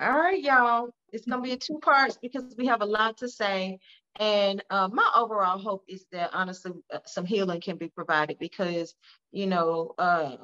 All 0.00 0.18
right, 0.18 0.42
y'all. 0.42 0.88
It's 1.12 1.26
gonna 1.26 1.42
be 1.42 1.52
a 1.52 1.56
two 1.56 1.78
parts 1.78 2.18
because 2.20 2.54
we 2.58 2.66
have 2.66 2.80
a 2.80 2.86
lot 2.86 3.18
to 3.18 3.28
say. 3.28 3.78
And 4.20 4.62
uh, 4.70 4.88
my 4.92 5.10
overall 5.16 5.58
hope 5.58 5.84
is 5.88 6.06
that 6.12 6.30
honestly, 6.32 6.72
uh, 6.92 6.98
some 7.06 7.26
healing 7.26 7.60
can 7.60 7.76
be 7.76 7.88
provided 7.88 8.38
because, 8.38 8.94
you 9.32 9.46
know, 9.46 9.94
uh, 9.98 10.36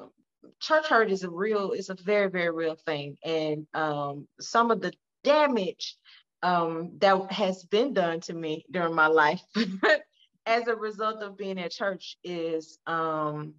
church 0.59 0.87
hurt 0.87 1.11
is 1.11 1.23
a 1.23 1.29
real, 1.29 1.71
it's 1.71 1.89
a 1.89 1.95
very, 1.95 2.29
very 2.29 2.51
real 2.51 2.75
thing. 2.75 3.17
And 3.23 3.67
um, 3.73 4.27
some 4.39 4.71
of 4.71 4.81
the 4.81 4.91
damage 5.23 5.95
um, 6.43 6.93
that 6.99 7.31
has 7.31 7.63
been 7.63 7.93
done 7.93 8.19
to 8.21 8.33
me 8.33 8.65
during 8.71 8.95
my 8.95 9.07
life 9.07 9.41
as 10.45 10.67
a 10.67 10.75
result 10.75 11.21
of 11.21 11.37
being 11.37 11.59
at 11.59 11.71
church 11.71 12.17
is 12.23 12.79
um, 12.87 13.53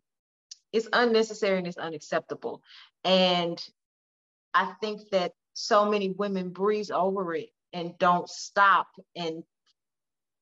it's 0.73 0.89
unnecessary 0.93 1.59
and 1.59 1.67
it's 1.67 1.79
unacceptable. 1.79 2.63
And 3.05 3.63
I 4.53 4.73
think 4.81 5.01
that 5.13 5.33
so 5.55 5.89
many 5.89 6.11
women 6.11 6.51
breeze 6.51 6.91
over 6.91 7.35
it 7.35 7.51
and 7.73 7.97
don't 7.99 8.29
stop 8.29 8.89
and 9.17 9.43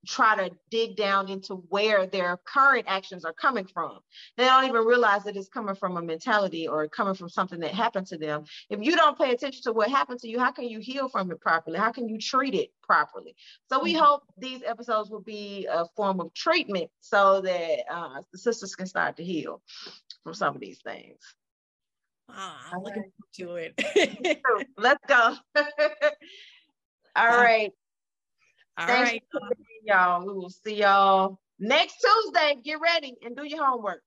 try 0.07 0.37
to 0.37 0.55
dig 0.71 0.97
down 0.97 1.29
into 1.29 1.57
where 1.69 2.07
their 2.07 2.39
current 2.45 2.87
actions 2.89 3.25
are 3.25 3.33
coming 3.33 3.67
from. 3.67 3.99
They 4.37 4.45
don't 4.45 4.65
even 4.65 4.85
realize 4.85 5.25
that 5.25 5.37
it's 5.37 5.49
coming 5.49 5.75
from 5.75 5.97
a 5.97 6.03
mentality 6.03 6.67
or 6.67 6.89
coming 6.89 7.15
from 7.15 7.29
something 7.29 7.61
that 7.61 7.75
happened 7.75 8.07
to 8.09 8.19
them. 8.19 8.45
If 8.71 8.81
you 8.83 8.97
don't 8.97 9.19
pay 9.19 9.33
attention 9.33 9.63
to 9.65 9.73
what 9.73 9.91
happened 9.91 10.21
to 10.21 10.29
you, 10.29 10.39
how 10.39 10.53
can 10.53 10.69
you 10.69 10.81
heal 10.81 11.09
from 11.09 11.31
it 11.31 11.41
properly? 11.41 11.79
How 11.79 11.93
can 11.93 12.09
you 12.09 12.19
treat 12.19 12.55
it 12.55 12.71
properly? 12.83 13.35
So 13.71 13.83
we 13.83 13.95
mm-hmm. 13.95 14.03
hope 14.03 14.23
these 14.39 14.63
episodes 14.63 15.11
will 15.11 15.23
be 15.23 15.67
a 15.71 15.85
form 15.97 16.21
of 16.21 16.33
treatment 16.35 16.91
so 17.01 17.41
that 17.43 17.81
uh, 17.91 18.23
the 18.33 18.39
sisters 18.39 18.75
can 18.75 18.87
start 18.87 19.17
to 19.19 19.25
heal 19.25 19.61
from 20.25 20.35
some 20.35 20.55
of 20.55 20.61
these 20.61 20.81
things. 20.83 21.19
Ah, 22.31 22.71
I'm 22.73 22.83
looking 22.83 23.11
forward 23.37 23.75
to 23.77 23.83
it. 23.83 24.41
Let's 24.79 25.05
go. 25.07 25.35
All 27.17 27.27
right. 27.27 27.73
All 28.79 28.87
Thanks 28.87 29.11
right. 29.11 29.23
y'all. 29.85 30.27
We 30.27 30.33
will 30.33 30.51
see 30.51 30.77
y'all 30.77 31.39
next 31.59 31.97
Tuesday. 32.01 32.57
Get 32.65 32.81
ready 32.81 33.15
and 33.23 33.37
do 33.37 33.45
your 33.45 33.65
homework. 33.65 34.03